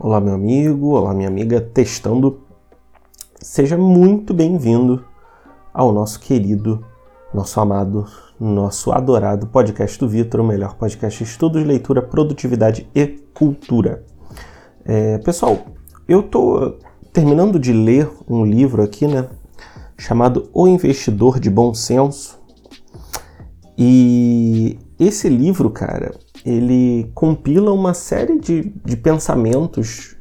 Olá, 0.00 0.20
meu 0.20 0.34
amigo, 0.34 0.90
olá, 0.90 1.12
minha 1.12 1.26
amiga, 1.26 1.60
testando. 1.60 2.38
Seja 3.40 3.76
muito 3.76 4.32
bem-vindo 4.32 5.04
ao 5.74 5.90
nosso 5.90 6.20
querido, 6.20 6.86
nosso 7.34 7.58
amado, 7.58 8.06
nosso 8.38 8.92
adorado 8.92 9.48
podcast 9.48 9.98
do 9.98 10.08
Vitor, 10.08 10.40
o 10.40 10.46
melhor 10.46 10.76
podcast 10.76 11.24
de 11.24 11.28
estudos, 11.28 11.64
leitura, 11.64 12.00
produtividade 12.00 12.88
e 12.94 13.08
cultura. 13.34 14.04
É, 14.84 15.18
pessoal, 15.18 15.66
eu 16.06 16.22
tô 16.22 16.78
terminando 17.12 17.58
de 17.58 17.72
ler 17.72 18.08
um 18.28 18.44
livro 18.44 18.84
aqui, 18.84 19.04
né, 19.08 19.28
chamado 19.98 20.48
O 20.54 20.68
Investidor 20.68 21.40
de 21.40 21.50
Bom 21.50 21.74
Senso. 21.74 22.38
E 23.76 24.78
esse 24.96 25.28
livro, 25.28 25.68
cara, 25.70 26.14
ele 26.48 27.10
compila 27.14 27.72
uma 27.72 27.92
série 27.92 28.38
de, 28.38 28.72
de 28.84 28.96
pensamentos 28.96 30.16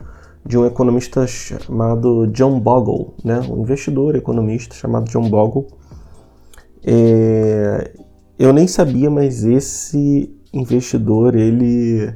de 0.46 0.58
um 0.58 0.66
economista 0.66 1.26
chamado 1.26 2.28
John 2.28 2.60
Bogle, 2.60 3.14
né? 3.24 3.40
um 3.50 3.62
investidor 3.62 4.16
economista 4.16 4.76
chamado 4.76 5.10
John 5.10 5.30
Bogle. 5.30 5.68
É, 6.84 7.92
eu 8.38 8.52
nem 8.52 8.68
sabia, 8.68 9.10
mas 9.10 9.44
esse 9.46 10.34
investidor 10.54 11.36
ele 11.36 12.14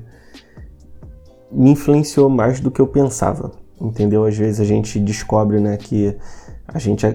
me 1.52 1.72
influenciou 1.72 2.30
mais 2.30 2.60
do 2.60 2.72
que 2.72 2.82
eu 2.82 2.88
pensava, 2.88 3.52
entendeu? 3.80 4.26
Às 4.26 4.38
vezes 4.38 4.60
a 4.60 4.66
gente 4.66 5.00
descobre, 5.00 5.60
né, 5.60 5.76
que 5.76 6.16
a 6.68 6.80
gente 6.80 7.06
é, 7.06 7.14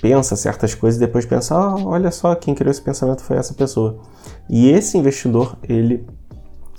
pensa 0.00 0.36
certas 0.36 0.74
coisas 0.74 1.00
e 1.00 1.04
depois 1.04 1.26
pensa, 1.26 1.54
oh, 1.54 1.88
olha 1.88 2.10
só, 2.10 2.34
quem 2.34 2.54
criou 2.54 2.70
esse 2.70 2.80
pensamento 2.80 3.22
foi 3.22 3.36
essa 3.36 3.52
pessoa. 3.52 4.00
E 4.48 4.70
esse 4.70 4.96
investidor, 4.96 5.58
ele 5.68 6.06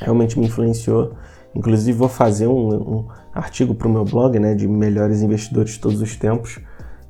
realmente 0.01 0.39
me 0.39 0.47
influenciou. 0.47 1.13
Inclusive 1.53 1.97
vou 1.97 2.09
fazer 2.09 2.47
um, 2.47 2.75
um 2.75 3.07
artigo 3.33 3.73
para 3.73 3.87
o 3.87 3.91
meu 3.91 4.03
blog, 4.03 4.37
né, 4.39 4.53
de 4.53 4.67
melhores 4.67 5.21
investidores 5.21 5.73
de 5.73 5.79
todos 5.79 6.01
os 6.01 6.15
tempos. 6.15 6.59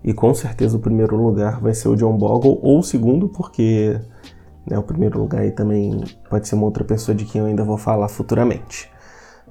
E 0.03 0.13
com 0.13 0.33
certeza 0.33 0.77
o 0.77 0.79
primeiro 0.79 1.15
lugar 1.15 1.59
vai 1.59 1.73
ser 1.73 1.87
o 1.87 1.95
John 1.95 2.15
Bogle, 2.15 2.59
ou 2.61 2.79
o 2.79 2.83
segundo, 2.83 3.27
porque 3.27 3.99
né, 4.67 4.77
o 4.77 4.83
primeiro 4.83 5.19
lugar 5.19 5.41
aí 5.41 5.51
também 5.51 6.03
pode 6.29 6.47
ser 6.47 6.55
uma 6.55 6.65
outra 6.65 6.83
pessoa 6.83 7.15
de 7.15 7.25
quem 7.25 7.41
eu 7.41 7.47
ainda 7.47 7.63
vou 7.63 7.77
falar 7.77 8.07
futuramente. 8.07 8.89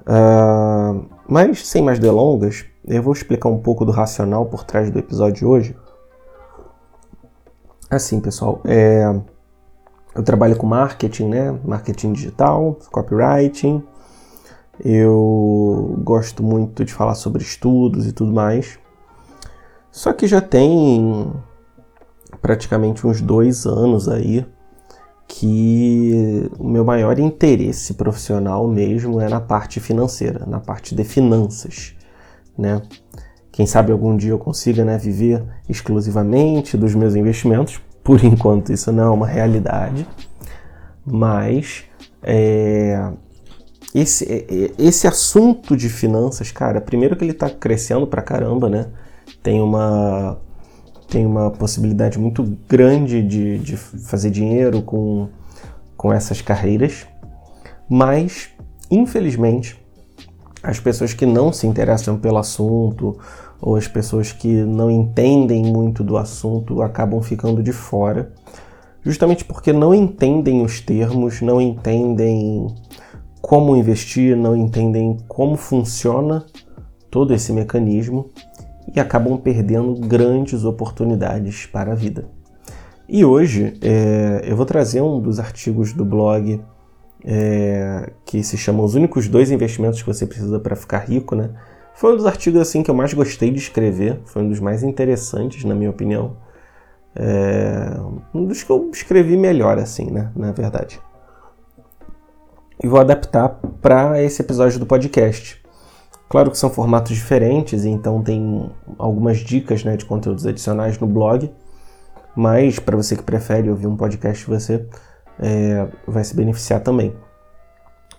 Uh, 0.00 1.06
mas 1.28 1.66
sem 1.66 1.82
mais 1.82 1.98
delongas, 1.98 2.64
eu 2.86 3.02
vou 3.02 3.12
explicar 3.12 3.48
um 3.48 3.58
pouco 3.58 3.84
do 3.84 3.92
racional 3.92 4.46
por 4.46 4.64
trás 4.64 4.90
do 4.90 4.98
episódio 4.98 5.34
de 5.34 5.44
hoje. 5.44 5.76
Assim, 7.90 8.20
pessoal, 8.20 8.60
é, 8.64 9.04
eu 10.14 10.22
trabalho 10.22 10.56
com 10.56 10.66
marketing, 10.66 11.28
né? 11.28 11.58
Marketing 11.64 12.12
digital, 12.12 12.78
copywriting. 12.90 13.82
Eu 14.84 15.98
gosto 16.02 16.42
muito 16.42 16.84
de 16.84 16.92
falar 16.92 17.14
sobre 17.14 17.42
estudos 17.42 18.06
e 18.06 18.12
tudo 18.12 18.32
mais. 18.32 18.78
Só 19.90 20.12
que 20.12 20.26
já 20.26 20.40
tem 20.40 21.32
praticamente 22.40 23.06
uns 23.06 23.20
dois 23.20 23.66
anos 23.66 24.08
aí 24.08 24.46
que 25.26 26.50
o 26.58 26.68
meu 26.68 26.84
maior 26.84 27.18
interesse 27.18 27.94
profissional 27.94 28.68
mesmo 28.68 29.20
é 29.20 29.28
na 29.28 29.40
parte 29.40 29.80
financeira, 29.80 30.44
na 30.46 30.60
parte 30.60 30.94
de 30.94 31.02
finanças, 31.02 31.94
né? 32.56 32.82
Quem 33.50 33.66
sabe 33.66 33.92
algum 33.92 34.16
dia 34.16 34.32
eu 34.32 34.38
consiga 34.38 34.84
né, 34.84 34.98
viver 34.98 35.44
exclusivamente 35.68 36.76
dos 36.76 36.92
meus 36.92 37.14
investimentos, 37.14 37.80
por 38.04 38.22
enquanto 38.22 38.72
isso 38.72 38.92
não 38.92 39.04
é 39.04 39.10
uma 39.10 39.26
realidade, 39.26 40.06
mas 41.04 41.84
é, 42.22 43.10
esse, 43.94 44.30
é, 44.30 44.44
é, 44.48 44.70
esse 44.78 45.06
assunto 45.06 45.76
de 45.76 45.88
finanças, 45.88 46.52
cara, 46.52 46.80
primeiro 46.80 47.16
que 47.16 47.24
ele 47.24 47.32
está 47.32 47.48
crescendo 47.48 48.06
pra 48.06 48.22
caramba, 48.22 48.68
né? 48.68 48.88
Tem 49.42 49.60
uma, 49.60 50.38
tem 51.08 51.24
uma 51.24 51.50
possibilidade 51.50 52.18
muito 52.18 52.42
grande 52.68 53.22
de, 53.22 53.58
de 53.58 53.76
fazer 53.76 54.30
dinheiro 54.30 54.82
com, 54.82 55.28
com 55.96 56.12
essas 56.12 56.42
carreiras, 56.42 57.06
mas 57.88 58.50
infelizmente 58.90 59.82
as 60.62 60.80
pessoas 60.80 61.12
que 61.12 61.26
não 61.26 61.52
se 61.52 61.66
interessam 61.66 62.18
pelo 62.18 62.38
assunto 62.38 63.18
ou 63.60 63.76
as 63.76 63.88
pessoas 63.88 64.32
que 64.32 64.62
não 64.62 64.90
entendem 64.90 65.64
muito 65.64 66.04
do 66.04 66.16
assunto 66.16 66.82
acabam 66.82 67.22
ficando 67.22 67.62
de 67.62 67.72
fora, 67.72 68.32
justamente 69.02 69.44
porque 69.44 69.72
não 69.72 69.94
entendem 69.94 70.62
os 70.62 70.80
termos, 70.80 71.40
não 71.40 71.60
entendem 71.60 72.66
como 73.40 73.76
investir, 73.76 74.36
não 74.36 74.56
entendem 74.56 75.18
como 75.28 75.56
funciona 75.56 76.44
todo 77.10 77.34
esse 77.34 77.52
mecanismo 77.52 78.30
e 78.94 78.98
acabam 78.98 79.36
perdendo 79.36 79.94
grandes 80.06 80.64
oportunidades 80.64 81.66
para 81.66 81.92
a 81.92 81.94
vida. 81.94 82.26
E 83.08 83.24
hoje 83.24 83.74
é, 83.82 84.42
eu 84.44 84.56
vou 84.56 84.64
trazer 84.64 85.02
um 85.02 85.20
dos 85.20 85.38
artigos 85.38 85.92
do 85.92 86.04
blog 86.04 86.60
é, 87.24 88.12
que 88.24 88.42
se 88.42 88.56
chama 88.56 88.82
Os 88.82 88.94
únicos 88.94 89.28
dois 89.28 89.50
investimentos 89.50 90.00
que 90.00 90.06
você 90.06 90.26
precisa 90.26 90.58
para 90.58 90.74
ficar 90.74 90.98
rico, 90.98 91.34
né? 91.34 91.50
Foi 91.94 92.12
um 92.12 92.16
dos 92.16 92.26
artigos 92.26 92.60
assim 92.60 92.82
que 92.82 92.90
eu 92.90 92.94
mais 92.94 93.14
gostei 93.14 93.50
de 93.50 93.58
escrever, 93.58 94.20
foi 94.24 94.42
um 94.42 94.48
dos 94.48 94.58
mais 94.58 94.82
interessantes, 94.82 95.64
na 95.64 95.74
minha 95.74 95.90
opinião. 95.90 96.36
É, 97.14 97.96
um 98.34 98.44
dos 98.44 98.64
que 98.64 98.70
eu 98.70 98.90
escrevi 98.92 99.36
melhor, 99.36 99.78
assim, 99.78 100.10
né? 100.10 100.32
Na 100.34 100.50
verdade. 100.50 101.00
E 102.82 102.88
vou 102.88 103.00
adaptar 103.00 103.60
para 103.80 104.20
esse 104.20 104.42
episódio 104.42 104.80
do 104.80 104.86
podcast. 104.86 105.62
Claro 106.28 106.50
que 106.50 106.58
são 106.58 106.68
formatos 106.68 107.14
diferentes, 107.14 107.84
então 107.84 108.20
tem 108.20 108.68
algumas 108.98 109.38
dicas 109.38 109.84
né, 109.84 109.96
de 109.96 110.04
conteúdos 110.04 110.44
adicionais 110.44 110.98
no 110.98 111.06
blog, 111.06 111.54
mas 112.34 112.80
para 112.80 112.96
você 112.96 113.14
que 113.14 113.22
prefere 113.22 113.70
ouvir 113.70 113.86
um 113.86 113.96
podcast, 113.96 114.44
você 114.46 114.84
é, 115.38 115.86
vai 116.08 116.24
se 116.24 116.34
beneficiar 116.34 116.80
também. 116.80 117.14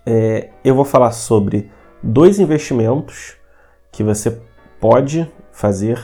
É, 0.06 0.50
eu 0.64 0.74
vou 0.74 0.86
falar 0.86 1.12
sobre 1.12 1.70
dois 2.02 2.40
investimentos 2.40 3.36
que 3.96 4.04
você 4.04 4.42
pode 4.78 5.32
fazer 5.54 5.98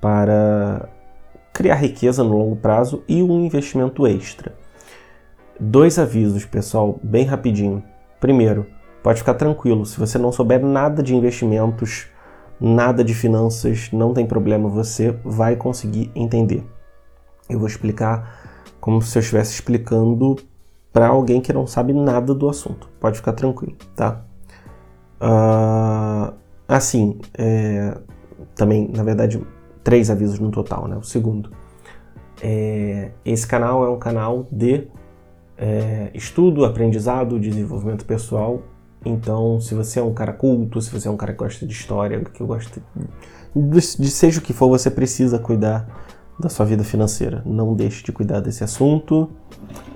para 0.00 0.88
criar 1.52 1.74
riqueza 1.74 2.22
no 2.22 2.38
longo 2.38 2.54
prazo 2.54 3.02
e 3.08 3.20
um 3.20 3.44
investimento 3.44 4.06
extra. 4.06 4.54
Dois 5.58 5.98
avisos, 5.98 6.44
pessoal, 6.44 7.00
bem 7.02 7.24
rapidinho. 7.24 7.82
Primeiro, 8.20 8.66
pode 9.02 9.18
ficar 9.18 9.34
tranquilo, 9.34 9.84
se 9.84 9.98
você 9.98 10.18
não 10.18 10.30
souber 10.30 10.64
nada 10.64 11.02
de 11.02 11.16
investimentos, 11.16 12.06
nada 12.60 13.02
de 13.02 13.12
finanças, 13.12 13.90
não 13.92 14.14
tem 14.14 14.24
problema, 14.24 14.68
você 14.68 15.10
vai 15.24 15.56
conseguir 15.56 16.12
entender. 16.14 16.64
Eu 17.50 17.58
vou 17.58 17.66
explicar 17.66 18.38
como 18.80 19.02
se 19.02 19.18
eu 19.18 19.20
estivesse 19.20 19.54
explicando 19.54 20.36
para 20.92 21.08
alguém 21.08 21.40
que 21.40 21.52
não 21.52 21.66
sabe 21.66 21.92
nada 21.92 22.32
do 22.32 22.48
assunto. 22.48 22.88
Pode 23.00 23.16
ficar 23.16 23.32
tranquilo, 23.32 23.74
tá? 23.96 24.22
Uh, 25.20 26.45
Assim, 26.68 27.18
é, 27.36 27.96
também, 28.54 28.90
na 28.94 29.02
verdade, 29.02 29.40
três 29.84 30.10
avisos 30.10 30.38
no 30.38 30.50
total, 30.50 30.88
né? 30.88 30.96
O 30.96 31.02
segundo, 31.02 31.50
é, 32.42 33.12
esse 33.24 33.46
canal 33.46 33.84
é 33.84 33.88
um 33.88 33.98
canal 33.98 34.46
de 34.50 34.88
é, 35.56 36.10
estudo, 36.12 36.64
aprendizado, 36.64 37.38
desenvolvimento 37.38 38.04
pessoal. 38.04 38.62
Então, 39.04 39.60
se 39.60 39.74
você 39.74 40.00
é 40.00 40.02
um 40.02 40.12
cara 40.12 40.32
culto, 40.32 40.80
se 40.80 40.90
você 40.90 41.06
é 41.06 41.10
um 41.10 41.16
cara 41.16 41.32
que 41.32 41.38
gosta 41.38 41.64
de 41.64 41.72
história, 41.72 42.20
que 42.20 42.42
gosta 42.42 42.82
de, 43.54 43.96
de 43.98 44.10
seja 44.10 44.40
o 44.40 44.42
que 44.42 44.52
for, 44.52 44.68
você 44.68 44.90
precisa 44.90 45.38
cuidar 45.38 45.88
da 46.38 46.48
sua 46.48 46.66
vida 46.66 46.84
financeira. 46.84 47.42
Não 47.46 47.74
deixe 47.74 48.04
de 48.04 48.12
cuidar 48.12 48.40
desse 48.40 48.64
assunto, 48.64 49.30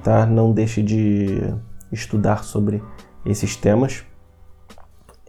tá? 0.03 0.25
Não 0.25 0.53
deixe 0.53 0.83
de 0.83 1.53
estudar 1.93 2.45
sobre 2.45 2.83
esses 3.27 3.57
temas. 3.57 4.05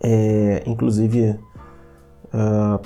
É, 0.03 0.63
inclusive, 0.65 1.39
uh, 2.33 2.81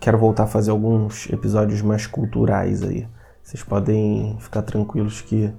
quero 0.00 0.18
voltar 0.18 0.44
a 0.44 0.46
fazer 0.46 0.70
alguns 0.70 1.28
episódios 1.30 1.82
mais 1.82 2.06
culturais 2.06 2.82
aí. 2.82 3.06
Vocês 3.42 3.62
podem 3.62 4.36
ficar 4.40 4.62
tranquilos 4.62 5.20
que 5.20 5.52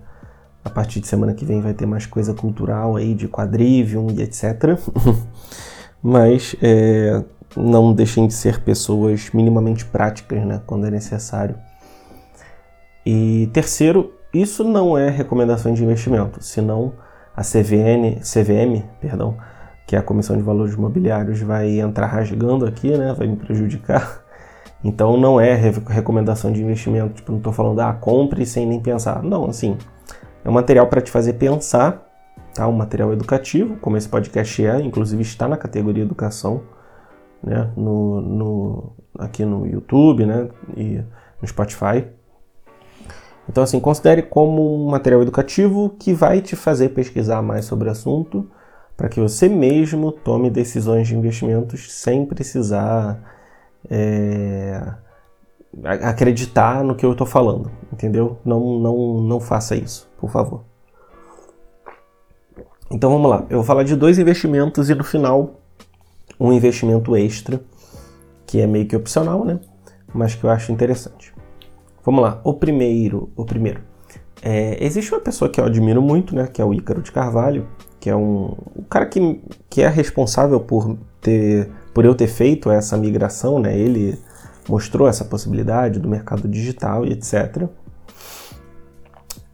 a 0.65 0.69
partir 0.69 0.99
de 0.99 1.07
semana 1.07 1.33
que 1.33 1.45
vem 1.45 1.61
vai 1.61 1.73
ter 1.73 1.85
mais 1.85 2.05
coisa 2.05 2.33
cultural 2.33 2.97
aí, 2.97 3.13
de 3.13 3.27
quadrivium 3.27 4.07
e 4.11 4.21
etc. 4.21 4.77
Mas 6.03 6.55
é, 6.61 7.23
não 7.55 7.93
deixem 7.93 8.27
de 8.27 8.33
ser 8.33 8.61
pessoas 8.61 9.29
minimamente 9.33 9.85
práticas, 9.85 10.45
né, 10.45 10.61
quando 10.65 10.85
é 10.85 10.91
necessário. 10.91 11.55
E 13.05 13.49
terceiro, 13.53 14.13
isso 14.33 14.63
não 14.63 14.97
é 14.97 15.09
recomendação 15.09 15.73
de 15.73 15.83
investimento, 15.83 16.43
senão 16.43 16.93
a 17.35 17.41
CVN, 17.41 18.19
CVM, 18.19 18.83
perdão, 18.99 19.37
que 19.87 19.95
é 19.95 19.99
a 19.99 20.03
Comissão 20.03 20.35
de 20.35 20.43
Valores 20.43 20.75
Imobiliários 20.75 21.41
vai 21.41 21.79
entrar 21.79 22.07
rasgando 22.07 22.65
aqui, 22.65 22.91
né? 22.95 23.13
Vai 23.17 23.25
me 23.25 23.37
prejudicar. 23.37 24.23
Então 24.83 25.17
não 25.17 25.41
é 25.41 25.55
recomendação 25.89 26.51
de 26.51 26.61
investimento, 26.61 27.15
tipo, 27.15 27.31
não 27.31 27.39
estou 27.39 27.51
falando, 27.51 27.79
ah, 27.79 27.93
compre 27.93 28.45
sem 28.45 28.63
nem 28.67 28.79
pensar. 28.79 29.23
Não, 29.23 29.45
assim, 29.45 29.75
é 30.45 30.49
um 30.49 30.53
material 30.53 30.85
para 30.87 31.01
te 31.01 31.09
fazer 31.09 31.33
pensar, 31.33 32.07
tá? 32.53 32.67
Um 32.67 32.73
material 32.73 33.11
educativo, 33.11 33.77
como 33.77 33.97
esse 33.97 34.07
podcast 34.07 34.63
é, 34.63 34.79
inclusive 34.79 35.23
está 35.23 35.47
na 35.47 35.57
categoria 35.57 36.03
educação. 36.03 36.61
né, 37.43 37.71
no, 37.75 38.21
no, 38.21 38.95
aqui 39.17 39.45
no 39.45 39.65
YouTube 39.65 40.25
né, 40.25 40.49
e 40.75 41.03
no 41.41 41.47
Spotify. 41.47 42.05
Então, 43.49 43.63
assim, 43.63 43.79
considere 43.79 44.21
como 44.21 44.85
um 44.85 44.89
material 44.89 45.21
educativo 45.21 45.95
que 45.97 46.13
vai 46.13 46.41
te 46.41 46.55
fazer 46.55 46.89
pesquisar 46.89 47.41
mais 47.41 47.65
sobre 47.65 47.87
o 47.87 47.91
assunto 47.91 48.49
para 48.97 49.07
que 49.07 49.21
você 49.21 49.47
mesmo 49.47 50.11
tome 50.11 50.49
decisões 50.49 51.07
de 51.07 51.15
investimentos 51.15 51.93
sem 51.93 52.25
precisar 52.25 53.21
é, 53.87 54.81
acreditar 56.01 56.83
no 56.83 56.95
que 56.95 57.05
eu 57.05 57.11
estou 57.11 57.27
falando, 57.27 57.71
entendeu? 57.93 58.39
Não, 58.43 58.79
não, 58.79 59.21
não 59.21 59.39
faça 59.39 59.75
isso, 59.75 60.09
por 60.17 60.31
favor. 60.31 60.63
Então 62.89 63.11
vamos 63.11 63.29
lá, 63.29 63.45
eu 63.49 63.57
vou 63.57 63.63
falar 63.63 63.83
de 63.83 63.95
dois 63.95 64.17
investimentos 64.17 64.89
e 64.89 64.95
no 64.95 65.03
final 65.03 65.61
um 66.39 66.51
investimento 66.51 67.15
extra, 67.15 67.61
que 68.47 68.59
é 68.59 68.65
meio 68.65 68.87
que 68.87 68.95
opcional, 68.95 69.45
né? 69.45 69.59
Mas 70.13 70.33
que 70.33 70.43
eu 70.43 70.49
acho 70.49 70.71
interessante. 70.71 71.33
Vamos 72.03 72.23
lá, 72.23 72.41
o 72.43 72.53
primeiro, 72.53 73.29
o 73.35 73.45
primeiro. 73.45 73.81
É, 74.41 74.83
existe 74.83 75.11
uma 75.13 75.19
pessoa 75.19 75.49
que 75.49 75.59
eu 75.59 75.65
admiro 75.65 76.01
muito, 76.01 76.33
né? 76.33 76.47
Que 76.47 76.61
é 76.61 76.65
o 76.65 76.73
Ícaro 76.73 77.01
de 77.01 77.11
Carvalho, 77.11 77.67
que 78.07 78.09
é 78.09 78.15
um, 78.15 78.55
um 78.73 78.83
cara 78.89 79.05
que, 79.05 79.41
que 79.69 79.81
é 79.81 79.89
responsável 79.89 80.61
por 80.61 80.97
ter, 81.19 81.69
por 81.93 82.05
eu 82.05 82.15
ter 82.15 82.27
feito 82.27 82.71
essa 82.71 82.95
migração, 82.95 83.59
né? 83.59 83.77
Ele 83.77 84.17
mostrou 84.69 85.09
essa 85.09 85.25
possibilidade 85.25 85.99
do 85.99 86.07
mercado 86.07 86.47
digital 86.47 87.05
e 87.05 87.11
etc. 87.11 87.67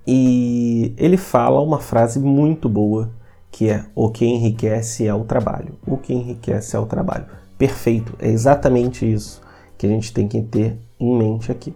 E 0.06 0.94
ele 0.98 1.18
fala 1.18 1.62
uma 1.62 1.80
frase 1.80 2.20
muito 2.20 2.70
boa 2.70 3.10
que 3.52 3.70
é 3.70 3.86
o 3.96 4.12
que 4.12 4.24
enriquece 4.24 5.08
é 5.08 5.14
o 5.14 5.24
trabalho. 5.24 5.74
O 5.88 5.98
que 5.98 6.14
enriquece 6.14 6.76
é 6.76 6.80
o 6.80 6.86
trabalho. 6.86 7.26
Perfeito, 7.58 8.14
é 8.20 8.30
exatamente 8.30 9.12
isso 9.12 9.42
que 9.80 9.88
a 9.88 9.90
gente 9.90 10.14
tem 10.14 10.28
que 10.28 10.42
ter 10.44 10.78
em 11.00 11.18
mente 11.18 11.52
aqui. 11.52 11.76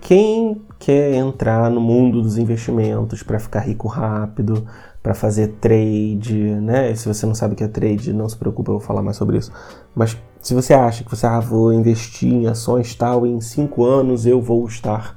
Quem 0.00 0.62
quer 0.78 1.14
entrar 1.14 1.70
no 1.70 1.80
mundo 1.80 2.22
dos 2.22 2.38
investimentos 2.38 3.22
para 3.22 3.38
ficar 3.38 3.60
rico 3.60 3.88
rápido, 3.88 4.66
para 5.02 5.14
fazer 5.14 5.48
trade, 5.60 6.36
né? 6.36 6.94
Se 6.94 7.06
você 7.06 7.24
não 7.24 7.34
sabe 7.34 7.54
o 7.54 7.56
que 7.56 7.64
é 7.64 7.68
trade, 7.68 8.12
não 8.12 8.28
se 8.28 8.36
preocupe, 8.36 8.70
eu 8.70 8.78
vou 8.78 8.86
falar 8.86 9.02
mais 9.02 9.16
sobre 9.16 9.38
isso. 9.38 9.52
Mas 9.94 10.16
se 10.40 10.54
você 10.54 10.74
acha 10.74 11.04
que 11.04 11.10
você 11.10 11.26
ah, 11.26 11.40
vou 11.40 11.72
investir 11.72 12.32
em 12.32 12.46
ações 12.46 12.94
tal, 12.94 13.26
em 13.26 13.40
cinco 13.40 13.84
anos 13.84 14.26
eu 14.26 14.40
vou 14.40 14.66
estar 14.66 15.16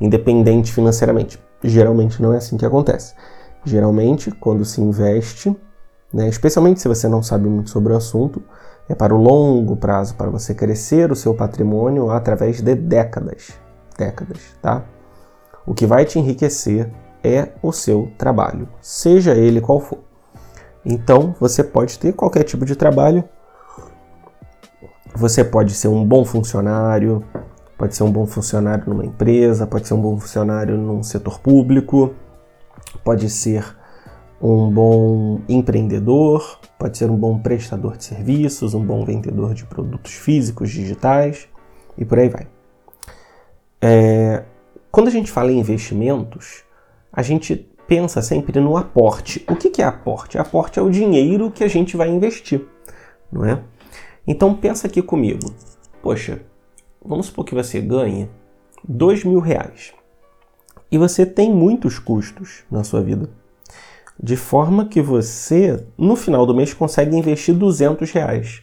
independente 0.00 0.72
financeiramente, 0.72 1.38
geralmente 1.62 2.20
não 2.20 2.32
é 2.32 2.38
assim 2.38 2.56
que 2.56 2.66
acontece. 2.66 3.14
Geralmente, 3.64 4.30
quando 4.30 4.64
se 4.64 4.80
investe, 4.80 5.56
né, 6.12 6.28
especialmente 6.28 6.80
se 6.80 6.88
você 6.88 7.08
não 7.08 7.22
sabe 7.22 7.48
muito 7.48 7.70
sobre 7.70 7.92
o 7.92 7.96
assunto, 7.96 8.42
é 8.88 8.94
para 8.94 9.14
o 9.14 9.20
longo 9.20 9.76
prazo, 9.76 10.14
para 10.14 10.30
você 10.30 10.54
crescer 10.54 11.10
o 11.10 11.16
seu 11.16 11.34
patrimônio 11.34 12.10
através 12.10 12.62
de 12.62 12.74
décadas. 12.74 13.58
Décadas, 13.98 14.38
tá? 14.62 14.84
O 15.66 15.74
que 15.74 15.86
vai 15.86 16.04
te 16.04 16.18
enriquecer 16.18 16.88
é 17.26 17.54
o 17.62 17.72
seu 17.72 18.10
trabalho, 18.16 18.68
seja 18.80 19.34
ele 19.34 19.60
qual 19.60 19.80
for. 19.80 19.98
Então, 20.84 21.34
você 21.40 21.64
pode 21.64 21.98
ter 21.98 22.12
qualquer 22.12 22.44
tipo 22.44 22.64
de 22.64 22.76
trabalho. 22.76 23.24
Você 25.14 25.42
pode 25.42 25.74
ser 25.74 25.88
um 25.88 26.04
bom 26.04 26.24
funcionário, 26.24 27.24
pode 27.76 27.96
ser 27.96 28.04
um 28.04 28.12
bom 28.12 28.26
funcionário 28.26 28.84
numa 28.88 29.04
empresa, 29.04 29.66
pode 29.66 29.88
ser 29.88 29.94
um 29.94 30.00
bom 30.00 30.16
funcionário 30.18 30.76
num 30.76 31.02
setor 31.02 31.40
público, 31.40 32.14
pode 33.02 33.28
ser 33.28 33.64
um 34.40 34.70
bom 34.70 35.40
empreendedor, 35.48 36.60
pode 36.78 36.98
ser 36.98 37.10
um 37.10 37.16
bom 37.16 37.38
prestador 37.38 37.96
de 37.96 38.04
serviços, 38.04 38.74
um 38.74 38.84
bom 38.84 39.04
vendedor 39.04 39.54
de 39.54 39.64
produtos 39.64 40.12
físicos, 40.12 40.70
digitais 40.70 41.48
e 41.96 42.04
por 42.04 42.18
aí 42.18 42.28
vai. 42.28 42.46
É, 43.80 44.44
quando 44.90 45.08
a 45.08 45.10
gente 45.10 45.30
fala 45.30 45.50
em 45.50 45.58
investimentos, 45.58 46.65
a 47.16 47.22
gente 47.22 47.56
pensa 47.88 48.20
sempre 48.20 48.60
no 48.60 48.76
aporte. 48.76 49.42
O 49.48 49.56
que 49.56 49.80
é 49.80 49.84
aporte? 49.86 50.36
Aporte 50.36 50.78
é 50.78 50.82
o 50.82 50.90
dinheiro 50.90 51.50
que 51.50 51.64
a 51.64 51.68
gente 51.68 51.96
vai 51.96 52.10
investir, 52.10 52.62
não 53.32 53.42
é? 53.42 53.62
Então 54.26 54.54
pensa 54.54 54.86
aqui 54.86 55.00
comigo. 55.00 55.50
Poxa, 56.02 56.42
vamos 57.02 57.26
supor 57.26 57.46
que 57.46 57.54
você 57.54 57.80
ganhe 57.80 58.28
dois 58.86 59.24
mil 59.24 59.40
reais 59.40 59.94
e 60.92 60.98
você 60.98 61.24
tem 61.24 61.52
muitos 61.52 61.98
custos 61.98 62.64
na 62.70 62.84
sua 62.84 63.00
vida. 63.00 63.30
De 64.22 64.36
forma 64.36 64.86
que 64.86 65.00
você, 65.00 65.84
no 65.96 66.16
final 66.16 66.46
do 66.46 66.54
mês, 66.54 66.72
consegue 66.72 67.16
investir 67.16 67.54
200 67.54 68.10
reais. 68.12 68.62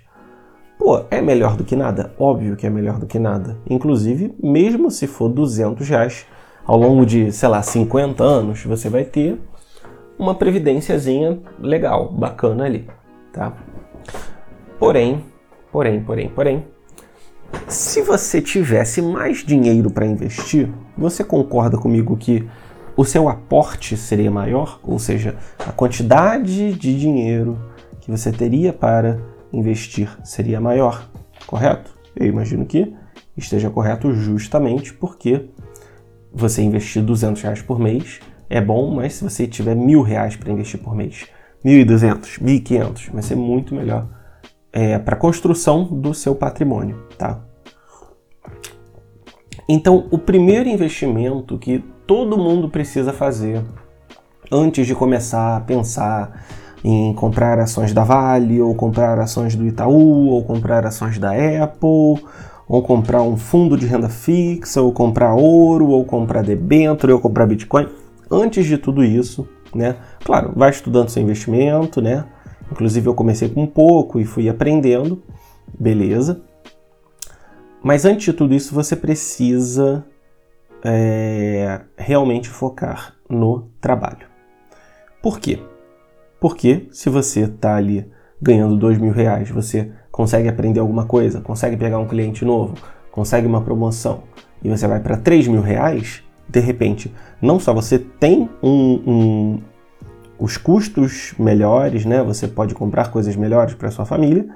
Pô, 0.80 1.06
é 1.12 1.22
melhor 1.22 1.56
do 1.56 1.64
que 1.64 1.76
nada? 1.76 2.14
Óbvio 2.18 2.56
que 2.56 2.66
é 2.66 2.70
melhor 2.70 2.98
do 2.98 3.06
que 3.06 3.20
nada. 3.20 3.58
Inclusive, 3.70 4.34
mesmo 4.42 4.90
se 4.90 5.06
for 5.06 5.30
200 5.30 5.88
reais, 5.88 6.26
ao 6.66 6.78
longo 6.78 7.06
de, 7.06 7.32
sei 7.32 7.50
lá, 7.50 7.62
50 7.62 8.24
anos, 8.24 8.64
você 8.64 8.90
vai 8.90 9.04
ter 9.04 9.40
uma 10.18 10.36
previdênciazinha 10.36 11.40
legal, 11.60 12.12
bacana 12.12 12.66
ali, 12.66 12.88
tá? 13.32 13.54
Porém, 14.80 15.24
porém, 15.72 16.04
porém, 16.04 16.30
porém, 16.30 16.66
se 17.68 18.02
você 18.02 18.42
tivesse 18.42 19.02
mais 19.02 19.44
dinheiro 19.44 19.90
para 19.92 20.06
investir, 20.06 20.70
você 20.98 21.24
concorda 21.24 21.78
comigo 21.78 22.18
que 22.18 22.48
o 22.96 23.04
seu 23.04 23.28
aporte 23.28 23.98
seria 23.98 24.30
maior? 24.30 24.80
Ou 24.84 25.00
seja, 25.00 25.36
a 25.66 25.72
quantidade 25.72 26.74
de 26.74 26.98
dinheiro 26.98 27.58
que 28.02 28.12
você 28.12 28.32
teria 28.32 28.72
para 28.72 29.20
investir 29.52 30.10
seria 30.24 30.60
maior, 30.60 31.10
correto? 31.48 31.92
Eu 32.16 32.28
imagino 32.28 32.66
que 32.66 32.94
esteja 33.36 33.70
correto 33.70 34.14
justamente 34.14 34.94
porque 34.94 35.50
você 36.34 36.62
investir 36.62 37.04
200 37.04 37.42
reais 37.42 37.62
por 37.62 37.80
mês 37.80 38.20
é 38.50 38.60
bom, 38.60 38.94
mas 38.94 39.14
se 39.14 39.24
você 39.24 39.48
tiver 39.48 39.76
mil 39.76 40.02
reais 40.02 40.36
para 40.36 40.52
investir 40.52 40.80
por 40.80 40.96
mês, 40.96 41.28
1.200, 41.64 42.40
1.500, 42.42 43.12
vai 43.12 43.22
ser 43.22 43.36
muito 43.36 43.74
melhor 43.74 44.08
é, 44.72 44.98
para 44.98 45.16
a 45.16 45.20
construção 45.20 45.86
do 45.86 46.14
seu 46.14 46.36
patrimônio, 46.36 47.08
tá? 47.18 47.40
Então, 49.70 50.08
o 50.12 50.18
primeiro 50.18 50.68
investimento 50.68 51.58
que 51.58 51.80
todo 52.06 52.38
mundo 52.38 52.70
precisa 52.70 53.14
fazer 53.14 53.64
antes 54.52 54.86
de 54.86 54.94
começar 54.94 55.56
a 55.56 55.62
pensar 55.62 56.44
em 56.84 57.14
comprar 57.14 57.60
ações 57.60 57.94
da 57.94 58.04
Vale, 58.04 58.62
ou 58.62 58.76
comprar 58.76 59.18
ações 59.20 59.56
do 59.56 59.66
Itaú, 59.66 60.28
ou 60.28 60.44
comprar 60.44 60.86
ações 60.86 61.18
da 61.18 61.32
Apple, 61.32 62.26
ou 62.68 62.82
comprar 62.82 63.22
um 63.22 63.38
fundo 63.38 63.78
de 63.78 63.86
renda 63.86 64.10
fixa, 64.10 64.82
ou 64.82 64.92
comprar 64.92 65.34
ouro, 65.34 65.88
ou 65.88 66.06
comprar 66.06 66.44
debênture, 66.44 67.12
ou 67.12 67.20
comprar 67.20 67.46
Bitcoin. 67.46 67.88
Antes 68.30 68.66
de 68.66 68.78
tudo 68.78 69.04
isso, 69.04 69.48
né? 69.76 69.98
Claro, 70.24 70.54
vai 70.56 70.70
estudando 70.70 71.10
seu 71.10 71.22
investimento, 71.22 72.02
né? 72.02 72.26
Inclusive 72.72 73.08
eu 73.08 73.14
comecei 73.14 73.50
com 73.50 73.64
um 73.64 73.68
pouco 73.68 74.20
e 74.20 74.26
fui 74.26 74.50
aprendendo, 74.50 75.22
beleza. 75.78 76.42
Mas 77.84 78.06
antes 78.06 78.26
de 78.26 78.34
tudo 78.34 78.54
isso, 78.54 78.74
você 78.74 78.96
precisa 78.96 80.06
é, 80.84 81.82
realmente 81.98 82.50
focar 82.50 83.16
no 83.30 83.68
trabalho. 83.82 84.28
Por 85.22 85.40
quê? 85.40 85.60
Porque 86.40 86.88
se 86.92 87.10
você 87.10 87.42
está 87.42 87.76
ali 87.76 88.10
ganhando 88.42 88.78
dois 88.78 88.98
mil 88.98 89.12
reais, 89.12 89.50
você 89.50 89.92
consegue 90.14 90.48
aprender 90.48 90.80
alguma 90.80 91.06
coisa, 91.06 91.42
consegue 91.42 91.76
pegar 91.76 91.98
um 91.98 92.08
cliente 92.08 92.46
novo, 92.46 92.76
consegue 93.12 93.48
uma 93.48 93.62
promoção 93.62 94.22
e 94.64 94.70
você 94.70 94.88
vai 94.88 95.00
para 95.00 95.18
três 95.18 95.48
mil 95.48 95.60
reais, 95.62 96.22
de 96.48 96.60
repente, 96.60 97.12
não 97.42 97.60
só 97.60 97.74
você 97.74 97.98
tem 97.98 98.48
um, 98.62 99.02
um, 99.08 99.60
os 100.38 100.56
custos 100.56 101.34
melhores, 101.40 102.06
né? 102.06 102.22
Você 102.22 102.48
pode 102.48 102.76
comprar 102.76 103.10
coisas 103.10 103.36
melhores 103.36 103.74
para 103.74 103.90
sua 103.90 104.06
família, 104.06 104.48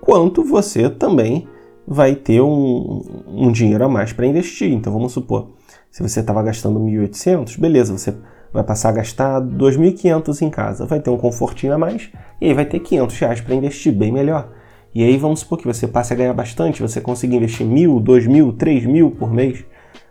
quanto 0.00 0.44
você 0.44 0.88
também 0.88 1.48
vai 1.84 2.14
ter 2.14 2.40
um, 2.40 3.02
um 3.26 3.50
dinheiro 3.50 3.84
a 3.84 3.88
mais 3.88 4.12
para 4.12 4.26
investir. 4.26 4.72
Então 4.72 4.92
vamos 4.92 5.10
supor, 5.10 5.50
se 5.90 6.04
você 6.04 6.20
estava 6.20 6.40
gastando 6.40 6.78
1.800, 6.78 7.58
beleza, 7.58 7.92
você 7.92 8.14
vai 8.52 8.62
passar 8.62 8.90
a 8.90 8.92
gastar 8.92 9.40
2.500 9.40 10.42
em 10.42 10.50
casa, 10.50 10.86
vai 10.86 11.00
ter 11.00 11.10
um 11.10 11.18
confortinho 11.18 11.74
a 11.74 11.78
mais 11.78 12.10
e 12.40 12.46
aí 12.46 12.54
vai 12.54 12.64
ter 12.64 12.78
500 12.78 13.18
reais 13.18 13.40
para 13.40 13.56
investir, 13.56 13.92
bem 13.92 14.12
melhor. 14.12 14.59
E 14.94 15.04
aí 15.04 15.16
vamos 15.16 15.40
supor 15.40 15.58
que 15.58 15.66
você 15.66 15.86
passe 15.86 16.12
a 16.12 16.16
ganhar 16.16 16.34
bastante, 16.34 16.82
você 16.82 17.00
consiga 17.00 17.36
investir 17.36 17.66
mil, 17.66 18.00
dois 18.00 18.26
mil, 18.26 18.52
três 18.52 18.84
mil 18.84 19.10
por 19.10 19.32
mês. 19.32 19.64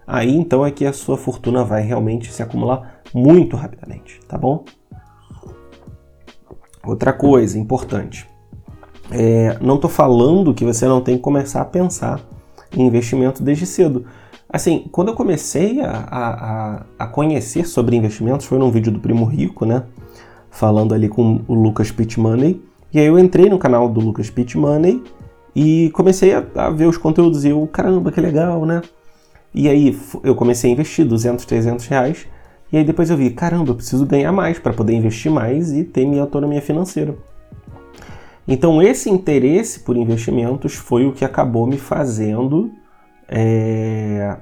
Aí 0.07 0.36
então 0.36 0.65
é 0.65 0.71
que 0.71 0.86
a 0.86 0.93
sua 0.93 1.17
fortuna 1.17 1.63
vai 1.63 1.81
realmente 1.81 2.31
se 2.31 2.41
acumular 2.41 3.01
muito 3.13 3.55
rapidamente, 3.55 4.19
tá 4.27 4.38
bom? 4.38 4.63
Outra 6.86 7.12
coisa 7.12 7.59
importante, 7.59 8.25
é, 9.12 9.57
não 9.59 9.75
estou 9.75 9.89
falando 9.89 10.53
que 10.53 10.63
você 10.63 10.88
não 10.88 11.01
tem 11.01 11.17
que 11.17 11.21
começar 11.21 11.62
a 11.62 11.65
pensar 11.65 12.21
em 12.71 12.88
investimento 12.88 13.43
desde 13.43 13.65
cedo. 13.65 14.05
Assim, 14.51 14.88
quando 14.91 15.09
eu 15.09 15.13
comecei 15.13 15.81
a, 15.81 16.07
a, 16.09 16.86
a 16.98 17.07
conhecer 17.07 17.67
sobre 17.67 17.95
investimentos, 17.95 18.48
foi 18.48 18.57
num 18.57 18.71
vídeo 18.71 18.91
do 18.91 19.00
Primo 19.00 19.25
Rico, 19.25 19.65
né? 19.65 19.83
Falando 20.50 20.93
ali 20.93 21.07
com 21.07 21.41
o 21.48 21.53
Lucas 21.53 21.91
Pitt 21.91 22.19
Money. 22.19 22.59
E 22.91 23.00
aí 23.00 23.05
eu 23.05 23.19
entrei 23.19 23.50
no 23.50 23.60
canal 23.60 23.88
do 23.88 24.00
Lucas 24.00 24.29
Pitt 24.29 24.58
Money 24.58 25.03
E 25.55 25.89
comecei 25.91 26.34
a, 26.34 26.43
a, 26.55 26.69
ver 26.69 26.88
os 26.88 26.98
conteúdos 26.98 27.46
e 27.46 27.50
eu, 27.50 27.67
caramba, 27.67 28.12
que 28.12 28.19
legal, 28.19 28.65
né? 28.65 28.81
E 29.53 29.67
aí 29.67 29.98
eu 30.24 30.36
comecei 30.36 30.69
a 30.69 30.74
investir 30.74 31.05
200, 31.05 31.46
300 31.46 31.86
reais. 31.88 32.27
E 32.72 32.77
aí 32.77 32.84
depois 32.84 33.10
eu 33.10 33.17
vi, 33.17 33.31
caramba, 33.31 33.72
eu 33.72 33.75
preciso 33.75 34.05
ganhar 34.05 34.31
mais 34.31 34.60
para 34.60 34.74
poder 34.74 34.93
investir 34.93 35.31
mais 35.31 35.72
e 35.72 35.84
ter 35.84 36.05
minha 36.05 36.22
autonomia 36.22 36.62
financeira. 36.62 37.15
Então 38.48 38.81
esse 38.81 39.10
interesse 39.10 39.79
por 39.79 39.96
investimentos 39.98 40.75
foi 40.75 41.05
o 41.05 41.12
que 41.12 41.25
acabou 41.25 41.67
me 41.67 41.77
fazendo 41.77 42.72
é, 43.27 44.38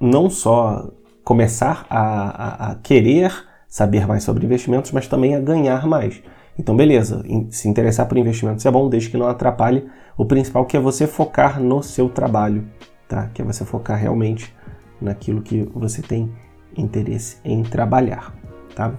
não 0.00 0.28
só 0.28 0.90
começar 1.24 1.86
a, 1.88 2.00
a, 2.00 2.70
a 2.70 2.74
querer 2.76 3.32
saber 3.66 4.06
mais 4.06 4.22
sobre 4.22 4.44
investimentos, 4.44 4.92
mas 4.92 5.06
também 5.06 5.34
a 5.34 5.40
ganhar 5.40 5.86
mais. 5.86 6.22
Então, 6.58 6.76
beleza, 6.76 7.24
se 7.50 7.68
interessar 7.68 8.06
por 8.08 8.18
investimentos 8.18 8.66
é 8.66 8.70
bom, 8.70 8.88
desde 8.88 9.10
que 9.10 9.16
não 9.16 9.28
atrapalhe 9.28 9.88
o 10.16 10.24
principal, 10.24 10.66
que 10.66 10.76
é 10.76 10.80
você 10.80 11.06
focar 11.06 11.60
no 11.62 11.82
seu 11.82 12.08
trabalho, 12.08 12.66
tá? 13.06 13.28
Que 13.28 13.42
é 13.42 13.44
você 13.44 13.64
focar 13.64 13.96
realmente 13.96 14.52
naquilo 15.00 15.40
que 15.40 15.62
você 15.72 16.02
tem 16.02 16.32
interesse 16.76 17.36
em 17.44 17.62
trabalhar, 17.62 18.34
tá? 18.74 18.92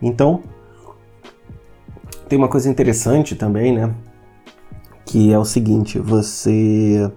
Então, 0.00 0.42
tem 2.28 2.38
uma 2.38 2.48
coisa 2.48 2.70
interessante 2.70 3.36
também, 3.36 3.74
né? 3.74 3.94
Que 5.04 5.32
é 5.32 5.38
o 5.38 5.44
seguinte, 5.44 5.98
você 5.98 7.12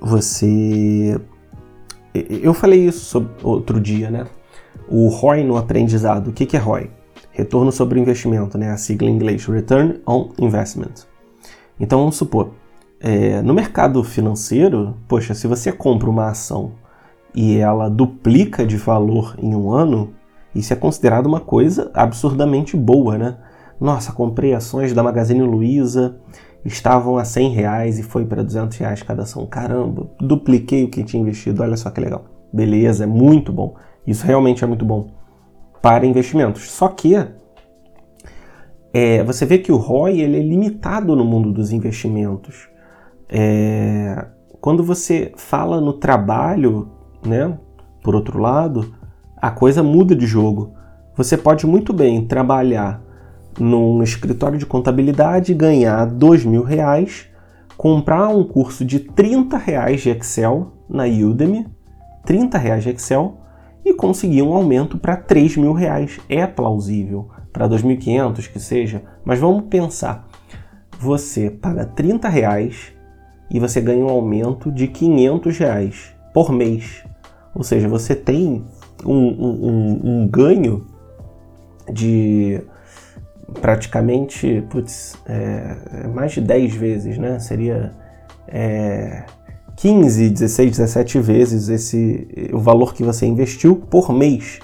você 0.00 1.20
eu 2.14 2.54
falei 2.54 2.86
isso 2.86 3.28
outro 3.42 3.80
dia, 3.80 4.10
né? 4.10 4.26
O 4.88 5.08
ROI 5.08 5.44
no 5.44 5.56
aprendizado. 5.56 6.28
O 6.28 6.32
que 6.32 6.56
é 6.56 6.60
ROI? 6.60 6.97
Retorno 7.38 7.70
sobre 7.70 8.00
investimento, 8.00 8.58
né? 8.58 8.72
A 8.72 8.76
sigla 8.76 9.08
em 9.08 9.14
inglês, 9.14 9.46
Return 9.46 10.00
on 10.04 10.30
Investment. 10.40 11.06
Então 11.78 12.00
vamos 12.00 12.16
supor, 12.16 12.50
é, 12.98 13.40
no 13.42 13.54
mercado 13.54 14.02
financeiro, 14.02 14.96
poxa, 15.06 15.34
se 15.34 15.46
você 15.46 15.70
compra 15.70 16.10
uma 16.10 16.30
ação 16.30 16.72
e 17.32 17.56
ela 17.56 17.88
duplica 17.88 18.66
de 18.66 18.76
valor 18.76 19.36
em 19.40 19.54
um 19.54 19.70
ano, 19.70 20.14
isso 20.52 20.72
é 20.72 20.76
considerado 20.76 21.26
uma 21.26 21.38
coisa 21.38 21.92
absurdamente 21.94 22.76
boa, 22.76 23.16
né? 23.16 23.36
Nossa, 23.80 24.10
comprei 24.10 24.52
ações 24.52 24.92
da 24.92 25.04
Magazine 25.04 25.42
Luiza, 25.42 26.16
estavam 26.64 27.18
a 27.18 27.24
100 27.24 27.50
reais 27.50 28.00
e 28.00 28.02
foi 28.02 28.24
para 28.24 28.42
200 28.42 28.76
reais 28.78 29.00
cada 29.04 29.22
ação. 29.22 29.46
Caramba, 29.46 30.10
dupliquei 30.18 30.82
o 30.82 30.90
que 30.90 31.04
tinha 31.04 31.22
investido, 31.22 31.62
olha 31.62 31.76
só 31.76 31.88
que 31.88 32.00
legal. 32.00 32.24
Beleza, 32.52 33.04
é 33.04 33.06
muito 33.06 33.52
bom. 33.52 33.76
Isso 34.04 34.26
realmente 34.26 34.64
é 34.64 34.66
muito 34.66 34.84
bom 34.84 35.17
para 35.80 36.06
investimentos. 36.06 36.70
Só 36.70 36.88
que 36.88 37.14
é, 38.92 39.22
você 39.22 39.44
vê 39.44 39.58
que 39.58 39.70
o 39.70 39.76
ROI 39.76 40.20
ele 40.20 40.38
é 40.38 40.42
limitado 40.42 41.14
no 41.14 41.24
mundo 41.24 41.52
dos 41.52 41.72
investimentos. 41.72 42.68
É, 43.28 44.26
quando 44.60 44.82
você 44.82 45.32
fala 45.36 45.80
no 45.80 45.92
trabalho, 45.92 46.90
né, 47.24 47.58
por 48.02 48.14
outro 48.14 48.38
lado, 48.38 48.94
a 49.36 49.50
coisa 49.50 49.82
muda 49.82 50.14
de 50.14 50.26
jogo. 50.26 50.74
Você 51.16 51.36
pode 51.36 51.66
muito 51.66 51.92
bem 51.92 52.26
trabalhar 52.26 53.02
num 53.58 54.02
escritório 54.02 54.58
de 54.58 54.66
contabilidade, 54.66 55.52
ganhar 55.52 56.06
dois 56.06 56.44
mil 56.44 56.62
reais, 56.62 57.28
comprar 57.76 58.28
um 58.28 58.44
curso 58.44 58.84
de 58.84 59.00
30 59.00 59.56
reais 59.56 60.00
de 60.00 60.10
Excel 60.10 60.72
na 60.88 61.04
Udemy, 61.04 61.66
30 62.24 62.58
reais 62.58 62.84
de 62.84 62.90
Excel, 62.90 63.37
e 63.88 63.94
conseguir 63.94 64.42
um 64.42 64.52
aumento 64.52 64.98
para 64.98 65.16
3 65.16 65.56
mil 65.56 65.72
reais. 65.72 66.20
É 66.28 66.46
plausível, 66.46 67.28
para 67.52 67.68
2.500 67.68 68.52
que 68.52 68.60
seja, 68.60 69.02
mas 69.24 69.38
vamos 69.38 69.64
pensar. 69.64 70.28
Você 71.00 71.50
paga 71.50 71.86
30 71.86 72.28
reais 72.28 72.92
e 73.50 73.58
você 73.58 73.80
ganha 73.80 74.04
um 74.04 74.10
aumento 74.10 74.70
de 74.70 74.88
500 74.88 75.58
reais 75.58 76.14
por 76.34 76.52
mês. 76.52 77.02
Ou 77.54 77.62
seja, 77.62 77.88
você 77.88 78.14
tem 78.14 78.64
um, 79.04 79.14
um, 79.14 80.00
um 80.04 80.28
ganho 80.28 80.86
de 81.90 82.60
praticamente, 83.62 84.62
putz, 84.68 85.16
é, 85.26 86.06
mais 86.08 86.32
de 86.32 86.42
10 86.42 86.74
vezes, 86.74 87.16
né? 87.16 87.38
Seria 87.38 87.92
é, 88.46 89.24
15, 89.78 90.30
16, 90.30 90.70
17 90.72 91.20
vezes 91.20 91.68
esse 91.68 92.50
o 92.52 92.58
valor 92.58 92.92
que 92.92 93.04
você 93.04 93.26
investiu 93.26 93.76
por 93.76 94.12
mês. 94.12 94.58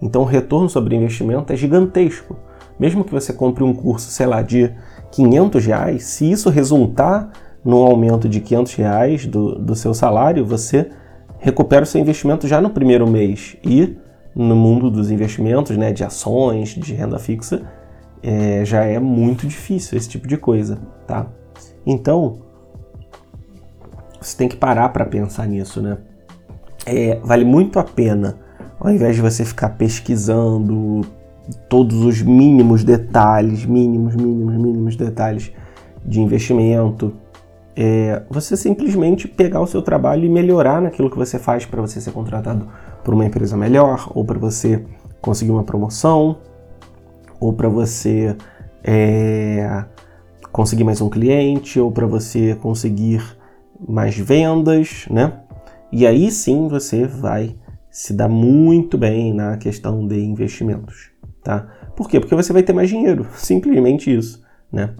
Então 0.00 0.22
o 0.22 0.24
retorno 0.24 0.68
sobre 0.68 0.94
investimento 0.94 1.52
é 1.52 1.56
gigantesco. 1.56 2.36
Mesmo 2.78 3.02
que 3.02 3.10
você 3.10 3.32
compre 3.32 3.64
um 3.64 3.74
curso, 3.74 4.08
sei 4.10 4.26
lá, 4.26 4.40
de 4.40 4.72
500 5.10 5.66
reais, 5.66 6.04
se 6.04 6.30
isso 6.30 6.48
resultar 6.48 7.30
num 7.64 7.82
aumento 7.82 8.28
de 8.28 8.40
500 8.40 8.74
reais 8.74 9.26
do, 9.26 9.56
do 9.58 9.74
seu 9.74 9.92
salário, 9.92 10.46
você 10.46 10.90
recupera 11.40 11.82
o 11.82 11.86
seu 11.86 12.00
investimento 12.00 12.46
já 12.46 12.60
no 12.60 12.70
primeiro 12.70 13.06
mês. 13.06 13.56
E 13.64 13.96
no 14.32 14.54
mundo 14.54 14.92
dos 14.92 15.10
investimentos, 15.10 15.76
né, 15.76 15.92
de 15.92 16.04
ações, 16.04 16.68
de 16.68 16.94
renda 16.94 17.18
fixa, 17.18 17.62
é, 18.22 18.64
já 18.64 18.84
é 18.84 19.00
muito 19.00 19.44
difícil 19.44 19.98
esse 19.98 20.08
tipo 20.08 20.28
de 20.28 20.36
coisa, 20.36 20.78
tá? 21.04 21.26
Então, 21.84 22.51
você 24.22 24.36
tem 24.36 24.48
que 24.48 24.56
parar 24.56 24.88
para 24.90 25.04
pensar 25.04 25.46
nisso, 25.46 25.82
né? 25.82 25.98
É, 26.86 27.18
vale 27.22 27.44
muito 27.44 27.78
a 27.78 27.84
pena, 27.84 28.38
ao 28.78 28.90
invés 28.90 29.16
de 29.16 29.22
você 29.22 29.44
ficar 29.44 29.70
pesquisando 29.70 31.02
todos 31.68 32.04
os 32.04 32.22
mínimos 32.22 32.84
detalhes, 32.84 33.64
mínimos, 33.64 34.14
mínimos, 34.14 34.54
mínimos 34.56 34.96
detalhes 34.96 35.52
de 36.04 36.20
investimento, 36.20 37.12
é, 37.74 38.22
você 38.28 38.56
simplesmente 38.56 39.26
pegar 39.26 39.60
o 39.60 39.66
seu 39.66 39.80
trabalho 39.80 40.24
e 40.24 40.28
melhorar 40.28 40.80
naquilo 40.80 41.10
que 41.10 41.16
você 41.16 41.38
faz 41.38 41.64
para 41.64 41.80
você 41.80 42.00
ser 42.00 42.12
contratado 42.12 42.68
por 43.02 43.14
uma 43.14 43.24
empresa 43.24 43.56
melhor, 43.56 44.10
ou 44.14 44.24
para 44.24 44.38
você 44.38 44.84
conseguir 45.20 45.52
uma 45.52 45.64
promoção, 45.64 46.38
ou 47.40 47.52
para 47.52 47.68
você 47.68 48.36
é, 48.84 49.84
conseguir 50.50 50.84
mais 50.84 51.00
um 51.00 51.08
cliente, 51.08 51.80
ou 51.80 51.90
para 51.90 52.06
você 52.06 52.54
conseguir 52.56 53.22
mais 53.86 54.16
vendas, 54.16 55.06
né? 55.10 55.32
E 55.90 56.06
aí 56.06 56.30
sim 56.30 56.68
você 56.68 57.06
vai 57.06 57.54
se 57.90 58.12
dar 58.14 58.28
muito 58.28 58.96
bem 58.96 59.34
na 59.34 59.56
questão 59.56 60.06
de 60.06 60.18
investimentos, 60.18 61.10
tá? 61.42 61.66
Por 61.94 62.08
quê? 62.08 62.18
Porque 62.18 62.34
você 62.34 62.52
vai 62.52 62.62
ter 62.62 62.72
mais 62.72 62.88
dinheiro, 62.88 63.26
simplesmente 63.36 64.14
isso, 64.14 64.42
né? 64.70 64.90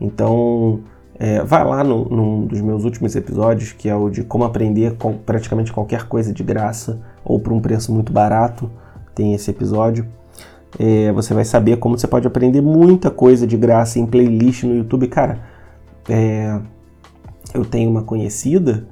Então, 0.00 0.80
é, 1.18 1.44
vai 1.44 1.64
lá 1.64 1.84
no, 1.84 2.08
num 2.08 2.46
dos 2.46 2.60
meus 2.60 2.84
últimos 2.84 3.14
episódios, 3.14 3.72
que 3.72 3.88
é 3.88 3.94
o 3.94 4.10
de 4.10 4.24
como 4.24 4.44
aprender 4.44 4.96
com 4.96 5.16
praticamente 5.16 5.72
qualquer 5.72 6.08
coisa 6.08 6.32
de 6.32 6.42
graça 6.42 7.00
ou 7.24 7.38
por 7.38 7.52
um 7.52 7.60
preço 7.60 7.92
muito 7.92 8.12
barato, 8.12 8.70
tem 9.14 9.34
esse 9.34 9.50
episódio 9.50 10.08
é, 10.78 11.12
você 11.12 11.34
vai 11.34 11.44
saber 11.44 11.76
como 11.76 11.98
você 11.98 12.06
pode 12.06 12.26
aprender 12.26 12.60
muita 12.60 13.10
coisa 13.10 13.46
de 13.46 13.56
graça 13.56 13.98
em 13.98 14.06
playlist 14.06 14.64
no 14.64 14.76
YouTube. 14.76 15.06
Cara, 15.08 15.40
é, 16.08 16.58
eu 17.54 17.64
tenho 17.64 17.90
uma 17.90 18.02
conhecida 18.02 18.86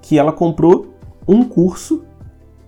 que 0.00 0.18
ela 0.18 0.32
comprou 0.32 0.94
um 1.26 1.44
curso 1.44 2.04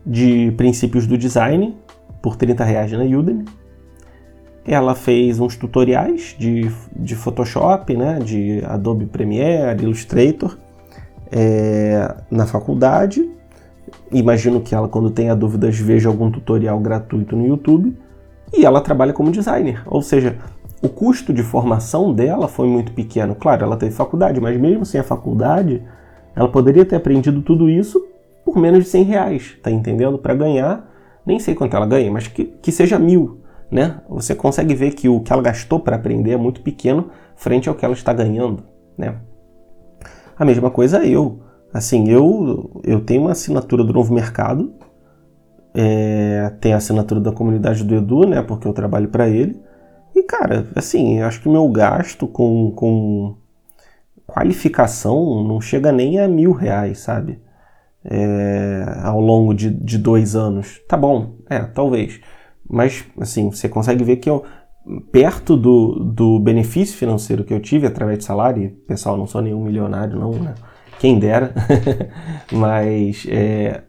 de 0.04 0.52
princípios 0.56 1.06
do 1.06 1.18
design 1.18 1.76
por 2.22 2.36
30 2.36 2.64
reais 2.64 2.92
na 2.92 3.04
Udemy. 3.04 3.44
Ela 4.64 4.94
fez 4.94 5.38
uns 5.38 5.56
tutoriais 5.56 6.34
de, 6.38 6.70
de 6.96 7.14
Photoshop, 7.14 7.96
né, 7.96 8.18
de 8.18 8.62
Adobe 8.64 9.06
Premiere, 9.06 9.82
Illustrator, 9.82 10.56
é, 11.30 12.14
na 12.30 12.46
faculdade. 12.46 13.28
Imagino 14.10 14.60
que 14.60 14.74
ela, 14.74 14.88
quando 14.88 15.10
tenha 15.10 15.36
dúvidas, 15.36 15.78
veja 15.78 16.08
algum 16.08 16.30
tutorial 16.30 16.80
gratuito 16.80 17.36
no 17.36 17.46
YouTube 17.46 17.96
e 18.52 18.64
ela 18.64 18.80
trabalha 18.80 19.12
como 19.12 19.30
designer, 19.30 19.82
ou 19.86 20.00
seja, 20.00 20.36
o 20.82 20.88
custo 20.88 21.32
de 21.32 21.42
formação 21.42 22.12
dela 22.12 22.48
foi 22.48 22.68
muito 22.68 22.92
pequeno. 22.92 23.34
Claro, 23.34 23.64
ela 23.64 23.76
teve 23.76 23.94
faculdade, 23.94 24.40
mas 24.40 24.58
mesmo 24.58 24.84
sem 24.84 25.00
a 25.00 25.04
faculdade, 25.04 25.82
ela 26.34 26.48
poderia 26.48 26.84
ter 26.84 26.96
aprendido 26.96 27.42
tudo 27.42 27.68
isso 27.68 28.04
por 28.44 28.56
menos 28.58 28.84
de 28.84 28.90
100 28.90 29.02
reais, 29.04 29.58
tá 29.62 29.70
entendendo? 29.70 30.18
Para 30.18 30.34
ganhar, 30.34 30.88
nem 31.24 31.40
sei 31.40 31.54
quanto 31.54 31.76
ela 31.76 31.86
ganha, 31.86 32.12
mas 32.12 32.28
que, 32.28 32.44
que 32.44 32.70
seja 32.70 32.98
mil, 32.98 33.40
né? 33.70 34.00
Você 34.08 34.34
consegue 34.34 34.74
ver 34.74 34.92
que 34.92 35.08
o 35.08 35.20
que 35.20 35.32
ela 35.32 35.42
gastou 35.42 35.80
para 35.80 35.96
aprender 35.96 36.32
é 36.32 36.36
muito 36.36 36.60
pequeno 36.60 37.10
frente 37.34 37.68
ao 37.68 37.74
que 37.74 37.84
ela 37.84 37.94
está 37.94 38.12
ganhando, 38.12 38.62
né? 38.96 39.16
A 40.38 40.44
mesma 40.44 40.70
coisa 40.70 41.04
eu. 41.04 41.40
Assim, 41.72 42.08
eu, 42.08 42.80
eu 42.84 43.00
tenho 43.00 43.22
uma 43.22 43.32
assinatura 43.32 43.82
do 43.82 43.92
Novo 43.92 44.14
Mercado, 44.14 44.72
é, 45.74 46.52
a 46.72 46.76
assinatura 46.76 47.20
da 47.20 47.32
comunidade 47.32 47.82
do 47.82 47.94
Edu, 47.94 48.26
né? 48.26 48.42
Porque 48.42 48.68
eu 48.68 48.72
trabalho 48.72 49.08
para 49.08 49.28
ele. 49.28 49.60
E, 50.16 50.22
cara, 50.22 50.66
assim, 50.74 51.20
acho 51.20 51.42
que 51.42 51.48
o 51.48 51.52
meu 51.52 51.68
gasto 51.68 52.26
com, 52.26 52.70
com 52.70 53.36
qualificação 54.26 55.44
não 55.44 55.60
chega 55.60 55.92
nem 55.92 56.18
a 56.18 56.26
mil 56.26 56.52
reais, 56.52 57.00
sabe? 57.00 57.38
É, 58.02 58.82
ao 59.02 59.20
longo 59.20 59.52
de, 59.52 59.68
de 59.68 59.98
dois 59.98 60.34
anos. 60.34 60.80
Tá 60.88 60.96
bom, 60.96 61.36
é, 61.50 61.58
talvez. 61.58 62.18
Mas, 62.66 63.04
assim, 63.20 63.50
você 63.50 63.68
consegue 63.68 64.02
ver 64.04 64.16
que 64.16 64.30
eu, 64.30 64.42
perto 65.12 65.54
do, 65.54 66.02
do 66.02 66.38
benefício 66.40 66.96
financeiro 66.96 67.44
que 67.44 67.52
eu 67.52 67.60
tive 67.60 67.86
através 67.86 68.20
de 68.20 68.24
salário, 68.24 68.70
pessoal, 68.88 69.18
não 69.18 69.26
sou 69.26 69.42
nenhum 69.42 69.62
milionário, 69.62 70.18
não, 70.18 70.32
né? 70.32 70.54
Quem 70.98 71.18
dera, 71.18 71.52
mas 72.50 73.26
é, 73.28 73.82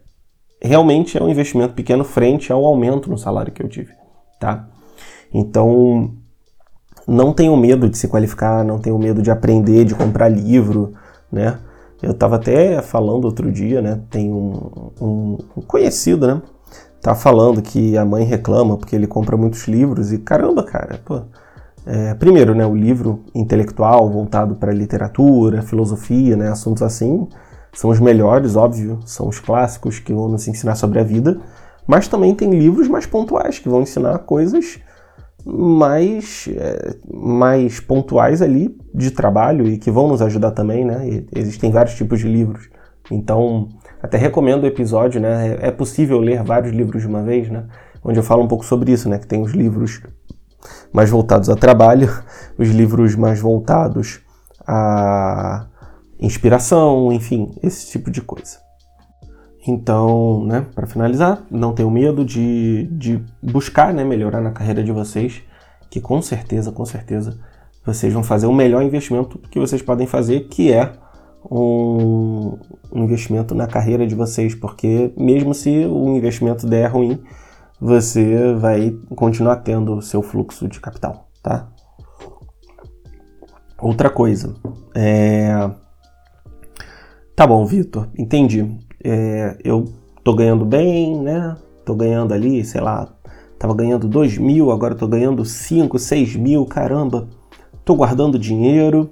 realmente 0.60 1.16
é 1.16 1.22
um 1.22 1.30
investimento 1.30 1.72
pequeno 1.72 2.04
frente 2.04 2.52
ao 2.52 2.66
aumento 2.66 3.08
no 3.08 3.16
salário 3.16 3.50
que 3.50 3.62
eu 3.62 3.68
tive, 3.68 3.94
tá? 4.38 4.68
Então, 5.32 6.17
não 7.08 7.32
tenham 7.32 7.56
medo 7.56 7.88
de 7.88 7.96
se 7.96 8.06
qualificar, 8.06 8.62
não 8.62 8.78
tenham 8.78 8.98
medo 8.98 9.22
de 9.22 9.30
aprender, 9.30 9.86
de 9.86 9.94
comprar 9.94 10.28
livro, 10.28 10.92
né? 11.32 11.58
Eu 12.02 12.10
estava 12.10 12.36
até 12.36 12.82
falando 12.82 13.24
outro 13.24 13.50
dia, 13.50 13.80
né? 13.80 13.98
Tem 14.10 14.30
um, 14.30 14.90
um, 15.00 15.38
conhecido, 15.66 16.26
né? 16.26 16.42
Tá 17.00 17.14
falando 17.14 17.62
que 17.62 17.96
a 17.96 18.04
mãe 18.04 18.24
reclama 18.24 18.76
porque 18.76 18.94
ele 18.94 19.06
compra 19.06 19.36
muitos 19.36 19.66
livros 19.66 20.12
e 20.12 20.18
caramba, 20.18 20.62
cara, 20.62 21.00
pô. 21.04 21.22
É, 21.86 22.12
primeiro, 22.14 22.54
né, 22.54 22.66
o 22.66 22.76
livro 22.76 23.24
intelectual 23.34 24.10
voltado 24.10 24.54
para 24.56 24.70
literatura, 24.70 25.62
filosofia, 25.62 26.36
né, 26.36 26.48
assuntos 26.50 26.82
assim, 26.82 27.26
são 27.72 27.88
os 27.88 27.98
melhores, 27.98 28.56
óbvio, 28.56 28.98
são 29.06 29.26
os 29.26 29.40
clássicos 29.40 29.98
que 29.98 30.12
vão 30.12 30.28
nos 30.28 30.46
ensinar 30.46 30.74
sobre 30.74 30.98
a 30.98 31.02
vida, 31.02 31.40
mas 31.86 32.06
também 32.06 32.34
tem 32.34 32.50
livros 32.50 32.88
mais 32.88 33.06
pontuais 33.06 33.58
que 33.58 33.70
vão 33.70 33.80
ensinar 33.80 34.18
coisas 34.18 34.80
mais, 35.50 36.46
é, 36.52 36.94
mais 37.10 37.80
pontuais 37.80 38.42
ali 38.42 38.76
de 38.94 39.10
trabalho 39.10 39.66
e 39.66 39.78
que 39.78 39.90
vão 39.90 40.06
nos 40.06 40.20
ajudar 40.20 40.50
também, 40.50 40.84
né? 40.84 41.08
E 41.08 41.26
existem 41.34 41.70
vários 41.70 41.94
tipos 41.94 42.20
de 42.20 42.28
livros. 42.28 42.68
Então, 43.10 43.68
até 44.02 44.18
recomendo 44.18 44.64
o 44.64 44.66
episódio, 44.66 45.20
né? 45.20 45.56
É, 45.60 45.68
é 45.68 45.70
possível 45.70 46.18
ler 46.18 46.42
vários 46.42 46.72
livros 46.72 47.00
de 47.00 47.08
uma 47.08 47.22
vez, 47.22 47.48
né? 47.48 47.64
Onde 48.04 48.18
eu 48.18 48.22
falo 48.22 48.42
um 48.42 48.48
pouco 48.48 48.64
sobre 48.64 48.92
isso, 48.92 49.08
né? 49.08 49.18
Que 49.18 49.26
tem 49.26 49.40
os 49.40 49.52
livros 49.52 50.02
mais 50.92 51.08
voltados 51.08 51.48
a 51.48 51.56
trabalho, 51.56 52.10
os 52.58 52.68
livros 52.68 53.16
mais 53.16 53.40
voltados 53.40 54.20
a 54.66 55.66
inspiração, 56.20 57.10
enfim, 57.10 57.54
esse 57.62 57.90
tipo 57.90 58.10
de 58.10 58.20
coisa. 58.20 58.67
Então, 59.66 60.44
né, 60.44 60.66
para 60.74 60.86
finalizar, 60.86 61.44
não 61.50 61.72
tenham 61.72 61.90
medo 61.90 62.24
de, 62.24 62.86
de 62.92 63.22
buscar 63.42 63.92
né, 63.92 64.04
melhorar 64.04 64.40
na 64.40 64.52
carreira 64.52 64.82
de 64.84 64.92
vocês, 64.92 65.42
que 65.90 66.00
com 66.00 66.22
certeza, 66.22 66.70
com 66.70 66.84
certeza, 66.84 67.38
vocês 67.84 68.12
vão 68.12 68.22
fazer 68.22 68.46
o 68.46 68.52
melhor 68.52 68.82
investimento 68.82 69.38
que 69.50 69.58
vocês 69.58 69.82
podem 69.82 70.06
fazer, 70.06 70.48
que 70.48 70.72
é 70.72 70.92
um, 71.50 72.58
um 72.92 73.04
investimento 73.04 73.54
na 73.54 73.66
carreira 73.66 74.06
de 74.06 74.14
vocês, 74.14 74.54
porque 74.54 75.12
mesmo 75.16 75.54
se 75.54 75.84
o 75.86 76.16
investimento 76.16 76.66
der 76.66 76.86
ruim, 76.86 77.22
você 77.80 78.54
vai 78.54 78.96
continuar 79.16 79.56
tendo 79.56 79.96
o 79.96 80.02
seu 80.02 80.22
fluxo 80.22 80.68
de 80.68 80.80
capital, 80.80 81.28
tá? 81.42 81.68
Outra 83.80 84.10
coisa, 84.10 84.54
é... 84.94 85.70
Tá 87.34 87.46
bom, 87.46 87.64
Vitor, 87.64 88.08
entendi 88.18 88.87
é, 89.02 89.56
eu 89.64 89.86
tô 90.24 90.34
ganhando 90.34 90.64
bem, 90.64 91.20
né? 91.20 91.56
Tô 91.84 91.94
ganhando 91.94 92.34
ali, 92.34 92.64
sei 92.64 92.80
lá, 92.80 93.08
tava 93.58 93.74
ganhando 93.74 94.06
2 94.06 94.38
mil, 94.38 94.70
agora 94.70 94.94
tô 94.94 95.06
ganhando 95.06 95.44
5, 95.44 95.98
6 95.98 96.36
mil, 96.36 96.64
caramba, 96.66 97.28
tô 97.84 97.94
guardando 97.94 98.38
dinheiro. 98.38 99.10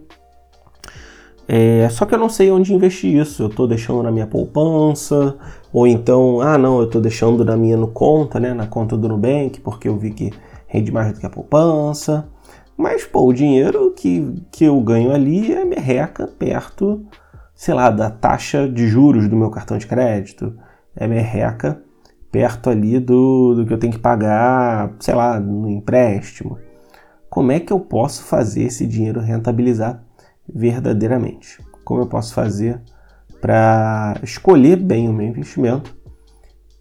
É, 1.49 1.89
só 1.91 2.05
que 2.05 2.15
eu 2.15 2.19
não 2.19 2.29
sei 2.29 2.51
onde 2.51 2.75
investir 2.75 3.15
isso. 3.15 3.45
Eu 3.45 3.49
tô 3.49 3.67
deixando 3.67 4.03
na 4.03 4.11
minha 4.11 4.27
poupança, 4.27 5.37
ou 5.73 5.87
então, 5.87 6.41
ah 6.41 6.59
não, 6.59 6.81
eu 6.81 6.91
tô 6.91 7.01
deixando 7.01 7.45
na 7.45 7.57
minha 7.57 7.77
no 7.77 7.89
conta, 7.89 8.41
né? 8.41 8.53
Na 8.53 8.67
conta 8.67 8.97
do 8.97 9.09
Nubank, 9.09 9.61
porque 9.61 9.89
eu 9.89 9.97
vi 9.97 10.11
que 10.11 10.33
rende 10.67 10.91
mais 10.91 11.13
do 11.13 11.21
que 11.21 11.27
a 11.27 11.31
poupança. 11.31 12.29
Mas, 12.77 13.05
pô, 13.07 13.25
o 13.25 13.33
dinheiro 13.33 13.93
que, 13.97 14.35
que 14.51 14.65
eu 14.65 14.79
ganho 14.81 15.13
ali 15.13 15.53
é 15.53 15.65
merreca 15.65 16.27
perto 16.27 17.07
sei 17.57 17.75
lá, 17.75 17.91
da 17.91 18.11
taxa 18.11 18.69
de 18.69 18.87
juros 18.87 19.27
do 19.29 19.35
meu 19.35 19.51
cartão 19.51 19.79
de 19.79 19.87
crédito, 19.87 20.55
é 20.95 21.09
merreca 21.09 21.83
perto 22.31 22.69
ali 22.69 23.01
do, 23.01 23.55
do 23.55 23.67
que 23.67 23.73
eu 23.73 23.79
tenho 23.79 23.95
que 23.95 23.99
pagar, 23.99 24.95
sei 25.01 25.15
lá, 25.15 25.41
no 25.41 25.69
empréstimo. 25.69 26.59
Como 27.31 27.51
é 27.51 27.59
que 27.59 27.73
eu 27.73 27.81
posso 27.81 28.25
fazer 28.25 28.65
esse 28.65 28.87
dinheiro 28.87 29.21
rentabilizar 29.21 30.05
verdadeiramente? 30.47 31.59
Como 31.83 32.03
eu 32.03 32.07
posso 32.07 32.35
fazer 32.35 32.81
para 33.41 34.19
escolher 34.23 34.77
bem 34.77 35.09
o 35.09 35.13
meu 35.13 35.27
investimento 35.27 35.97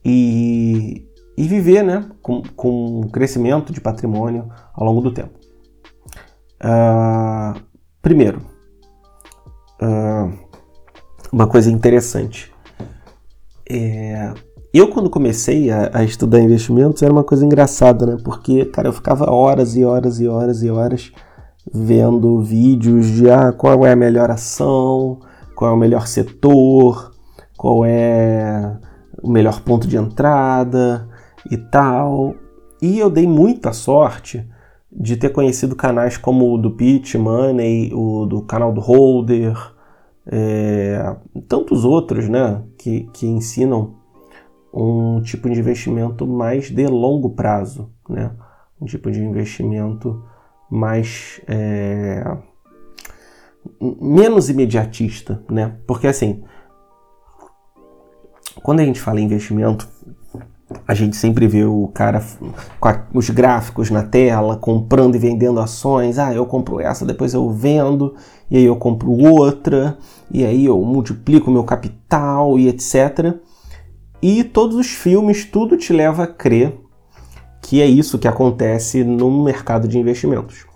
e, 0.04 1.08
e 1.38 1.48
viver 1.48 1.84
né, 1.84 2.06
com, 2.22 2.44
com 2.56 3.02
um 3.02 3.10
crescimento 3.10 3.72
de 3.72 3.80
patrimônio 3.80 4.50
ao 4.74 4.86
longo 4.86 5.00
do 5.00 5.14
tempo? 5.14 5.40
Uh, 6.62 7.62
primeiro, 8.02 8.42
uh, 9.82 10.45
uma 11.36 11.48
coisa 11.48 11.70
interessante. 11.70 12.50
É, 13.70 14.32
eu, 14.74 14.88
quando 14.88 15.10
comecei 15.10 15.70
a, 15.70 15.92
a, 15.94 16.04
estudar 16.06 16.40
investimentos, 16.40 17.04
era 17.04 17.12
uma 17.12 17.26
coisa 17.26 17.46
engraçada, 17.46 18.06
né? 18.06 18.18
Porque, 18.24 18.64
cara, 18.64 18.88
eu 18.88 18.94
ficava 18.94 19.30
horas 19.30 19.76
e 19.76 19.84
horas 19.84 20.22
e 20.22 20.30
horas 20.30 20.64
e 20.64 20.70
horas 20.70 21.12
vendo 21.74 22.40
vídeos 22.40 23.08
de 23.08 23.30
ah, 23.30 23.52
qual 23.52 23.86
é 23.86 23.92
a 23.92 23.98
melhor 23.98 24.32
ação, 24.32 25.20
qual 25.54 25.72
é 25.72 25.74
o 25.74 25.78
melhor 25.78 26.08
setor, 26.08 27.12
qual 27.58 27.84
é 27.84 28.78
o 29.22 29.30
melhor 29.30 29.60
ponto 29.60 29.90
de 29.90 29.98
entrada 29.98 31.06
e 31.52 31.58
tal. 31.58 32.34
E 32.82 32.98
eu 32.98 33.10
dei 33.10 33.28
muita 33.28 33.74
sorte 33.74 34.48
de 34.90 35.18
ter 35.18 35.34
conhecido 35.34 35.76
canais 35.76 36.16
como 36.16 36.54
o 36.54 36.58
do 36.58 36.72
Pitch 36.72 37.16
Money, 37.16 37.92
o 37.94 38.26
do 38.26 38.42
canal 38.42 38.72
do 38.72 38.80
Holder, 38.80 39.75
é, 40.28 41.16
tantos 41.48 41.86
outros 41.86 42.28
né, 42.28 42.64
que, 42.78 43.02
que 43.14 43.28
ensinam 43.28 43.96
um 44.74 45.22
tipo 45.22 45.50
de 45.50 45.60
investimento 45.60 46.28
mais 46.28 46.70
de 46.70 46.86
longo 46.88 47.30
prazo, 47.30 47.92
né? 48.10 48.32
um 48.80 48.86
tipo 48.86 49.10
de 49.10 49.24
investimento 49.24 50.24
mais 50.70 51.40
é, 51.48 52.24
menos 53.80 54.50
imediatista, 54.50 55.44
né? 55.50 55.78
Porque 55.88 56.08
assim, 56.08 56.44
quando 58.62 58.82
a 58.82 58.86
gente 58.86 59.00
fala 59.00 59.22
em 59.22 59.26
investimento, 59.26 59.88
a 60.88 60.94
gente 60.94 61.16
sempre 61.16 61.48
vê 61.48 61.64
o 61.64 61.88
cara 61.94 62.24
com 62.80 62.90
a, 62.90 63.04
os 63.14 63.30
gráficos 63.30 63.92
na 63.92 64.04
tela, 64.04 64.58
comprando 64.58 65.16
e 65.16 65.20
vendendo 65.20 65.60
ações. 65.60 66.18
Ah, 66.18 66.34
eu 66.34 66.46
compro 66.46 66.80
essa, 66.80 67.06
depois 67.06 67.34
eu 67.34 67.50
vendo, 67.52 68.16
e 68.50 68.58
aí 68.58 68.66
eu 68.66 68.76
compro 68.76 69.12
outra, 69.12 69.98
e 70.32 70.46
aí 70.46 70.66
eu 70.66 70.80
multiplico 70.82 71.52
meu 71.52 71.64
capital 71.64 72.58
e 72.58 72.68
etc. 72.68 73.36
E 74.22 74.44
todos 74.44 74.76
os 74.76 74.88
filmes, 74.88 75.46
tudo 75.46 75.78
te 75.78 75.94
leva 75.94 76.24
a 76.24 76.28
crer 76.28 76.80
que 77.62 77.82
é 77.82 77.88
isso 77.88 78.20
que 78.20 78.28
acontece 78.28 79.04
no 79.04 79.44
mercado 79.44 79.88
de 79.88 79.98
investimentos. 79.98 80.68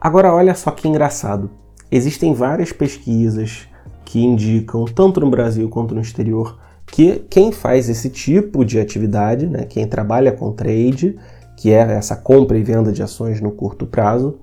Agora, 0.00 0.32
olha 0.32 0.54
só 0.54 0.70
que 0.70 0.86
engraçado. 0.86 1.50
Existem 1.90 2.32
várias 2.32 2.72
pesquisas 2.72 3.66
que 4.04 4.24
indicam, 4.24 4.84
tanto 4.84 5.18
no 5.18 5.28
Brasil 5.28 5.68
quanto 5.68 5.96
no 5.96 6.00
exterior, 6.00 6.56
que 6.96 7.26
quem 7.28 7.52
faz 7.52 7.90
esse 7.90 8.08
tipo 8.08 8.64
de 8.64 8.80
atividade, 8.80 9.46
né, 9.46 9.66
quem 9.66 9.86
trabalha 9.86 10.32
com 10.32 10.50
trade, 10.50 11.18
que 11.54 11.70
é 11.70 11.80
essa 11.92 12.16
compra 12.16 12.56
e 12.56 12.62
venda 12.62 12.90
de 12.90 13.02
ações 13.02 13.38
no 13.38 13.50
curto 13.50 13.86
prazo, 13.86 14.38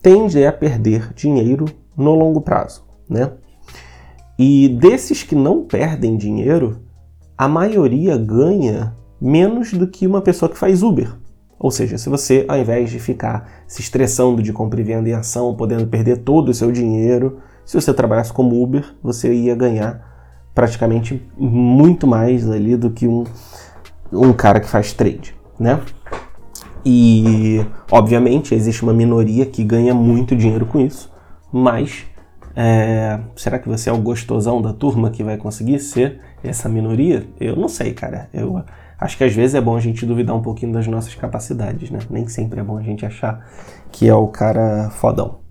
tende 0.00 0.46
a 0.46 0.52
perder 0.52 1.12
dinheiro 1.12 1.64
no 1.96 2.14
longo 2.14 2.40
prazo, 2.40 2.84
né? 3.10 3.32
E 4.38 4.68
desses 4.80 5.24
que 5.24 5.34
não 5.34 5.64
perdem 5.64 6.16
dinheiro, 6.16 6.82
a 7.36 7.48
maioria 7.48 8.16
ganha 8.16 8.96
menos 9.20 9.72
do 9.72 9.88
que 9.88 10.06
uma 10.06 10.22
pessoa 10.22 10.48
que 10.48 10.56
faz 10.56 10.84
Uber. 10.84 11.16
Ou 11.58 11.72
seja, 11.72 11.98
se 11.98 12.08
você, 12.08 12.44
ao 12.46 12.58
invés 12.58 12.90
de 12.90 13.00
ficar 13.00 13.64
se 13.66 13.80
estressando 13.80 14.40
de 14.40 14.52
compra 14.52 14.80
e 14.80 14.84
venda 14.84 15.08
em 15.08 15.14
ação, 15.14 15.56
podendo 15.56 15.88
perder 15.88 16.18
todo 16.18 16.50
o 16.50 16.54
seu 16.54 16.70
dinheiro, 16.70 17.40
se 17.64 17.74
você 17.74 17.92
trabalhasse 17.92 18.32
como 18.32 18.62
Uber, 18.62 18.84
você 19.02 19.34
ia 19.34 19.56
ganhar 19.56 20.14
praticamente 20.56 21.22
muito 21.36 22.06
mais 22.06 22.50
ali 22.50 22.78
do 22.78 22.90
que 22.90 23.06
um, 23.06 23.24
um 24.10 24.32
cara 24.32 24.58
que 24.58 24.66
faz 24.66 24.94
trade, 24.94 25.36
né? 25.60 25.78
E, 26.82 27.62
obviamente, 27.90 28.54
existe 28.54 28.82
uma 28.82 28.94
minoria 28.94 29.44
que 29.44 29.62
ganha 29.62 29.92
muito 29.92 30.34
dinheiro 30.34 30.64
com 30.64 30.80
isso, 30.80 31.12
mas 31.52 32.06
é, 32.54 33.20
será 33.36 33.58
que 33.58 33.68
você 33.68 33.90
é 33.90 33.92
o 33.92 33.98
gostosão 33.98 34.62
da 34.62 34.72
turma 34.72 35.10
que 35.10 35.22
vai 35.22 35.36
conseguir 35.36 35.78
ser 35.78 36.20
essa 36.42 36.70
minoria? 36.70 37.26
Eu 37.38 37.54
não 37.54 37.68
sei, 37.68 37.92
cara. 37.92 38.30
Eu 38.32 38.64
acho 38.98 39.18
que 39.18 39.24
às 39.24 39.34
vezes 39.34 39.54
é 39.54 39.60
bom 39.60 39.76
a 39.76 39.80
gente 39.80 40.06
duvidar 40.06 40.34
um 40.34 40.40
pouquinho 40.40 40.72
das 40.72 40.86
nossas 40.86 41.14
capacidades, 41.14 41.90
né? 41.90 41.98
Nem 42.08 42.26
sempre 42.28 42.60
é 42.60 42.62
bom 42.62 42.78
a 42.78 42.82
gente 42.82 43.04
achar 43.04 43.46
que 43.92 44.08
é 44.08 44.14
o 44.14 44.28
cara 44.28 44.88
fodão. 44.88 45.45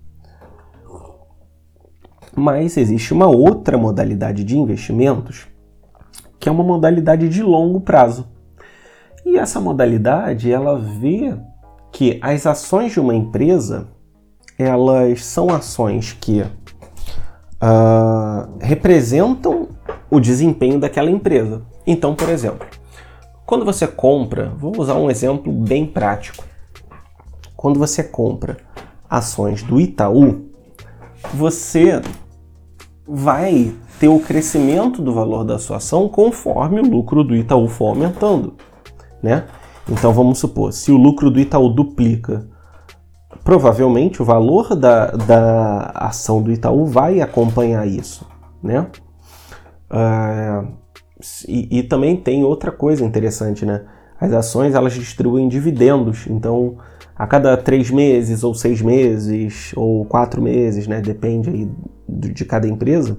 Mas 2.36 2.76
existe 2.76 3.12
uma 3.14 3.26
outra 3.26 3.78
modalidade 3.78 4.44
de 4.44 4.58
investimentos 4.58 5.48
que 6.38 6.48
é 6.48 6.52
uma 6.52 6.62
modalidade 6.62 7.28
de 7.28 7.42
longo 7.42 7.80
prazo. 7.80 8.28
E 9.24 9.36
essa 9.36 9.58
modalidade 9.58 10.52
ela 10.52 10.78
vê 10.78 11.34
que 11.90 12.20
as 12.22 12.46
ações 12.46 12.92
de 12.92 13.00
uma 13.00 13.14
empresa 13.14 13.88
elas 14.58 15.24
são 15.24 15.50
ações 15.50 16.12
que 16.12 16.42
uh, 16.42 16.48
representam 18.60 19.68
o 20.10 20.20
desempenho 20.20 20.78
daquela 20.78 21.10
empresa. 21.10 21.62
Então, 21.86 22.14
por 22.14 22.28
exemplo, 22.28 22.66
quando 23.44 23.64
você 23.64 23.86
compra, 23.86 24.52
vou 24.56 24.78
usar 24.78 24.94
um 24.94 25.10
exemplo 25.10 25.52
bem 25.52 25.86
prático. 25.86 26.44
Quando 27.56 27.78
você 27.78 28.02
compra 28.02 28.56
ações 29.10 29.62
do 29.62 29.80
Itaú, 29.80 30.46
você 31.34 32.00
vai 33.06 33.72
ter 34.00 34.08
o 34.08 34.18
crescimento 34.18 35.00
do 35.00 35.12
valor 35.12 35.44
da 35.44 35.58
sua 35.58 35.76
ação 35.76 36.08
conforme 36.08 36.80
o 36.80 36.90
lucro 36.90 37.22
do 37.22 37.36
Itaú 37.36 37.68
for 37.68 37.88
aumentando, 37.88 38.54
né? 39.22 39.44
Então 39.88 40.12
vamos 40.12 40.38
supor, 40.38 40.72
se 40.72 40.90
o 40.90 40.96
lucro 40.96 41.30
do 41.30 41.38
Itaú 41.38 41.68
duplica, 41.68 42.48
provavelmente 43.44 44.20
o 44.20 44.24
valor 44.24 44.74
da, 44.74 45.06
da 45.12 45.92
ação 45.94 46.42
do 46.42 46.52
Itaú 46.52 46.86
vai 46.86 47.20
acompanhar 47.20 47.86
isso, 47.86 48.26
né? 48.60 48.88
Uh, 49.88 50.72
e, 51.46 51.78
e, 51.78 51.82
também 51.84 52.16
tem 52.16 52.42
outra 52.42 52.72
coisa 52.72 53.04
interessante, 53.04 53.64
né? 53.64 53.84
As 54.20 54.32
ações 54.32 54.74
elas 54.74 54.94
distribuem 54.94 55.48
dividendos, 55.48 56.26
então 56.26 56.78
a 57.18 57.26
cada 57.26 57.56
três 57.56 57.90
meses 57.90 58.44
ou 58.44 58.54
seis 58.54 58.82
meses 58.82 59.72
ou 59.74 60.04
quatro 60.04 60.42
meses, 60.42 60.86
né? 60.86 61.00
Depende 61.00 61.48
aí 61.48 61.68
de 62.08 62.44
cada 62.44 62.68
empresa. 62.68 63.18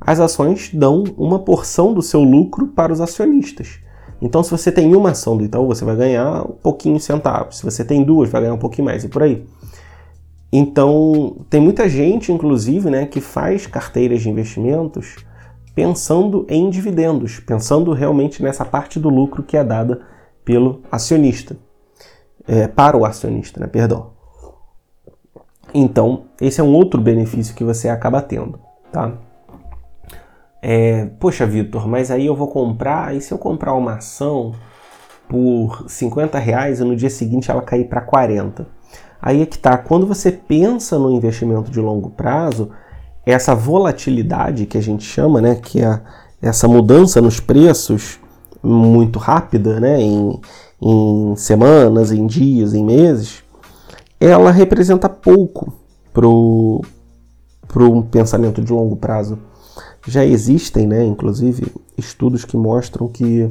As 0.00 0.20
ações 0.20 0.70
dão 0.74 1.04
uma 1.16 1.38
porção 1.38 1.94
do 1.94 2.02
seu 2.02 2.22
lucro 2.22 2.66
para 2.68 2.92
os 2.92 3.00
acionistas. 3.00 3.78
Então, 4.20 4.42
se 4.42 4.50
você 4.50 4.70
tem 4.72 4.94
uma 4.94 5.10
ação 5.10 5.36
do 5.36 5.44
Itaú, 5.44 5.66
você 5.66 5.84
vai 5.84 5.96
ganhar 5.96 6.42
um 6.42 6.54
pouquinho 6.54 6.98
centavos. 6.98 7.58
Se 7.58 7.64
você 7.64 7.84
tem 7.84 8.02
duas, 8.02 8.30
vai 8.30 8.42
ganhar 8.42 8.54
um 8.54 8.58
pouquinho 8.58 8.86
mais 8.86 9.04
e 9.04 9.08
por 9.08 9.22
aí. 9.22 9.46
Então, 10.52 11.38
tem 11.50 11.60
muita 11.60 11.88
gente, 11.88 12.32
inclusive, 12.32 12.88
né, 12.88 13.06
que 13.06 13.20
faz 13.20 13.66
carteiras 13.66 14.22
de 14.22 14.30
investimentos 14.30 15.16
pensando 15.74 16.46
em 16.48 16.70
dividendos, 16.70 17.40
pensando 17.40 17.92
realmente 17.92 18.42
nessa 18.42 18.64
parte 18.64 19.00
do 19.00 19.08
lucro 19.08 19.42
que 19.42 19.56
é 19.56 19.64
dada 19.64 20.02
pelo 20.44 20.82
acionista, 20.92 21.56
é, 22.46 22.66
para 22.68 22.96
o 22.96 23.04
acionista, 23.04 23.60
né, 23.60 23.66
perdão. 23.66 24.12
Então, 25.72 26.26
esse 26.40 26.60
é 26.60 26.64
um 26.64 26.72
outro 26.72 27.00
benefício 27.00 27.54
que 27.54 27.64
você 27.64 27.88
acaba 27.88 28.22
tendo, 28.22 28.60
tá? 28.92 29.12
É, 30.62 31.06
Poxa, 31.18 31.44
Vitor, 31.44 31.88
mas 31.88 32.10
aí 32.10 32.26
eu 32.26 32.34
vou 32.34 32.48
comprar, 32.48 33.14
e 33.14 33.20
se 33.20 33.32
eu 33.32 33.38
comprar 33.38 33.74
uma 33.74 33.94
ação 33.96 34.52
por 35.28 35.84
50 35.88 36.38
reais 36.38 36.80
e 36.80 36.84
no 36.84 36.94
dia 36.94 37.10
seguinte 37.10 37.50
ela 37.50 37.60
cair 37.60 37.88
para 37.88 38.00
40? 38.00 38.66
Aí 39.20 39.42
é 39.42 39.46
que 39.46 39.58
tá, 39.58 39.76
quando 39.76 40.06
você 40.06 40.30
pensa 40.30 40.98
no 40.98 41.10
investimento 41.10 41.70
de 41.70 41.80
longo 41.80 42.10
prazo, 42.10 42.70
essa 43.26 43.54
volatilidade 43.54 44.66
que 44.66 44.78
a 44.78 44.82
gente 44.82 45.02
chama, 45.02 45.40
né, 45.40 45.54
que 45.54 45.82
é 45.82 46.00
essa 46.40 46.68
mudança 46.68 47.20
nos 47.20 47.40
preços 47.40 48.20
muito 48.62 49.18
rápida, 49.18 49.80
né, 49.80 50.00
em, 50.00 50.40
em 50.84 51.34
semanas, 51.34 52.12
em 52.12 52.26
dias, 52.26 52.74
em 52.74 52.84
meses, 52.84 53.42
ela 54.20 54.50
representa 54.50 55.08
pouco 55.08 55.72
para 56.12 56.28
um 56.28 58.02
pensamento 58.02 58.60
de 58.60 58.70
longo 58.70 58.94
prazo. 58.94 59.38
Já 60.06 60.26
existem, 60.26 60.86
né, 60.86 61.02
inclusive, 61.02 61.72
estudos 61.96 62.44
que 62.44 62.58
mostram 62.58 63.08
que 63.08 63.50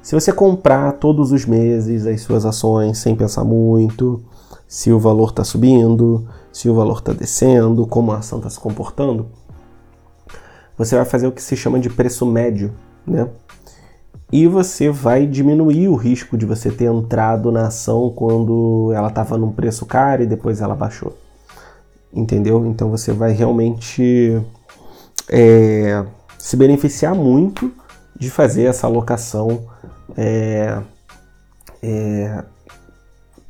se 0.00 0.14
você 0.14 0.32
comprar 0.32 0.92
todos 0.92 1.32
os 1.32 1.44
meses 1.44 2.06
as 2.06 2.20
suas 2.20 2.46
ações 2.46 2.98
sem 2.98 3.16
pensar 3.16 3.42
muito, 3.42 4.22
se 4.68 4.92
o 4.92 4.98
valor 5.00 5.30
está 5.30 5.42
subindo, 5.42 6.28
se 6.52 6.68
o 6.68 6.74
valor 6.74 6.98
está 6.98 7.12
descendo, 7.12 7.84
como 7.84 8.12
a 8.12 8.18
ação 8.18 8.38
está 8.38 8.48
se 8.48 8.60
comportando, 8.60 9.26
você 10.78 10.94
vai 10.94 11.04
fazer 11.04 11.26
o 11.26 11.32
que 11.32 11.42
se 11.42 11.56
chama 11.56 11.80
de 11.80 11.90
preço 11.90 12.24
médio, 12.24 12.72
né? 13.04 13.28
E 14.32 14.46
você 14.46 14.90
vai 14.90 15.26
diminuir 15.26 15.88
o 15.88 15.96
risco 15.96 16.36
de 16.36 16.46
você 16.46 16.70
ter 16.70 16.84
entrado 16.84 17.50
na 17.50 17.66
ação 17.66 18.12
quando 18.14 18.92
ela 18.94 19.08
estava 19.08 19.36
num 19.36 19.50
preço 19.50 19.84
caro 19.84 20.22
e 20.22 20.26
depois 20.26 20.60
ela 20.60 20.74
baixou. 20.74 21.16
Entendeu? 22.12 22.64
Então 22.66 22.90
você 22.90 23.12
vai 23.12 23.32
realmente 23.32 24.40
é, 25.28 26.04
se 26.38 26.56
beneficiar 26.56 27.14
muito 27.14 27.72
de 28.16 28.30
fazer 28.30 28.64
essa 28.64 28.86
alocação 28.86 29.62
é, 30.16 30.78
é, 31.82 32.44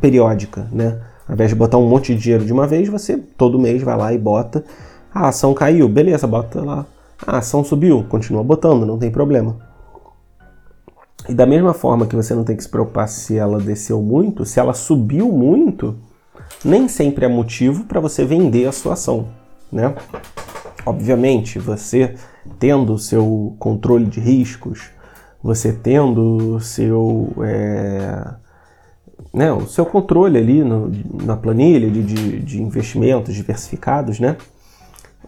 periódica, 0.00 0.66
né? 0.72 1.00
Ao 1.28 1.34
invés 1.34 1.50
de 1.50 1.56
botar 1.56 1.78
um 1.78 1.88
monte 1.88 2.14
de 2.14 2.22
dinheiro 2.22 2.44
de 2.44 2.52
uma 2.52 2.66
vez, 2.66 2.88
você 2.88 3.16
todo 3.16 3.58
mês 3.58 3.82
vai 3.82 3.96
lá 3.96 4.12
e 4.12 4.18
bota. 4.18 4.64
A 5.12 5.28
ação 5.28 5.52
caiu, 5.54 5.88
beleza, 5.88 6.26
bota 6.26 6.60
lá. 6.60 6.86
A 7.26 7.38
ação 7.38 7.62
subiu, 7.62 8.04
continua 8.08 8.42
botando, 8.42 8.86
não 8.86 8.98
tem 8.98 9.10
problema. 9.10 9.69
E 11.30 11.34
da 11.34 11.46
mesma 11.46 11.72
forma 11.72 12.06
que 12.06 12.16
você 12.16 12.34
não 12.34 12.42
tem 12.42 12.56
que 12.56 12.62
se 12.64 12.68
preocupar 12.68 13.08
se 13.08 13.38
ela 13.38 13.60
desceu 13.60 14.02
muito, 14.02 14.44
se 14.44 14.58
ela 14.58 14.74
subiu 14.74 15.30
muito, 15.30 15.94
nem 16.64 16.88
sempre 16.88 17.24
é 17.24 17.28
motivo 17.28 17.84
para 17.84 18.00
você 18.00 18.24
vender 18.24 18.66
a 18.66 18.72
sua 18.72 18.94
ação, 18.94 19.28
né? 19.70 19.94
Obviamente, 20.84 21.56
você 21.60 22.16
tendo 22.58 22.94
o 22.94 22.98
seu 22.98 23.54
controle 23.60 24.06
de 24.06 24.18
riscos, 24.18 24.90
você 25.40 25.72
tendo 25.72 26.56
o 26.56 26.60
seu, 26.60 27.32
é, 27.44 28.34
né, 29.32 29.52
o 29.52 29.68
seu 29.68 29.86
controle 29.86 30.36
ali 30.36 30.64
no, 30.64 30.90
na 31.22 31.36
planilha 31.36 31.88
de, 31.88 32.02
de, 32.02 32.40
de, 32.40 32.60
investimentos 32.60 33.36
diversificados, 33.36 34.18
né? 34.18 34.36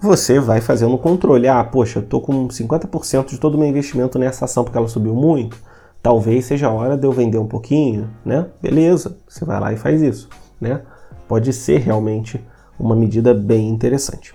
Você 0.00 0.40
vai 0.40 0.60
fazendo 0.60 0.94
um 0.94 0.98
controle. 0.98 1.46
Ah, 1.46 1.62
poxa, 1.62 2.00
eu 2.00 2.02
estou 2.02 2.20
com 2.20 2.48
50% 2.48 3.26
de 3.26 3.38
todo 3.38 3.54
o 3.54 3.58
meu 3.58 3.68
investimento 3.68 4.18
nessa 4.18 4.46
ação 4.46 4.64
porque 4.64 4.76
ela 4.76 4.88
subiu 4.88 5.14
muito. 5.14 5.56
Talvez 6.02 6.46
seja 6.46 6.66
a 6.66 6.72
hora 6.72 6.96
de 6.96 7.06
eu 7.06 7.12
vender 7.12 7.38
um 7.38 7.46
pouquinho, 7.46 8.10
né? 8.24 8.46
Beleza, 8.60 9.16
você 9.28 9.44
vai 9.44 9.60
lá 9.60 9.72
e 9.72 9.76
faz 9.76 10.02
isso, 10.02 10.28
né? 10.60 10.82
Pode 11.28 11.52
ser 11.52 11.78
realmente 11.78 12.44
uma 12.78 12.96
medida 12.96 13.32
bem 13.32 13.68
interessante. 13.68 14.34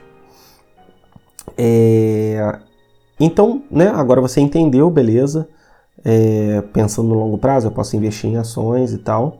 É... 1.57 2.59
Então, 3.19 3.63
né, 3.69 3.89
agora 3.89 4.21
você 4.21 4.39
entendeu, 4.39 4.89
beleza. 4.89 5.49
É... 6.05 6.61
Pensando 6.71 7.09
no 7.09 7.15
longo 7.15 7.37
prazo, 7.37 7.67
eu 7.67 7.71
posso 7.71 7.97
investir 7.97 8.29
em 8.29 8.37
ações 8.37 8.93
e 8.93 8.97
tal. 8.97 9.39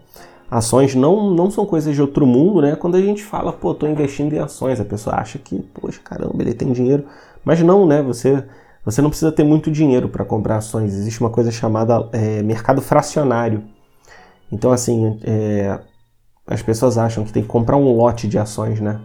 Ações 0.50 0.96
não, 0.96 1.34
não 1.34 1.50
são 1.50 1.66
coisas 1.66 1.96
de 1.96 2.02
outro 2.02 2.26
mundo, 2.26 2.62
né? 2.62 2.76
Quando 2.76 2.96
a 2.96 3.02
gente 3.02 3.24
fala, 3.24 3.54
pô, 3.54 3.74
tô 3.74 3.88
investindo 3.88 4.34
em 4.34 4.40
ações, 4.40 4.80
a 4.80 4.86
pessoa 4.86 5.16
acha 5.18 5.38
que, 5.38 5.60
poxa, 5.74 6.00
caramba, 6.04 6.42
ele 6.42 6.54
tem 6.54 6.72
dinheiro. 6.72 7.06
Mas 7.44 7.62
não, 7.62 7.86
né? 7.86 8.02
Você, 8.02 8.44
você 8.88 9.02
não 9.02 9.10
precisa 9.10 9.34
ter 9.34 9.44
muito 9.44 9.70
dinheiro 9.70 10.08
para 10.08 10.24
comprar 10.24 10.56
ações. 10.56 10.94
Existe 10.94 11.20
uma 11.20 11.30
coisa 11.30 11.52
chamada 11.52 12.08
é, 12.14 12.42
mercado 12.42 12.82
fracionário. 12.82 13.66
Então, 14.50 14.72
assim, 14.72 15.20
é, 15.26 15.78
as 16.48 16.62
pessoas 16.62 16.98
acham 16.98 17.26
que 17.26 17.34
tem 17.34 17.44
que 17.44 17.50
comprar 17.50 17.76
um 17.76 17.94
lote 17.94 18.30
de 18.30 18.40
ações, 18.40 18.80
né? 18.80 19.02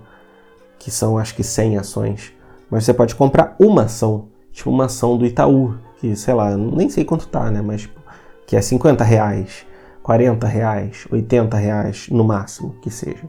Que 0.78 0.88
são, 0.88 1.18
acho 1.18 1.34
que, 1.34 1.42
100 1.42 1.78
ações. 1.78 2.32
Mas 2.70 2.84
você 2.84 2.94
pode 2.94 3.16
comprar 3.16 3.56
uma 3.58 3.82
ação, 3.82 4.28
tipo 4.52 4.70
uma 4.70 4.84
ação 4.84 5.18
do 5.18 5.26
Itaú, 5.26 5.74
que 5.98 6.14
sei 6.14 6.32
lá, 6.32 6.56
nem 6.56 6.88
sei 6.88 7.04
quanto 7.04 7.26
tá, 7.26 7.50
né? 7.50 7.60
Mas 7.60 7.80
tipo, 7.80 8.00
que 8.46 8.54
é 8.54 8.62
50 8.62 9.02
reais, 9.02 9.66
40 10.00 10.46
reais, 10.46 11.08
80 11.10 11.56
reais 11.56 12.06
no 12.08 12.22
máximo 12.22 12.76
que 12.80 12.88
seja. 12.88 13.28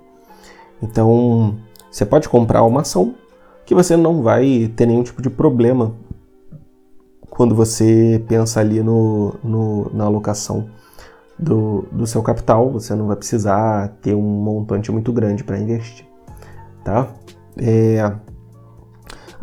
Então 0.83 1.57
você 1.89 2.05
pode 2.05 2.29
comprar 2.29 2.61
uma 2.61 2.81
ação 2.81 3.15
que 3.65 3.73
você 3.73 3.97
não 3.97 4.21
vai 4.21 4.71
ter 4.75 4.85
nenhum 4.85 5.03
tipo 5.03 5.19
de 5.19 5.31
problema 5.31 5.95
quando 7.36 7.56
você 7.56 8.24
pensa 8.28 8.60
ali 8.60 8.82
no, 8.82 9.34
no 9.43 9.91
na 9.93 10.04
alocação 10.04 10.69
do, 11.38 11.86
do 11.91 12.06
seu 12.06 12.22
capital, 12.22 12.72
você 12.72 12.93
não 12.93 13.08
vai 13.08 13.15
precisar 13.15 13.89
ter 14.02 14.13
um 14.13 14.22
montante 14.22 14.91
muito 14.91 15.12
grande 15.12 15.43
para 15.43 15.58
investir, 15.58 16.06
tá? 16.84 17.08
É, 17.58 18.13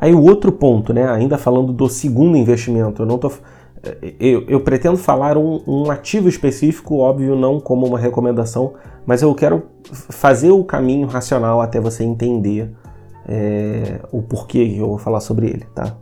Aí 0.02 0.14
o 0.14 0.22
outro 0.22 0.50
ponto, 0.50 0.94
né, 0.94 1.06
ainda 1.06 1.36
falando 1.36 1.74
do 1.74 1.86
segundo 1.86 2.34
investimento, 2.34 3.02
eu 3.02 3.06
não 3.06 3.18
tô, 3.18 3.30
eu, 4.18 4.46
eu 4.48 4.60
pretendo 4.62 4.96
falar 4.96 5.36
um, 5.36 5.60
um, 5.66 5.90
ativo 5.90 6.26
específico, 6.26 6.96
óbvio, 6.96 7.36
não 7.36 7.60
como 7.60 7.86
uma 7.86 7.98
recomendação, 7.98 8.72
mas 9.04 9.20
eu 9.20 9.34
quero 9.34 9.64
fazer 9.92 10.52
o 10.52 10.64
caminho 10.64 11.06
racional 11.06 11.60
até 11.60 11.78
você 11.78 12.02
entender 12.02 12.70
é, 13.28 14.00
o 14.10 14.22
porquê 14.22 14.66
que 14.70 14.78
eu 14.78 14.88
vou 14.88 14.98
falar 14.98 15.20
sobre 15.20 15.48
ele, 15.48 15.66
tá? 15.74 15.94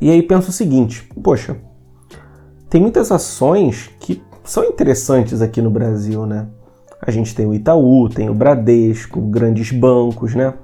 E 0.00 0.10
aí 0.10 0.22
penso 0.22 0.50
o 0.50 0.52
seguinte, 0.52 1.08
poxa, 1.22 1.56
tem 2.68 2.80
muitas 2.80 3.10
ações 3.10 3.90
que 4.00 4.22
são 4.44 4.64
interessantes 4.64 5.40
aqui 5.40 5.62
no 5.62 5.70
Brasil, 5.70 6.26
né? 6.26 6.46
A 7.00 7.10
gente 7.10 7.34
tem 7.34 7.46
o 7.46 7.54
Itaú, 7.54 8.08
tem 8.08 8.30
o 8.30 8.34
Bradesco, 8.34 9.20
grandes 9.20 9.70
bancos, 9.70 10.34
né? 10.34 10.54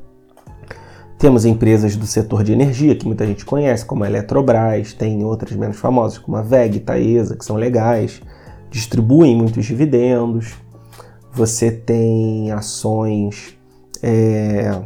Temos 1.19 1.45
empresas 1.45 1.95
do 1.95 2.07
setor 2.07 2.43
de 2.43 2.53
energia, 2.53 2.97
que 2.97 3.07
muita 3.07 3.25
gente 3.27 3.45
conhece, 3.45 3.85
como 3.85 4.03
a 4.03 4.09
Eletrobras, 4.09 4.93
tem 4.93 5.23
outras 5.25 5.55
menos 5.55 5.77
famosas, 5.77 6.19
como 6.19 6.37
a 6.37 6.43
VEG, 6.43 6.81
Taesa, 6.81 7.37
que 7.37 7.45
são 7.45 7.57
legais, 7.57 8.21
distribuem 8.71 9.37
muitos 9.37 9.65
dividendos. 9.65 10.55
você 11.33 11.71
tem 11.71 12.51
ações 12.51 13.57
é, 14.03 14.83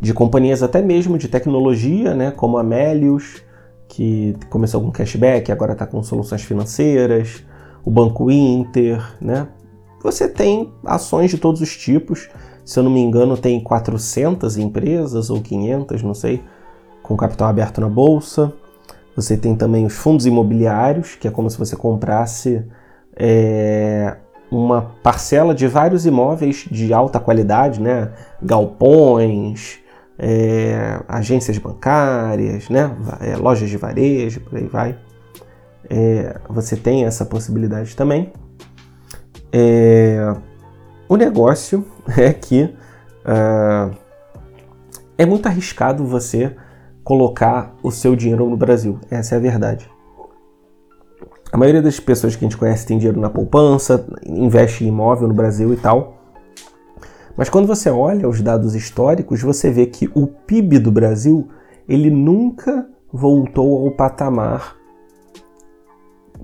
de 0.00 0.14
companhias 0.14 0.62
até 0.62 0.80
mesmo 0.80 1.18
de 1.18 1.28
tecnologia, 1.28 2.14
né, 2.14 2.30
como 2.30 2.56
a 2.56 2.62
Melius, 2.62 3.42
que 3.86 4.34
começou 4.48 4.80
com 4.80 4.90
cashback, 4.90 5.52
agora 5.52 5.72
está 5.72 5.86
com 5.86 6.02
soluções 6.02 6.42
financeiras, 6.42 7.44
o 7.84 7.90
Banco 7.90 8.30
Inter, 8.30 9.02
né? 9.20 9.48
Você 10.02 10.28
tem 10.28 10.72
ações 10.84 11.30
de 11.30 11.38
todos 11.38 11.60
os 11.60 11.76
tipos. 11.76 12.30
Se 12.64 12.78
eu 12.78 12.84
não 12.84 12.90
me 12.90 13.00
engano, 13.00 13.36
tem 13.36 13.62
400 13.62 14.56
empresas 14.56 15.28
ou 15.28 15.40
500, 15.42 16.02
não 16.02 16.14
sei, 16.14 16.42
com 17.02 17.16
capital 17.16 17.48
aberto 17.48 17.80
na 17.80 17.88
bolsa. 17.88 18.52
Você 19.14 19.36
tem 19.36 19.54
também 19.54 19.84
os 19.84 19.94
fundos 19.94 20.24
imobiliários, 20.24 21.16
que 21.16 21.28
é 21.28 21.30
como 21.30 21.50
se 21.50 21.58
você 21.58 21.76
comprasse 21.76 22.64
é, 23.16 24.16
uma 24.50 24.82
parcela 25.02 25.54
de 25.54 25.66
vários 25.66 26.06
imóveis 26.06 26.66
de 26.70 26.94
alta 26.94 27.20
qualidade, 27.20 27.80
né? 27.80 28.12
Galpões, 28.40 29.79
é, 30.22 31.00
agências 31.08 31.56
bancárias, 31.56 32.68
né? 32.68 32.94
É, 33.20 33.36
lojas 33.36 33.70
de 33.70 33.78
varejo, 33.78 34.40
por 34.40 34.58
aí 34.58 34.66
vai. 34.66 34.98
É, 35.88 36.38
você 36.48 36.76
tem 36.76 37.06
essa 37.06 37.24
possibilidade 37.24 37.96
também. 37.96 38.30
É, 39.50 40.36
o 41.08 41.16
negócio 41.16 41.84
é 42.16 42.32
que 42.34 42.64
uh, 43.24 43.96
é 45.16 45.24
muito 45.24 45.46
arriscado 45.46 46.04
você 46.04 46.54
colocar 47.02 47.74
o 47.82 47.90
seu 47.90 48.14
dinheiro 48.14 48.48
no 48.48 48.56
Brasil. 48.58 49.00
Essa 49.10 49.36
é 49.36 49.38
a 49.38 49.40
verdade. 49.40 49.90
A 51.50 51.56
maioria 51.56 51.82
das 51.82 51.98
pessoas 51.98 52.36
que 52.36 52.44
a 52.44 52.48
gente 52.48 52.58
conhece 52.58 52.86
tem 52.86 52.98
dinheiro 52.98 53.18
na 53.18 53.30
poupança, 53.30 54.06
investe 54.24 54.84
em 54.84 54.88
imóvel 54.88 55.26
no 55.26 55.34
Brasil 55.34 55.72
e 55.72 55.76
tal. 55.76 56.19
Mas 57.36 57.48
quando 57.48 57.66
você 57.66 57.90
olha 57.90 58.28
os 58.28 58.40
dados 58.40 58.74
históricos, 58.74 59.42
você 59.42 59.70
vê 59.70 59.86
que 59.86 60.10
o 60.14 60.26
PIB 60.26 60.78
do 60.78 60.90
Brasil 60.90 61.48
ele 61.88 62.10
nunca 62.10 62.88
voltou 63.12 63.86
ao 63.86 63.90
patamar 63.92 64.76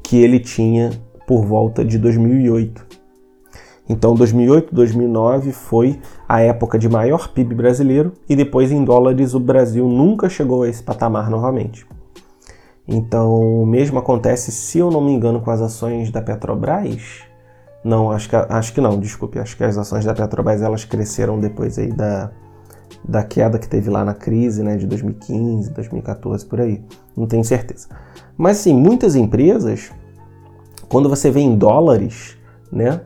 que 0.03 0.17
ele 0.17 0.39
tinha 0.39 0.91
por 1.27 1.45
volta 1.45 1.85
de 1.85 1.99
2008. 1.99 2.87
Então, 3.89 4.15
2008, 4.15 4.75
2009 4.75 5.53
foi 5.53 6.01
a 6.29 6.41
época 6.41 6.79
de 6.79 6.89
maior 6.89 7.29
PIB 7.29 7.55
brasileiro 7.55 8.13
e 8.29 8.35
depois 8.35 8.73
em 8.73 8.85
dólares 8.85 9.35
o 9.35 9.41
Brasil 9.41 9.89
nunca 9.89 10.29
chegou 10.29 10.65
a 10.65 10.69
esse 10.69 10.83
patamar 10.83 11.31
novamente. 11.31 11.87
Então, 12.89 13.63
o 13.63 13.67
mesmo 13.67 13.99
acontece, 13.99 14.51
se 14.53 14.79
eu 14.79 14.91
não 14.91 15.01
me 15.01 15.13
engano, 15.13 15.41
com 15.41 15.51
as 15.51 15.61
ações 15.61 16.11
da 16.11 16.23
Petrobras. 16.23 17.26
Não, 17.87 18.11
acho 18.11 18.29
que, 18.29 18.35
acho 18.35 18.75
que 18.75 18.81
não, 18.81 18.99
desculpe. 18.99 19.39
Acho 19.39 19.57
que 19.57 19.63
as 19.63 19.79
ações 19.79 20.05
da 20.05 20.13
Petrobras 20.13 20.61
elas 20.61 20.85
cresceram 20.85 21.39
depois 21.39 21.79
aí 21.79 21.93
da, 21.93 22.33
da 23.09 23.23
queda 23.23 23.61
que 23.61 23.69
teve 23.69 23.89
lá 23.89 24.05
na 24.05 24.13
crise 24.13 24.61
né, 24.61 24.77
de 24.77 24.89
2015, 24.89 25.71
2014, 25.71 26.45
por 26.47 26.61
aí. 26.61 26.83
Não 27.17 27.29
tenho 27.29 27.45
certeza. 27.45 27.87
Mas, 28.37 28.57
sim, 28.57 28.75
muitas 28.75 29.15
empresas, 29.15 29.93
quando 30.89 31.09
você 31.09 31.31
vê 31.31 31.39
em 31.39 31.57
dólares, 31.57 32.37
né, 32.73 33.03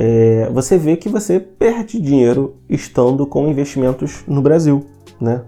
é, 0.00 0.50
você 0.50 0.76
vê 0.76 0.96
que 0.96 1.08
você 1.08 1.38
perde 1.38 2.00
dinheiro 2.00 2.56
estando 2.68 3.24
com 3.24 3.46
investimentos 3.46 4.24
no 4.26 4.42
Brasil, 4.42 4.84
né? 5.20 5.42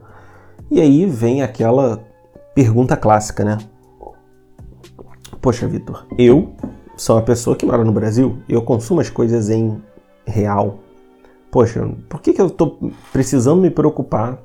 E 0.70 0.80
aí 0.80 1.06
vem 1.06 1.42
aquela 1.42 2.04
pergunta 2.54 2.96
clássica, 2.96 3.44
né? 3.44 3.58
Poxa, 5.40 5.66
Vitor, 5.66 6.06
eu 6.16 6.54
sou 6.96 7.16
uma 7.16 7.22
pessoa 7.22 7.56
que 7.56 7.66
mora 7.66 7.84
no 7.84 7.92
Brasil, 7.92 8.38
eu 8.48 8.62
consumo 8.62 9.00
as 9.00 9.10
coisas 9.10 9.50
em 9.50 9.80
real. 10.26 10.78
Poxa, 11.50 11.88
por 12.08 12.20
que, 12.20 12.32
que 12.32 12.40
eu 12.40 12.46
estou 12.46 12.78
precisando 13.12 13.60
me 13.60 13.70
preocupar 13.70 14.38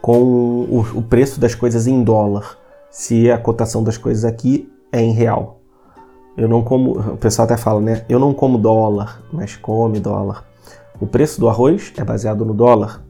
com 0.00 0.18
o, 0.20 0.86
o 0.94 1.02
preço 1.02 1.40
das 1.40 1.54
coisas 1.54 1.86
em 1.86 2.02
dólar, 2.02 2.58
se 2.90 3.30
a 3.30 3.38
cotação 3.38 3.82
das 3.82 3.96
coisas 3.96 4.24
aqui 4.24 4.70
é 4.92 5.00
em 5.00 5.12
real? 5.12 5.60
Eu 6.36 6.48
não 6.48 6.62
como, 6.62 6.98
o 6.98 7.16
pessoal 7.16 7.44
até 7.44 7.56
fala, 7.56 7.80
né? 7.80 8.04
Eu 8.08 8.18
não 8.18 8.32
como 8.32 8.56
dólar, 8.56 9.20
mas 9.32 9.56
come 9.56 9.98
dólar. 9.98 10.44
O 11.00 11.06
preço 11.06 11.40
do 11.40 11.48
arroz 11.48 11.92
é 11.96 12.04
baseado 12.04 12.44
no 12.44 12.54
dólar. 12.54 13.02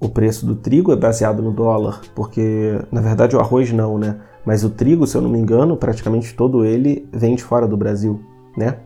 O 0.00 0.08
preço 0.08 0.46
do 0.46 0.54
trigo 0.54 0.92
é 0.92 0.96
baseado 0.96 1.42
no 1.42 1.50
dólar, 1.50 2.02
porque 2.14 2.80
na 2.92 3.00
verdade 3.00 3.34
o 3.34 3.40
arroz 3.40 3.72
não, 3.72 3.98
né? 3.98 4.20
Mas 4.44 4.62
o 4.62 4.70
trigo, 4.70 5.06
se 5.06 5.16
eu 5.16 5.20
não 5.20 5.28
me 5.28 5.38
engano, 5.38 5.76
praticamente 5.76 6.34
todo 6.34 6.64
ele 6.64 7.08
vem 7.12 7.34
de 7.34 7.42
fora 7.42 7.66
do 7.66 7.76
Brasil, 7.76 8.20
né? 8.56 8.78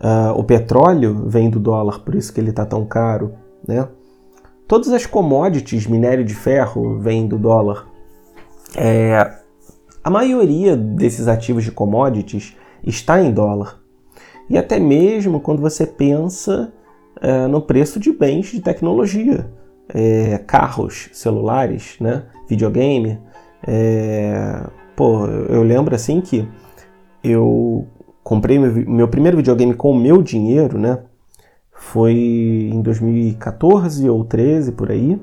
Uh, 0.00 0.38
o 0.38 0.44
petróleo 0.44 1.24
vem 1.26 1.50
do 1.50 1.58
dólar, 1.58 2.00
por 2.00 2.14
isso 2.14 2.32
que 2.32 2.40
ele 2.40 2.50
está 2.50 2.64
tão 2.64 2.84
caro, 2.84 3.32
né? 3.66 3.88
Todas 4.68 4.92
as 4.92 5.06
commodities, 5.06 5.86
minério 5.86 6.24
de 6.24 6.34
ferro, 6.34 6.98
vem 6.98 7.26
do 7.26 7.38
dólar. 7.38 7.86
É, 8.76 9.38
a 10.04 10.10
maioria 10.10 10.76
desses 10.76 11.26
ativos 11.26 11.64
de 11.64 11.72
commodities 11.72 12.54
está 12.84 13.20
em 13.20 13.32
dólar. 13.32 13.80
E 14.48 14.56
até 14.56 14.78
mesmo 14.78 15.40
quando 15.40 15.60
você 15.60 15.86
pensa 15.86 16.72
é, 17.20 17.46
no 17.46 17.62
preço 17.62 17.98
de 17.98 18.12
bens 18.12 18.46
de 18.46 18.60
tecnologia, 18.60 19.50
é, 19.88 20.38
carros, 20.38 21.08
celulares, 21.12 21.96
né, 22.00 22.24
videogame. 22.48 23.18
É, 23.66 24.62
pô, 24.96 25.26
eu 25.26 25.62
lembro 25.62 25.94
assim 25.94 26.20
que 26.20 26.48
eu 27.22 27.86
comprei 28.22 28.58
meu, 28.58 28.72
meu 28.88 29.08
primeiro 29.08 29.36
videogame 29.36 29.74
com 29.74 29.92
o 29.92 29.98
meu 29.98 30.22
dinheiro, 30.22 30.78
né? 30.78 30.98
Foi 31.72 32.12
em 32.12 32.82
2014 32.82 34.08
ou 34.10 34.24
13 34.24 34.72
por 34.72 34.90
aí, 34.90 35.20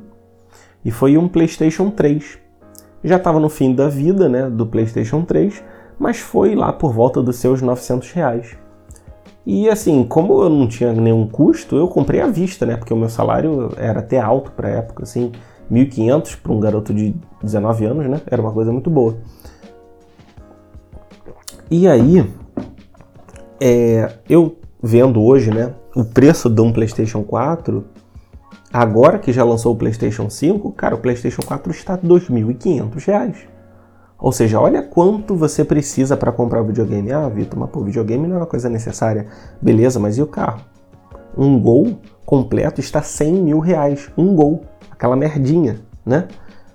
e 0.83 0.91
foi 0.91 1.17
um 1.17 1.27
PlayStation 1.27 1.89
3. 1.89 2.39
Já 3.03 3.17
estava 3.17 3.39
no 3.39 3.49
fim 3.49 3.75
da 3.75 3.87
vida, 3.87 4.27
né, 4.29 4.49
do 4.49 4.65
PlayStation 4.65 5.23
3, 5.23 5.63
mas 5.99 6.17
foi 6.17 6.55
lá 6.55 6.73
por 6.73 6.91
volta 6.93 7.21
dos 7.21 7.35
seus 7.35 7.61
900 7.61 8.11
reais. 8.11 8.57
E 9.45 9.69
assim, 9.69 10.03
como 10.03 10.41
eu 10.41 10.49
não 10.49 10.67
tinha 10.67 10.91
nenhum 10.91 11.27
custo, 11.27 11.75
eu 11.75 11.87
comprei 11.87 12.19
à 12.19 12.27
vista, 12.27 12.65
né? 12.65 12.77
Porque 12.77 12.93
o 12.93 12.97
meu 12.97 13.09
salário 13.09 13.71
era 13.77 13.99
até 13.99 14.19
alto 14.19 14.51
para 14.51 14.69
época, 14.69 15.03
assim, 15.03 15.31
1.500 15.71 16.37
para 16.41 16.51
um 16.51 16.59
garoto 16.59 16.93
de 16.93 17.15
19 17.43 17.85
anos, 17.85 18.09
né? 18.09 18.21
Era 18.25 18.41
uma 18.41 18.51
coisa 18.51 18.71
muito 18.71 18.89
boa. 18.89 19.17
E 21.69 21.87
aí, 21.87 22.27
é, 23.59 24.11
eu 24.29 24.57
vendo 24.81 25.21
hoje, 25.21 25.51
né, 25.51 25.73
o 25.95 26.03
preço 26.03 26.49
de 26.49 26.61
um 26.61 26.71
PlayStation 26.71 27.23
4, 27.23 27.85
agora 28.71 29.17
que 29.17 29.33
já 29.33 29.43
lançou 29.43 29.73
o 29.73 29.75
PlayStation 29.75 30.29
5, 30.29 30.71
cara, 30.73 30.95
o 30.95 30.99
PlayStation 30.99 31.41
4 31.41 31.71
está 31.71 31.97
2.500 31.97 33.05
reais. 33.05 33.54
Ou 34.25 34.31
seja, 34.31 34.59
olha 34.59 34.81
quanto 34.81 35.35
você 35.35 35.63
precisa 35.63 36.17
para 36.17 36.31
comprar 36.31 36.59
o 36.59 36.65
videogame. 36.65 37.11
Ah, 37.11 37.29
Vitor, 37.29 37.59
mas 37.59 37.69
pô, 37.69 37.83
videogame 37.83 38.27
não 38.27 38.37
é 38.37 38.39
uma 38.39 38.47
coisa 38.47 38.67
necessária. 38.67 39.27
Beleza, 39.61 39.99
mas 39.99 40.17
e 40.17 40.21
o 40.23 40.25
carro? 40.25 40.61
Um 41.37 41.59
gol 41.59 41.99
completo 42.25 42.81
está 42.81 43.03
100 43.03 43.33
mil 43.33 43.59
reais. 43.59 44.09
Um 44.17 44.35
gol. 44.35 44.65
Aquela 44.89 45.15
merdinha, 45.15 45.79
né? 46.03 46.27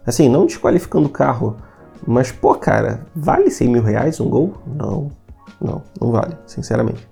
Assim, 0.07 0.29
não 0.29 0.47
desqualificando 0.47 1.09
o 1.09 1.11
carro. 1.11 1.57
Mas, 2.07 2.31
pô, 2.31 2.55
cara, 2.55 3.05
vale 3.17 3.51
100 3.51 3.69
mil 3.69 3.83
reais 3.83 4.21
um 4.21 4.31
gol? 4.31 4.55
Não, 4.65 5.11
não, 5.61 5.83
não 6.01 6.13
vale, 6.13 6.37
sinceramente. 6.47 7.05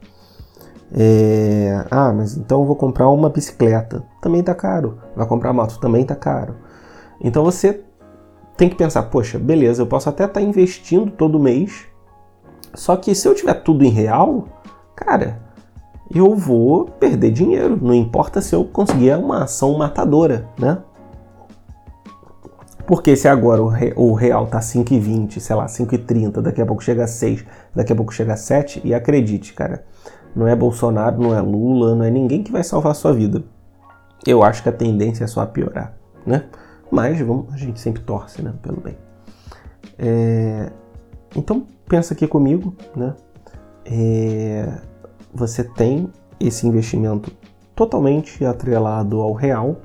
É... 0.93 1.85
Ah, 1.91 2.13
mas 2.13 2.37
então 2.37 2.61
eu 2.61 2.65
vou 2.65 2.77
comprar 2.77 3.09
uma 3.09 3.29
bicicleta. 3.29 4.05
Também 4.23 4.41
tá 4.45 4.55
caro. 4.55 4.99
Vai 5.17 5.27
comprar 5.27 5.53
moto? 5.53 5.81
Também 5.81 6.05
tá 6.05 6.15
caro. 6.15 6.55
Então 7.21 7.43
você 7.43 7.83
tem 8.59 8.69
que 8.69 8.75
pensar, 8.75 9.05
poxa, 9.05 9.39
beleza, 9.39 9.81
eu 9.81 9.87
posso 9.87 10.09
até 10.09 10.25
estar 10.25 10.41
tá 10.41 10.45
investindo 10.45 11.13
todo 11.13 11.39
mês, 11.39 11.87
só 12.75 12.97
que 12.97 13.15
se 13.15 13.27
eu 13.27 13.35
tiver 13.35 13.55
tudo 13.55 13.85
em 13.85 13.89
real, 13.89 14.49
cara, 14.97 15.41
eu 16.13 16.35
vou 16.35 16.87
perder 16.87 17.31
dinheiro. 17.31 17.79
Não 17.81 17.95
importa 17.95 18.41
se 18.41 18.55
eu 18.55 18.65
conseguir 18.65 19.15
uma 19.17 19.45
ação 19.45 19.79
matadora, 19.79 20.49
né? 20.59 20.79
Porque 22.85 23.15
se 23.15 23.29
agora 23.29 23.63
o, 23.63 23.69
re, 23.69 23.93
o 23.97 24.13
real 24.13 24.47
tá 24.49 24.59
5,20, 24.59 25.39
sei 25.39 25.55
lá, 25.55 25.67
5,30, 25.67 26.41
daqui 26.41 26.61
a 26.61 26.67
pouco 26.67 26.83
chega 26.83 27.05
a 27.05 27.07
6, 27.07 27.45
daqui 27.75 27.93
a 27.93 27.97
pouco 27.97 28.13
chega 28.13 28.33
a 28.33 28.37
7, 28.37 28.81
e 28.83 28.93
acredite, 28.93 29.53
cara, 29.53 29.85
não 30.35 30.49
é 30.49 30.57
Bolsonaro, 30.57 31.21
não 31.21 31.35
é 31.35 31.41
Lula, 31.41 31.95
não 31.95 32.05
é 32.05 32.11
ninguém 32.11 32.43
que 32.43 32.51
vai 32.51 32.65
salvar 32.65 32.93
a 32.93 32.95
sua 32.95 33.13
vida. 33.13 33.45
Eu 34.27 34.43
acho 34.43 34.63
que 34.63 34.69
a 34.69 34.73
tendência 34.73 35.25
é 35.25 35.27
só 35.27 35.45
piorar, 35.47 35.95
né? 36.27 36.45
Mas 36.91 37.21
vamos, 37.21 37.53
a 37.53 37.57
gente 37.57 37.79
sempre 37.81 38.03
torce 38.03 38.43
né, 38.43 38.53
pelo 38.63 38.81
bem. 38.81 38.97
É, 39.99 40.71
então 41.37 41.67
pensa 41.89 42.15
aqui 42.15 42.27
comigo, 42.27 42.75
né? 42.95 43.15
É, 43.85 44.79
você 45.33 45.65
tem 45.65 46.11
esse 46.39 46.67
investimento 46.67 47.33
totalmente 47.75 48.45
atrelado 48.45 49.21
ao 49.21 49.33
real 49.33 49.77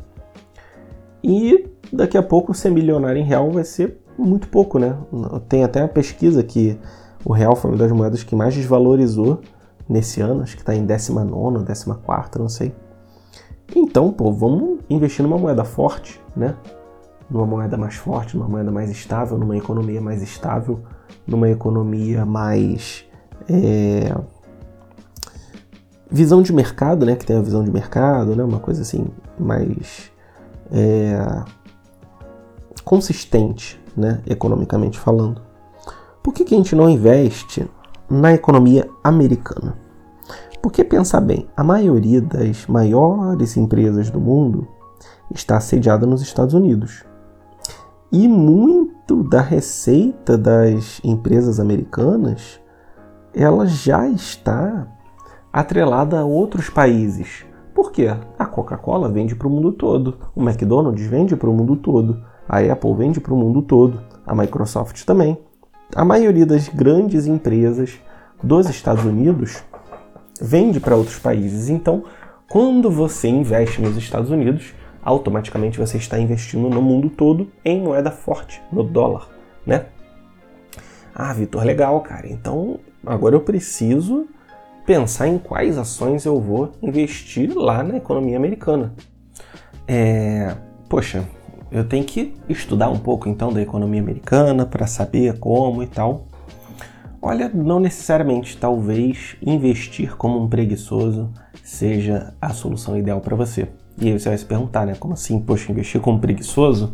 e 1.24 1.70
daqui 1.92 2.18
a 2.18 2.24
pouco 2.24 2.54
ser 2.54 2.70
milionário 2.70 3.20
em 3.20 3.24
real 3.24 3.50
vai 3.52 3.64
ser 3.64 4.02
muito 4.18 4.48
pouco, 4.50 4.78
né? 4.78 4.98
Tem 5.48 5.64
até 5.64 5.82
uma 5.82 5.88
pesquisa 5.88 6.44
que 6.44 6.78
o 7.26 7.32
real 7.32 7.56
foi 7.56 7.72
uma 7.72 7.78
das 7.78 7.92
moedas 7.92 8.24
que 8.24 8.36
mais 8.36 8.54
desvalorizou 8.54 9.42
nesse 9.88 10.22
ano, 10.22 10.44
acho 10.44 10.56
que 10.56 10.62
está 10.62 10.76
em 10.76 10.86
19, 10.86 11.66
14, 11.66 12.40
não 12.40 12.50
sei. 12.50 12.74
Então, 13.76 14.12
pô, 14.12 14.32
vamos 14.32 14.80
investir 14.90 15.24
numa 15.24 15.38
moeda 15.38 15.64
forte, 15.64 16.22
né? 16.36 16.56
Numa 17.30 17.46
moeda 17.46 17.78
mais 17.78 17.96
forte, 17.96 18.38
numa 18.38 18.48
moeda 18.48 18.72
mais 18.72 18.90
estável, 18.90 19.38
numa 19.38 19.58
economia 19.58 20.02
mais 20.02 20.22
estável, 20.22 20.80
numa 21.26 21.50
economia 21.50 22.26
mais. 22.26 23.06
É... 23.50 24.16
Visão 26.12 26.42
de 26.42 26.54
mercado, 26.54 27.06
né? 27.06 27.16
Que 27.16 27.26
tem 27.26 27.38
a 27.38 27.42
visão 27.42 27.64
de 27.64 27.72
mercado, 27.72 28.36
né? 28.36 28.44
Uma 28.44 28.60
coisa 28.60 28.82
assim, 28.82 29.08
mais. 29.40 30.12
É... 30.72 31.44
Consistente, 32.84 33.82
né? 33.96 34.22
Economicamente 34.26 35.00
falando. 35.00 35.42
Por 36.22 36.34
que, 36.34 36.46
que 36.46 36.54
a 36.54 36.58
gente 36.58 36.76
não 36.76 36.90
investe 36.90 37.68
na 38.10 38.34
economia 38.34 38.88
americana? 39.04 39.76
Porque 40.62 40.82
pensa 40.82 41.20
bem, 41.20 41.46
a 41.58 41.64
maioria 41.64 42.22
das 42.22 42.66
maiores 42.68 43.58
empresas 43.58 44.10
do 44.10 44.22
mundo 44.22 44.66
está 45.30 45.60
sediada 45.60 46.06
nos 46.06 46.22
Estados 46.22 46.54
Unidos. 46.54 47.04
E 48.16 48.28
muito 48.28 49.24
da 49.24 49.42
receita 49.42 50.38
das 50.38 51.02
empresas 51.04 51.60
americanas 51.60 52.60
ela 53.34 53.66
já 53.66 54.08
está 54.08 54.88
atrelada 55.52 56.20
a 56.20 56.24
outros 56.24 56.70
países. 56.70 57.44
Por 57.74 57.92
quê? 57.92 58.16
A 58.38 58.46
Coca-Cola 58.46 59.10
vende 59.10 59.36
para 59.36 59.48
o 59.48 59.50
mundo 59.50 59.72
todo, 59.72 60.20
o 60.36 60.44
McDonald's 60.44 61.08
vende 61.08 61.36
para 61.36 61.50
o 61.50 61.54
mundo 61.54 61.76
todo, 61.76 62.24
a 62.48 62.60
Apple 62.60 62.94
vende 62.94 63.20
para 63.20 63.34
o 63.34 63.38
mundo 63.38 63.64
todo, 63.64 64.00
a 64.28 64.36
Microsoft 64.36 65.04
também. 65.06 65.36
A 65.96 66.06
maioria 66.06 66.46
das 66.46 66.70
grandes 66.70 67.26
empresas 67.26 68.00
dos 68.44 68.70
Estados 68.70 69.06
Unidos 69.06 69.64
vende 70.40 70.80
para 70.80 70.96
outros 70.96 71.18
países. 71.18 71.68
Então, 71.68 72.04
quando 72.48 72.92
você 72.92 73.28
investe 73.28 73.82
nos 73.82 73.98
Estados 73.98 74.30
Unidos, 74.30 74.76
automaticamente 75.04 75.80
você 75.80 75.98
está 75.98 76.20
investindo 76.20 76.70
no 76.70 76.82
mundo 76.82 77.10
todo 77.10 77.52
em 77.64 77.82
moeda 77.82 78.12
forte, 78.12 78.62
no 78.72 78.84
dólar, 78.84 79.30
né? 79.66 79.86
Ah, 81.14 81.32
Vitor, 81.34 81.64
legal, 81.64 82.02
cara. 82.02 82.28
Então, 82.28 82.80
agora 83.06 83.36
eu 83.36 83.42
preciso 83.42 84.28
pensar 84.86 85.28
em 85.28 85.38
quais 85.38 85.78
ações 85.78 86.26
eu 86.26 86.40
vou 86.40 86.72
investir 86.82 87.56
lá 87.56 87.84
na 87.84 87.98
economia 87.98 88.38
americana. 88.38 88.94
É, 89.88 90.56
poxa, 90.90 91.24
eu 91.72 91.84
tenho 91.84 92.04
que 92.04 92.36
estudar 92.50 92.90
um 92.90 93.00
pouco 93.00 93.28
então 93.28 93.52
da 93.52 93.62
economia 93.62 94.02
americana 94.02 94.66
para 94.66 94.88
saber 94.88 95.38
como 95.40 95.84
e 95.84 95.88
tal. 95.88 96.26
Olha, 97.22 97.50
não 97.50 97.80
necessariamente, 97.80 98.58
talvez 98.58 99.38
investir 99.42 100.16
como 100.18 100.42
um 100.42 100.50
preguiçoso 100.50 101.32
seja 101.64 102.34
a 102.42 102.50
solução 102.50 102.98
ideal 102.98 103.22
para 103.22 103.36
você. 103.36 103.70
E 103.98 104.08
aí 104.08 104.20
você 104.20 104.30
vai 104.30 104.38
se 104.38 104.46
perguntar, 104.46 104.86
né? 104.86 104.96
Como 105.00 105.14
assim, 105.14 105.40
poxa, 105.40 105.72
investir 105.72 106.02
como 106.02 106.20
preguiçoso? 106.20 106.94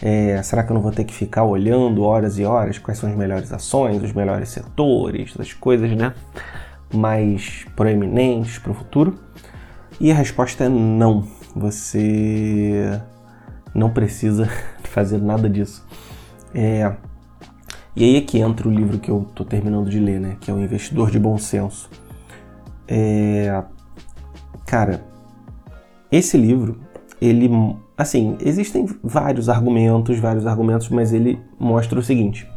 É, 0.00 0.42
será 0.42 0.62
que 0.62 0.70
eu 0.70 0.74
não 0.74 0.82
vou 0.82 0.92
ter 0.92 1.04
que 1.04 1.14
ficar 1.14 1.44
olhando 1.44 2.02
horas 2.02 2.38
e 2.38 2.44
horas 2.44 2.78
quais 2.78 2.98
são 2.98 3.08
as 3.08 3.16
melhores 3.16 3.50
ações, 3.52 4.02
os 4.02 4.12
melhores 4.12 4.50
setores, 4.50 5.34
as 5.38 5.52
coisas, 5.52 5.90
né? 5.96 6.12
Mais 6.92 7.66
proeminentes 7.74 8.58
para 8.58 8.72
o 8.72 8.74
futuro? 8.74 9.18
E 9.98 10.12
a 10.12 10.14
resposta 10.14 10.64
é 10.64 10.68
não. 10.68 11.26
Você 11.54 13.00
não 13.74 13.90
precisa 13.90 14.48
fazer 14.84 15.18
nada 15.18 15.48
disso. 15.48 15.86
É, 16.54 16.94
e 17.96 18.04
aí 18.04 18.16
é 18.16 18.20
que 18.20 18.38
entra 18.38 18.68
o 18.68 18.70
livro 18.70 18.98
que 18.98 19.10
eu 19.10 19.26
estou 19.26 19.46
terminando 19.46 19.88
de 19.88 19.98
ler, 19.98 20.20
né? 20.20 20.36
Que 20.38 20.50
é 20.50 20.54
o 20.54 20.60
Investidor 20.60 21.10
de 21.10 21.18
Bom 21.18 21.38
Senso. 21.38 21.88
É... 22.86 23.64
Cara, 24.66 25.02
esse 26.10 26.36
livro, 26.36 26.78
ele, 27.20 27.50
assim, 27.96 28.36
existem 28.40 28.86
vários 29.02 29.48
argumentos, 29.48 30.18
vários 30.18 30.46
argumentos, 30.46 30.88
mas 30.88 31.12
ele 31.12 31.40
mostra 31.58 31.98
o 31.98 32.02
seguinte: 32.02 32.48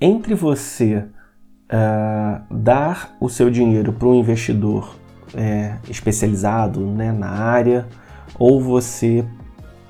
entre 0.00 0.34
você 0.34 1.04
uh, 1.68 2.54
dar 2.54 3.16
o 3.20 3.28
seu 3.28 3.50
dinheiro 3.50 3.92
para 3.92 4.08
um 4.08 4.14
investidor 4.14 4.96
é, 5.34 5.76
especializado 5.88 6.80
né, 6.80 7.12
na 7.12 7.28
área, 7.28 7.86
ou 8.38 8.60
você 8.60 9.24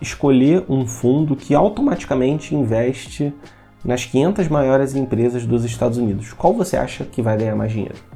escolher 0.01 0.65
um 0.69 0.87
fundo 0.87 1.37
que 1.37 1.55
automaticamente 1.55 2.55
investe 2.55 3.35
nas 3.85 4.05
500 4.05 4.49
maiores 4.49 4.95
empresas 4.95 5.47
dos 5.47 5.65
Estados 5.65 5.99
Unidos, 5.99 6.33
qual 6.33 6.53
você 6.53 6.77
acha 6.77 7.05
que 7.05 7.23
vai 7.23 7.37
ganhar 7.37 7.55
mais 7.55 7.73
dinheiro? 7.73 8.08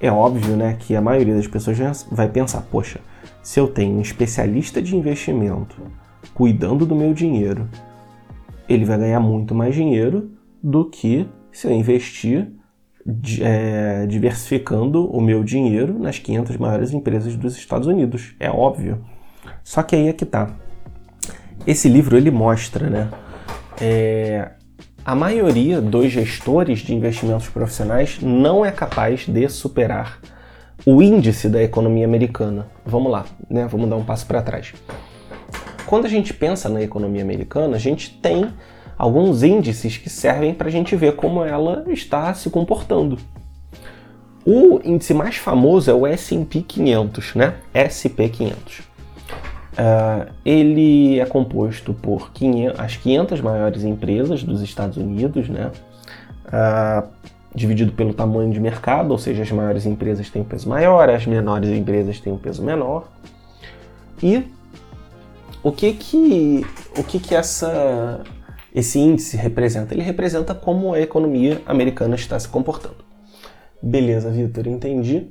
É 0.00 0.10
óbvio, 0.10 0.56
né, 0.56 0.76
que 0.78 0.94
a 0.94 1.00
maioria 1.00 1.34
das 1.34 1.46
pessoas 1.46 2.06
vai 2.10 2.28
pensar, 2.28 2.62
poxa, 2.62 3.00
se 3.42 3.58
eu 3.58 3.66
tenho 3.66 3.96
um 3.96 4.00
especialista 4.00 4.80
de 4.80 4.96
investimento 4.96 5.76
cuidando 6.34 6.86
do 6.86 6.94
meu 6.94 7.12
dinheiro, 7.12 7.68
ele 8.68 8.84
vai 8.84 8.98
ganhar 8.98 9.20
muito 9.20 9.54
mais 9.54 9.74
dinheiro 9.74 10.30
do 10.62 10.84
que 10.84 11.26
se 11.50 11.66
eu 11.66 11.72
investir 11.72 12.52
é, 13.40 14.06
diversificando 14.06 15.10
o 15.10 15.20
meu 15.20 15.42
dinheiro 15.42 15.98
nas 15.98 16.18
500 16.18 16.56
maiores 16.58 16.92
empresas 16.92 17.34
dos 17.34 17.56
Estados 17.56 17.88
Unidos. 17.88 18.34
É 18.38 18.50
óbvio. 18.50 19.04
Só 19.64 19.82
que 19.82 19.96
aí 19.96 20.08
é 20.08 20.12
que 20.12 20.26
tá. 20.26 20.54
Esse 21.66 21.88
livro 21.88 22.16
ele 22.16 22.30
mostra, 22.30 22.88
né, 22.88 23.10
é, 23.80 24.52
a 25.08 25.14
maioria 25.14 25.80
dos 25.80 26.12
gestores 26.12 26.80
de 26.80 26.94
investimentos 26.94 27.48
profissionais 27.48 28.18
não 28.20 28.62
é 28.62 28.70
capaz 28.70 29.24
de 29.26 29.48
superar 29.48 30.20
o 30.84 31.00
índice 31.02 31.48
da 31.48 31.62
economia 31.62 32.04
americana. 32.04 32.66
Vamos 32.84 33.10
lá, 33.10 33.24
né? 33.48 33.66
Vamos 33.66 33.88
dar 33.88 33.96
um 33.96 34.04
passo 34.04 34.26
para 34.26 34.42
trás. 34.42 34.74
Quando 35.86 36.04
a 36.04 36.10
gente 36.10 36.34
pensa 36.34 36.68
na 36.68 36.82
economia 36.82 37.22
americana, 37.22 37.76
a 37.76 37.78
gente 37.78 38.18
tem 38.20 38.52
alguns 38.98 39.42
índices 39.42 39.96
que 39.96 40.10
servem 40.10 40.52
para 40.52 40.68
a 40.68 40.70
gente 40.70 40.94
ver 40.94 41.16
como 41.16 41.42
ela 41.42 41.84
está 41.88 42.34
se 42.34 42.50
comportando. 42.50 43.18
O 44.44 44.78
índice 44.84 45.14
mais 45.14 45.36
famoso 45.36 45.90
é 45.90 45.94
o 45.94 46.06
S&P 46.06 46.60
500, 46.60 47.34
né? 47.34 47.54
SP 47.72 48.28
500. 48.28 48.82
Uh, 49.78 50.28
ele 50.44 51.20
é 51.20 51.24
composto 51.24 51.94
por 51.94 52.32
500, 52.32 52.80
as 52.80 52.96
500 52.96 53.40
maiores 53.40 53.84
empresas 53.84 54.42
dos 54.42 54.60
Estados 54.60 54.96
Unidos, 54.96 55.48
né? 55.48 55.70
Uh, 56.46 57.08
dividido 57.54 57.92
pelo 57.92 58.12
tamanho 58.12 58.52
de 58.52 58.58
mercado, 58.58 59.12
ou 59.12 59.18
seja, 59.18 59.44
as 59.44 59.52
maiores 59.52 59.86
empresas 59.86 60.28
têm 60.30 60.42
um 60.42 60.44
peso 60.44 60.68
maior, 60.68 61.08
as 61.08 61.26
menores 61.26 61.70
empresas 61.70 62.18
têm 62.18 62.32
um 62.32 62.38
peso 62.38 62.60
menor. 62.60 63.08
E 64.20 64.44
o 65.62 65.70
que 65.70 65.92
que, 65.92 66.66
o 66.96 67.04
que, 67.04 67.20
que 67.20 67.36
essa, 67.36 68.20
esse 68.74 68.98
índice 68.98 69.36
representa? 69.36 69.94
Ele 69.94 70.02
representa 70.02 70.56
como 70.56 70.92
a 70.92 71.00
economia 71.00 71.62
americana 71.66 72.16
está 72.16 72.36
se 72.38 72.48
comportando. 72.48 73.04
Beleza, 73.80 74.28
Vitor, 74.28 74.66
entendi. 74.66 75.28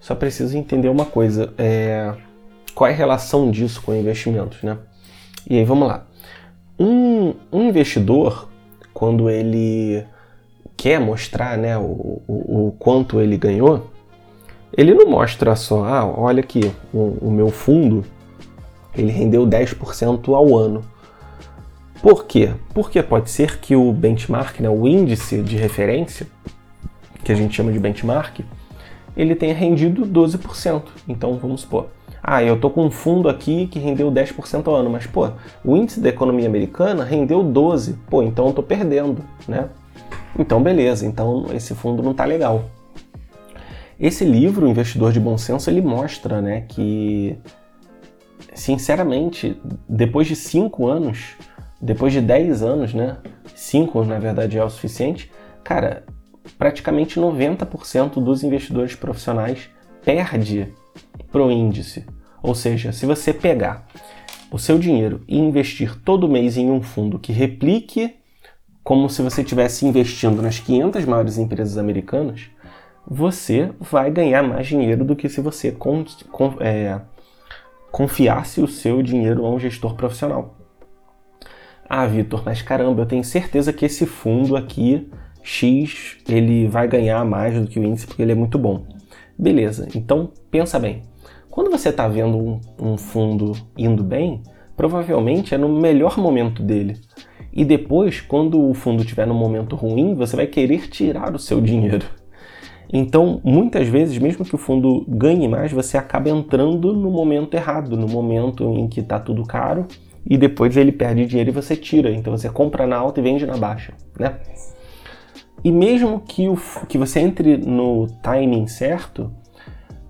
Só 0.00 0.14
preciso 0.14 0.56
entender 0.56 0.88
uma 0.88 1.04
coisa. 1.04 1.52
É 1.58 2.14
qual 2.80 2.88
é 2.88 2.94
a 2.94 2.96
relação 2.96 3.50
disso 3.50 3.82
com 3.82 3.94
investimentos, 3.94 4.62
né? 4.62 4.78
E 5.46 5.58
aí 5.58 5.64
vamos 5.66 5.86
lá. 5.86 6.06
Um, 6.78 7.34
um 7.52 7.68
investidor, 7.68 8.48
quando 8.94 9.28
ele 9.28 10.02
quer 10.78 10.98
mostrar 10.98 11.58
né, 11.58 11.76
o, 11.76 12.22
o, 12.26 12.68
o, 12.68 12.72
quanto 12.78 13.20
ele 13.20 13.36
ganhou, 13.36 13.90
ele 14.74 14.94
não 14.94 15.10
mostra 15.10 15.54
só, 15.56 15.84
ah, 15.84 16.06
olha 16.06 16.40
aqui, 16.40 16.72
o, 16.90 17.18
o 17.20 17.30
meu 17.30 17.50
fundo 17.50 18.02
ele 18.96 19.12
rendeu 19.12 19.46
10% 19.46 20.34
ao 20.34 20.56
ano. 20.56 20.80
Por 22.00 22.24
quê? 22.24 22.54
Porque 22.72 23.02
pode 23.02 23.30
ser 23.30 23.58
que 23.60 23.76
o 23.76 23.92
benchmark, 23.92 24.58
né, 24.58 24.70
o 24.70 24.88
índice 24.88 25.42
de 25.42 25.54
referência, 25.58 26.26
que 27.22 27.30
a 27.30 27.34
gente 27.34 27.54
chama 27.54 27.72
de 27.72 27.78
benchmark, 27.78 28.40
ele 29.14 29.34
tenha 29.34 29.52
rendido 29.52 30.06
12%. 30.06 30.84
Então 31.06 31.36
vamos 31.36 31.60
supor, 31.60 31.88
ah, 32.22 32.42
eu 32.42 32.60
tô 32.60 32.70
com 32.70 32.84
um 32.84 32.90
fundo 32.90 33.28
aqui 33.28 33.66
que 33.66 33.78
rendeu 33.78 34.10
10% 34.10 34.66
ao 34.66 34.74
ano, 34.74 34.90
mas 34.90 35.06
pô, 35.06 35.30
o 35.64 35.76
índice 35.76 36.00
da 36.00 36.08
economia 36.08 36.46
americana 36.46 37.04
rendeu 37.04 37.42
12. 37.42 37.94
Pô, 38.08 38.22
então 38.22 38.46
eu 38.48 38.52
tô 38.52 38.62
perdendo, 38.62 39.24
né? 39.48 39.68
Então 40.38 40.62
beleza, 40.62 41.06
então 41.06 41.46
esse 41.52 41.74
fundo 41.74 42.02
não 42.02 42.14
tá 42.14 42.24
legal. 42.24 42.64
Esse 43.98 44.24
livro, 44.24 44.66
Investidor 44.66 45.12
de 45.12 45.20
Bom 45.20 45.36
Senso, 45.36 45.68
ele 45.68 45.82
mostra, 45.82 46.40
né, 46.40 46.62
que 46.62 47.36
sinceramente, 48.54 49.60
depois 49.86 50.26
de 50.26 50.34
5 50.34 50.86
anos, 50.86 51.36
depois 51.80 52.10
de 52.10 52.22
10 52.22 52.62
anos, 52.62 52.94
né, 52.94 53.18
5 53.54 54.04
na 54.04 54.18
verdade 54.18 54.56
é 54.56 54.64
o 54.64 54.70
suficiente, 54.70 55.30
cara, 55.62 56.04
praticamente 56.58 57.20
90% 57.20 58.22
dos 58.24 58.42
investidores 58.42 58.94
profissionais 58.94 59.68
perde 60.02 60.68
pro 61.30 61.50
índice. 61.50 62.04
Ou 62.42 62.54
seja, 62.54 62.92
se 62.92 63.06
você 63.06 63.32
pegar 63.32 63.86
o 64.50 64.58
seu 64.58 64.78
dinheiro 64.78 65.22
e 65.28 65.38
investir 65.38 66.00
todo 66.02 66.28
mês 66.28 66.56
em 66.56 66.70
um 66.70 66.82
fundo 66.82 67.18
que 67.18 67.32
replique 67.32 68.16
como 68.82 69.08
se 69.08 69.22
você 69.22 69.42
estivesse 69.42 69.86
investindo 69.86 70.42
nas 70.42 70.58
500 70.58 71.04
maiores 71.04 71.38
empresas 71.38 71.78
americanas, 71.78 72.50
você 73.06 73.70
vai 73.78 74.10
ganhar 74.10 74.42
mais 74.42 74.66
dinheiro 74.66 75.04
do 75.04 75.14
que 75.14 75.28
se 75.28 75.40
você 75.40 75.70
con, 75.70 76.04
con, 76.30 76.56
é, 76.60 77.00
confiasse 77.90 78.60
o 78.60 78.68
seu 78.68 79.02
dinheiro 79.02 79.44
a 79.44 79.50
um 79.50 79.58
gestor 79.58 79.94
profissional. 79.94 80.56
Ah, 81.88 82.06
Vitor, 82.06 82.42
mas 82.44 82.62
caramba, 82.62 83.02
eu 83.02 83.06
tenho 83.06 83.24
certeza 83.24 83.72
que 83.72 83.84
esse 83.84 84.06
fundo 84.06 84.56
aqui, 84.56 85.10
X, 85.42 86.16
ele 86.28 86.68
vai 86.68 86.86
ganhar 86.86 87.24
mais 87.24 87.54
do 87.60 87.66
que 87.66 87.80
o 87.80 87.84
índice 87.84 88.06
porque 88.06 88.22
ele 88.22 88.32
é 88.32 88.36
muito 88.36 88.58
bom. 88.58 88.86
Beleza, 89.40 89.88
então 89.94 90.30
pensa 90.50 90.78
bem. 90.78 91.02
Quando 91.48 91.70
você 91.70 91.88
está 91.88 92.06
vendo 92.06 92.36
um, 92.36 92.60
um 92.78 92.96
fundo 92.98 93.52
indo 93.74 94.04
bem, 94.04 94.42
provavelmente 94.76 95.54
é 95.54 95.58
no 95.58 95.66
melhor 95.66 96.18
momento 96.18 96.62
dele. 96.62 96.98
E 97.50 97.64
depois, 97.64 98.20
quando 98.20 98.60
o 98.68 98.74
fundo 98.74 99.00
estiver 99.00 99.26
no 99.26 99.32
momento 99.32 99.74
ruim, 99.74 100.14
você 100.14 100.36
vai 100.36 100.46
querer 100.46 100.90
tirar 100.90 101.34
o 101.34 101.38
seu 101.38 101.58
dinheiro. 101.58 102.04
Então, 102.92 103.40
muitas 103.42 103.88
vezes, 103.88 104.18
mesmo 104.18 104.44
que 104.44 104.54
o 104.54 104.58
fundo 104.58 105.06
ganhe 105.08 105.48
mais, 105.48 105.72
você 105.72 105.96
acaba 105.96 106.28
entrando 106.28 106.92
no 106.92 107.10
momento 107.10 107.54
errado, 107.54 107.96
no 107.96 108.06
momento 108.06 108.74
em 108.74 108.88
que 108.88 109.00
está 109.00 109.18
tudo 109.18 109.42
caro 109.44 109.86
e 110.28 110.36
depois 110.36 110.76
ele 110.76 110.92
perde 110.92 111.24
dinheiro 111.24 111.48
e 111.48 111.54
você 111.54 111.74
tira. 111.74 112.10
Então 112.10 112.36
você 112.36 112.50
compra 112.50 112.86
na 112.86 112.96
alta 112.96 113.20
e 113.20 113.22
vende 113.22 113.46
na 113.46 113.56
baixa, 113.56 113.94
né? 114.18 114.36
E 115.62 115.70
mesmo 115.70 116.20
que, 116.20 116.48
o, 116.48 116.56
que 116.88 116.96
você 116.96 117.20
entre 117.20 117.56
no 117.58 118.06
timing 118.22 118.66
certo, 118.66 119.30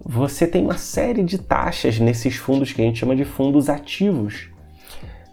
você 0.04 0.46
tem 0.46 0.64
uma 0.64 0.78
série 0.78 1.22
de 1.22 1.38
taxas 1.38 1.98
nesses 1.98 2.36
fundos 2.36 2.72
que 2.72 2.80
a 2.80 2.84
gente 2.84 2.98
chama 2.98 3.16
de 3.16 3.24
fundos 3.24 3.68
ativos. 3.68 4.48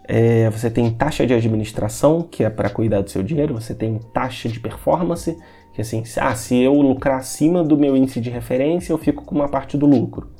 É, 0.07 0.49
você 0.49 0.69
tem 0.69 0.89
taxa 0.89 1.27
de 1.27 1.33
administração, 1.33 2.21
que 2.21 2.43
é 2.43 2.49
para 2.49 2.69
cuidar 2.69 3.01
do 3.01 3.09
seu 3.09 3.21
dinheiro, 3.21 3.53
você 3.53 3.75
tem 3.75 3.99
taxa 4.13 4.47
de 4.47 4.59
performance, 4.59 5.37
que 5.73 5.81
é 5.81 5.83
assim, 5.83 6.03
ah, 6.17 6.33
se 6.33 6.57
eu 6.57 6.73
lucrar 6.73 7.17
acima 7.17 7.63
do 7.63 7.77
meu 7.77 7.95
índice 7.95 8.21
de 8.21 8.29
referência, 8.29 8.93
eu 8.93 8.97
fico 8.97 9.23
com 9.25 9.35
uma 9.35 9.49
parte 9.49 9.77
do 9.77 9.85
lucro. 9.85 10.31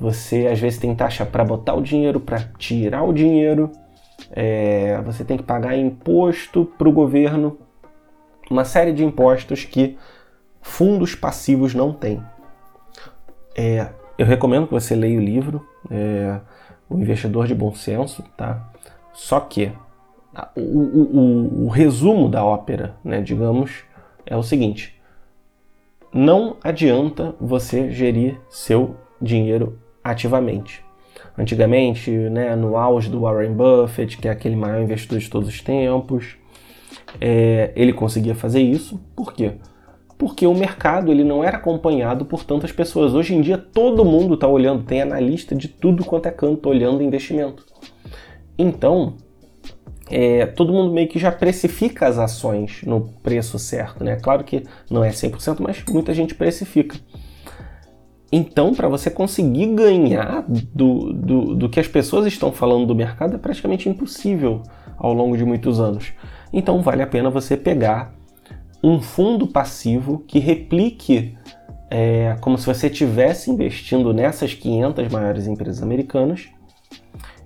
Você 0.00 0.46
às 0.46 0.58
vezes 0.58 0.78
tem 0.78 0.94
taxa 0.94 1.26
para 1.26 1.44
botar 1.44 1.74
o 1.74 1.82
dinheiro, 1.82 2.20
para 2.20 2.40
tirar 2.58 3.02
o 3.02 3.12
dinheiro. 3.12 3.70
É, 4.32 5.00
você 5.04 5.24
tem 5.24 5.36
que 5.36 5.42
pagar 5.42 5.76
imposto 5.76 6.64
para 6.78 6.88
o 6.88 6.92
governo, 6.92 7.58
uma 8.50 8.64
série 8.64 8.92
de 8.92 9.04
impostos 9.04 9.64
que 9.64 9.96
fundos 10.60 11.14
passivos 11.14 11.74
não 11.74 11.92
têm. 11.92 12.22
É, 13.56 13.88
eu 14.16 14.26
recomendo 14.26 14.66
que 14.66 14.72
você 14.72 14.94
leia 14.94 15.18
o 15.18 15.22
livro, 15.22 15.66
é, 15.90 16.40
O 16.88 16.96
Investidor 16.98 17.46
de 17.46 17.54
Bom 17.54 17.74
Senso, 17.74 18.22
tá? 18.36 18.70
Só 19.12 19.40
que 19.40 19.72
o, 20.54 20.60
o, 20.60 21.02
o, 21.02 21.64
o 21.66 21.68
resumo 21.68 22.28
da 22.28 22.44
ópera, 22.44 22.96
né, 23.02 23.20
digamos, 23.20 23.84
é 24.24 24.36
o 24.36 24.42
seguinte: 24.42 25.00
não 26.12 26.56
adianta 26.62 27.34
você 27.40 27.90
gerir 27.90 28.40
seu 28.48 28.96
dinheiro 29.20 29.78
ativamente. 30.02 30.84
Antigamente, 31.36 32.10
né, 32.10 32.54
no 32.56 32.76
auge 32.76 33.08
do 33.10 33.20
Warren 33.20 33.52
Buffett, 33.52 34.18
que 34.18 34.28
é 34.28 34.30
aquele 34.30 34.56
maior 34.56 34.80
investidor 34.80 35.18
de 35.18 35.30
todos 35.30 35.48
os 35.48 35.60
tempos, 35.60 36.36
é, 37.20 37.72
ele 37.76 37.92
conseguia 37.92 38.34
fazer 38.34 38.60
isso. 38.60 39.00
Por 39.14 39.32
quê? 39.32 39.52
Porque 40.16 40.46
o 40.46 40.54
mercado 40.54 41.12
ele 41.12 41.22
não 41.22 41.44
era 41.44 41.58
acompanhado 41.58 42.24
por 42.24 42.44
tantas 42.44 42.72
pessoas. 42.72 43.14
Hoje 43.14 43.34
em 43.34 43.40
dia 43.40 43.56
todo 43.56 44.04
mundo 44.04 44.34
está 44.34 44.48
olhando, 44.48 44.84
tem 44.84 45.00
analista 45.00 45.54
de 45.54 45.68
tudo 45.68 46.04
quanto 46.04 46.26
é 46.26 46.30
canto 46.30 46.68
olhando 46.68 47.02
investimento. 47.02 47.64
Então, 48.58 49.14
é, 50.10 50.46
todo 50.46 50.72
mundo 50.72 50.92
meio 50.92 51.08
que 51.08 51.18
já 51.18 51.30
precifica 51.30 52.08
as 52.08 52.18
ações 52.18 52.82
no 52.84 53.02
preço 53.22 53.58
certo, 53.58 54.02
né? 54.02 54.16
Claro 54.16 54.42
que 54.42 54.64
não 54.90 55.04
é 55.04 55.10
100%, 55.10 55.58
mas 55.60 55.84
muita 55.88 56.12
gente 56.14 56.34
precifica. 56.34 56.98
Então, 58.30 58.74
para 58.74 58.88
você 58.88 59.10
conseguir 59.10 59.66
ganhar 59.74 60.44
do, 60.48 61.12
do, 61.12 61.54
do, 61.54 61.68
que 61.68 61.80
as 61.80 61.88
pessoas 61.88 62.26
estão 62.26 62.52
falando 62.52 62.86
do 62.86 62.94
mercado 62.94 63.36
é 63.36 63.38
praticamente 63.38 63.88
impossível 63.88 64.62
ao 64.98 65.14
longo 65.14 65.36
de 65.36 65.44
muitos 65.44 65.80
anos. 65.80 66.12
Então, 66.52 66.82
vale 66.82 67.02
a 67.02 67.06
pena 67.06 67.30
você 67.30 67.56
pegar 67.56 68.12
um 68.82 69.00
fundo 69.00 69.46
passivo 69.46 70.22
que 70.26 70.38
replique 70.38 71.36
é, 71.90 72.36
como 72.40 72.58
se 72.58 72.66
você 72.66 72.86
estivesse 72.88 73.50
investindo 73.50 74.12
nessas 74.12 74.54
500 74.54 75.08
maiores 75.10 75.46
empresas 75.46 75.82
americanas 75.82 76.48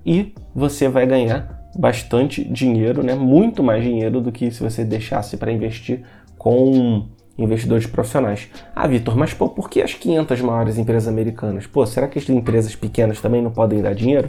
e 0.04 0.34
você 0.54 0.88
vai 0.88 1.06
ganhar 1.06 1.62
bastante 1.76 2.44
dinheiro, 2.44 3.02
né? 3.02 3.14
muito 3.14 3.62
mais 3.62 3.82
dinheiro 3.82 4.20
do 4.20 4.30
que 4.30 4.50
se 4.50 4.62
você 4.62 4.84
deixasse 4.84 5.36
para 5.36 5.50
investir 5.50 6.02
com 6.36 7.06
investidores 7.38 7.86
profissionais. 7.86 8.48
Ah, 8.74 8.86
Vitor, 8.86 9.16
mas 9.16 9.32
pô, 9.32 9.48
por 9.48 9.70
que 9.70 9.80
as 9.80 9.94
500 9.94 10.40
maiores 10.42 10.76
empresas 10.76 11.08
americanas? 11.08 11.66
Pô, 11.66 11.86
será 11.86 12.06
que 12.08 12.18
as 12.18 12.28
empresas 12.28 12.76
pequenas 12.76 13.20
também 13.20 13.40
não 13.40 13.50
podem 13.50 13.80
dar 13.80 13.94
dinheiro? 13.94 14.28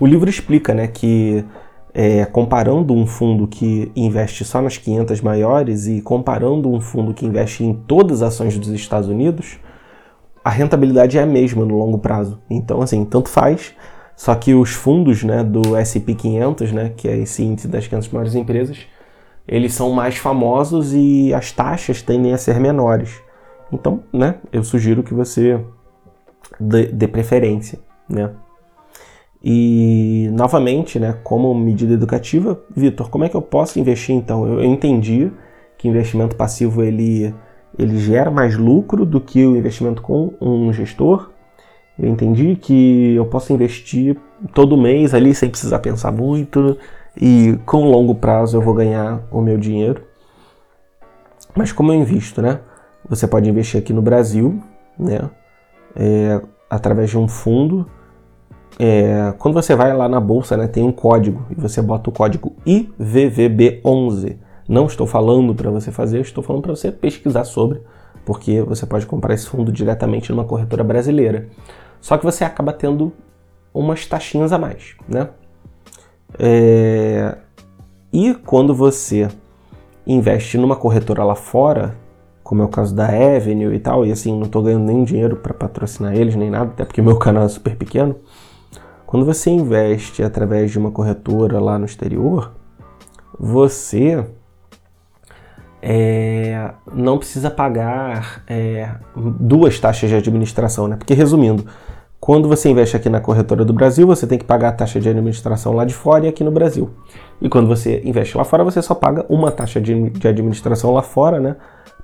O 0.00 0.06
livro 0.06 0.30
explica, 0.30 0.72
né, 0.72 0.86
que 0.86 1.44
é, 1.94 2.24
comparando 2.24 2.94
um 2.94 3.06
fundo 3.06 3.46
que 3.46 3.92
investe 3.94 4.44
só 4.44 4.62
nas 4.62 4.78
500 4.78 5.20
maiores 5.20 5.86
e 5.86 6.00
comparando 6.00 6.70
um 6.70 6.80
fundo 6.80 7.12
que 7.12 7.26
investe 7.26 7.64
em 7.64 7.74
todas 7.74 8.22
as 8.22 8.34
ações 8.34 8.58
dos 8.58 8.70
Estados 8.70 9.08
Unidos, 9.08 9.58
a 10.44 10.50
rentabilidade 10.50 11.18
é 11.18 11.22
a 11.22 11.26
mesma 11.26 11.64
no 11.64 11.76
longo 11.76 11.98
prazo. 11.98 12.40
Então, 12.50 12.80
assim, 12.80 13.04
tanto 13.04 13.28
faz. 13.28 13.74
Só 14.16 14.34
que 14.34 14.54
os 14.54 14.70
fundos, 14.70 15.22
né, 15.22 15.42
do 15.42 15.76
S&P 15.76 16.14
500, 16.14 16.72
né, 16.72 16.92
que 16.96 17.08
é 17.08 17.16
esse 17.18 17.42
índice 17.42 17.68
das 17.68 17.86
500 17.86 18.08
maiores 18.08 18.34
empresas, 18.34 18.78
eles 19.46 19.74
são 19.74 19.90
mais 19.90 20.16
famosos 20.16 20.92
e 20.94 21.32
as 21.34 21.52
taxas 21.52 22.02
tendem 22.02 22.32
a 22.32 22.38
ser 22.38 22.58
menores. 22.60 23.20
Então, 23.72 24.02
né, 24.12 24.36
eu 24.52 24.62
sugiro 24.62 25.02
que 25.02 25.14
você 25.14 25.60
dê, 26.60 26.86
dê 26.86 27.08
preferência, 27.08 27.78
né? 28.08 28.30
E 29.44 30.28
novamente, 30.32 31.00
né, 31.00 31.16
como 31.24 31.52
medida 31.54 31.94
educativa, 31.94 32.60
Vitor, 32.74 33.10
como 33.10 33.24
é 33.24 33.28
que 33.28 33.34
eu 33.34 33.42
posso 33.42 33.80
investir 33.80 34.14
então? 34.14 34.46
Eu, 34.46 34.64
entendi 34.64 35.32
que 35.76 35.88
investimento 35.88 36.36
passivo 36.36 36.82
ele 36.82 37.34
ele 37.78 37.98
gera 37.98 38.30
mais 38.30 38.56
lucro 38.56 39.06
do 39.06 39.18
que 39.20 39.44
o 39.44 39.56
investimento 39.56 40.02
com 40.02 40.34
um 40.40 40.72
gestor. 40.72 41.30
Eu 41.98 42.08
entendi 42.08 42.54
que 42.54 43.14
eu 43.14 43.24
posso 43.24 43.52
investir 43.52 44.16
todo 44.54 44.76
mês 44.76 45.14
ali 45.14 45.34
sem 45.34 45.48
precisar 45.48 45.78
pensar 45.78 46.12
muito 46.12 46.76
e 47.18 47.58
com 47.64 47.90
longo 47.90 48.14
prazo 48.14 48.58
eu 48.58 48.60
vou 48.60 48.74
ganhar 48.74 49.22
o 49.30 49.40
meu 49.40 49.56
dinheiro. 49.56 50.02
Mas 51.54 51.72
como 51.72 51.92
eu 51.92 51.96
invisto, 51.96 52.40
né? 52.42 52.60
Você 53.08 53.26
pode 53.26 53.48
investir 53.48 53.80
aqui 53.80 53.92
no 53.92 54.02
Brasil, 54.02 54.62
né? 54.98 55.30
É, 55.96 56.40
através 56.70 57.10
de 57.10 57.18
um 57.18 57.26
fundo. 57.26 57.86
É, 58.78 59.34
quando 59.38 59.54
você 59.54 59.74
vai 59.74 59.94
lá 59.94 60.08
na 60.08 60.20
bolsa, 60.20 60.56
né, 60.56 60.66
tem 60.66 60.82
um 60.82 60.92
código 60.92 61.44
e 61.50 61.54
você 61.54 61.80
bota 61.82 62.10
o 62.10 62.12
código 62.12 62.54
IVVB11. 62.66 64.36
Não 64.68 64.86
estou 64.86 65.06
falando 65.06 65.54
para 65.54 65.70
você 65.70 65.90
fazer, 65.90 66.20
estou 66.20 66.42
falando 66.42 66.62
para 66.62 66.74
você 66.74 66.90
pesquisar 66.90 67.44
sobre, 67.44 67.80
porque 68.24 68.62
você 68.62 68.86
pode 68.86 69.06
comprar 69.06 69.34
esse 69.34 69.46
fundo 69.46 69.70
diretamente 69.70 70.30
numa 70.30 70.44
corretora 70.44 70.82
brasileira. 70.84 71.48
Só 72.00 72.16
que 72.16 72.24
você 72.24 72.44
acaba 72.44 72.72
tendo 72.72 73.12
umas 73.74 74.06
taxinhas 74.06 74.52
a 74.52 74.58
mais, 74.58 74.94
né? 75.08 75.28
É... 76.38 77.36
E 78.12 78.34
quando 78.34 78.74
você 78.74 79.28
investe 80.06 80.58
numa 80.58 80.76
corretora 80.76 81.24
lá 81.24 81.34
fora, 81.34 81.96
como 82.42 82.62
é 82.62 82.64
o 82.64 82.68
caso 82.68 82.94
da 82.94 83.06
Avenue 83.06 83.74
e 83.74 83.78
tal, 83.78 84.04
e 84.04 84.12
assim, 84.12 84.36
não 84.36 84.46
estou 84.46 84.62
ganhando 84.62 84.84
nem 84.84 85.04
dinheiro 85.04 85.36
para 85.36 85.54
patrocinar 85.54 86.14
eles, 86.14 86.34
nem 86.34 86.50
nada, 86.50 86.70
até 86.70 86.84
porque 86.84 87.00
meu 87.00 87.16
canal 87.16 87.44
é 87.44 87.48
super 87.48 87.76
pequeno. 87.76 88.16
Quando 89.12 89.26
você 89.26 89.50
investe 89.50 90.22
através 90.22 90.70
de 90.70 90.78
uma 90.78 90.90
corretora 90.90 91.60
lá 91.60 91.78
no 91.78 91.84
exterior, 91.84 92.54
você 93.38 94.24
é, 95.82 96.70
não 96.90 97.18
precisa 97.18 97.50
pagar 97.50 98.42
é, 98.48 98.88
duas 99.38 99.78
taxas 99.78 100.08
de 100.08 100.16
administração, 100.16 100.88
né? 100.88 100.96
Porque 100.96 101.12
resumindo, 101.12 101.66
quando 102.18 102.48
você 102.48 102.70
investe 102.70 102.96
aqui 102.96 103.10
na 103.10 103.20
corretora 103.20 103.66
do 103.66 103.74
Brasil, 103.74 104.06
você 104.06 104.26
tem 104.26 104.38
que 104.38 104.46
pagar 104.46 104.70
a 104.70 104.72
taxa 104.72 104.98
de 104.98 105.10
administração 105.10 105.74
lá 105.74 105.84
de 105.84 105.92
fora 105.92 106.24
e 106.24 106.28
aqui 106.28 106.42
no 106.42 106.50
Brasil. 106.50 106.88
E 107.38 107.50
quando 107.50 107.68
você 107.68 108.00
investe 108.06 108.34
lá 108.34 108.44
fora, 108.44 108.64
você 108.64 108.80
só 108.80 108.94
paga 108.94 109.26
uma 109.28 109.50
taxa 109.50 109.78
de, 109.78 110.08
de 110.08 110.26
administração 110.26 110.90
lá 110.90 111.02
fora, 111.02 111.38
né? 111.38 111.56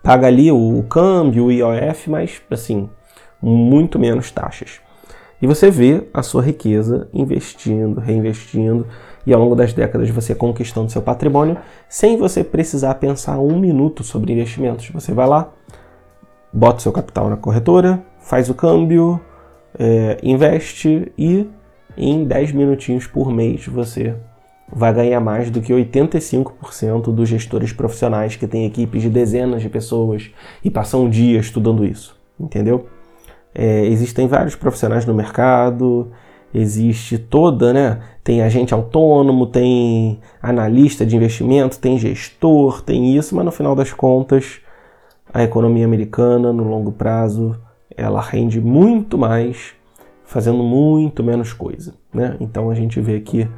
Paga 0.03 0.27
ali 0.27 0.53
o, 0.53 0.79
o 0.79 0.83
câmbio, 0.83 1.47
o 1.47 1.51
IOF, 1.51 2.11
mas 2.11 2.43
assim, 2.51 2.91
muito 3.41 3.99
menos 3.99 4.31
taxas. 4.31 4.87
E 5.41 5.47
você 5.47 5.71
vê 5.71 6.05
a 6.13 6.23
sua 6.23 6.43
riqueza 6.43 7.09
investindo, 7.15 8.01
reinvestindo 8.01 8.87
e 9.25 9.33
ao 9.33 9.41
longo 9.41 9.55
das 9.55 9.73
décadas 9.73 10.11
você 10.11 10.35
conquistando 10.35 10.91
seu 10.91 11.01
patrimônio 11.01 11.57
sem 11.89 12.17
você 12.17 12.43
precisar 12.43 12.95
pensar 12.97 13.39
um 13.39 13.59
minuto 13.59 14.03
sobre 14.03 14.33
investimentos. 14.33 14.91
Você 14.91 15.13
vai 15.13 15.29
lá, 15.29 15.53
bota 16.53 16.81
seu 16.81 16.91
capital 16.91 17.31
na 17.31 17.37
corretora, 17.37 18.03
faz 18.21 18.51
o 18.51 18.55
câmbio, 18.55 19.21
é, 19.79 20.19
investe 20.23 21.13
e 21.17 21.49
em 21.97 22.25
10 22.25 22.53
minutinhos 22.53 23.07
por 23.07 23.31
mês 23.31 23.67
você 23.67 24.17
vai 24.71 24.93
ganhar 24.93 25.21
mais 25.21 25.51
do 25.51 25.61
que 25.61 25.73
85% 25.73 27.13
dos 27.13 27.29
gestores 27.29 27.73
profissionais 27.73 28.37
que 28.37 28.47
têm 28.47 28.67
equipes 28.67 29.03
de 29.03 29.09
dezenas 29.09 29.63
de 29.63 29.69
pessoas 29.69 30.31
e 30.63 30.71
passam 30.71 31.05
um 31.05 31.11
dia 31.11 31.39
estudando 31.39 31.85
isso, 31.85 32.19
entendeu? 32.39 32.87
É, 33.61 33.87
existem 33.87 34.29
vários 34.29 34.55
profissionais 34.55 35.05
no 35.05 35.13
mercado, 35.13 36.13
existe 36.55 37.19
toda, 37.19 37.73
né? 37.73 37.99
Tem 38.23 38.41
agente 38.41 38.73
autônomo, 38.73 39.49
tem 39.49 40.21
analista 40.41 41.05
de 41.05 41.17
investimento, 41.17 41.81
tem 41.81 41.99
gestor, 41.99 42.81
tem 42.81 43.17
isso, 43.17 43.35
mas 43.35 43.45
no 43.45 43.51
final 43.51 43.75
das 43.75 43.93
contas, 43.93 44.61
a 45.35 45.43
economia 45.43 45.85
americana, 45.85 46.53
no 46.53 46.63
longo 46.63 46.93
prazo, 46.93 47.57
ela 47.97 48.21
rende 48.21 48.61
muito 48.61 49.19
mais 49.19 49.75
fazendo 50.25 50.63
muito 50.63 51.25
menos 51.25 51.53
coisa, 51.53 51.95
né? 52.15 52.37
Então 52.39 52.71
a 52.71 52.77
gente 52.77 53.01
vê 53.01 53.19
que 53.19 53.49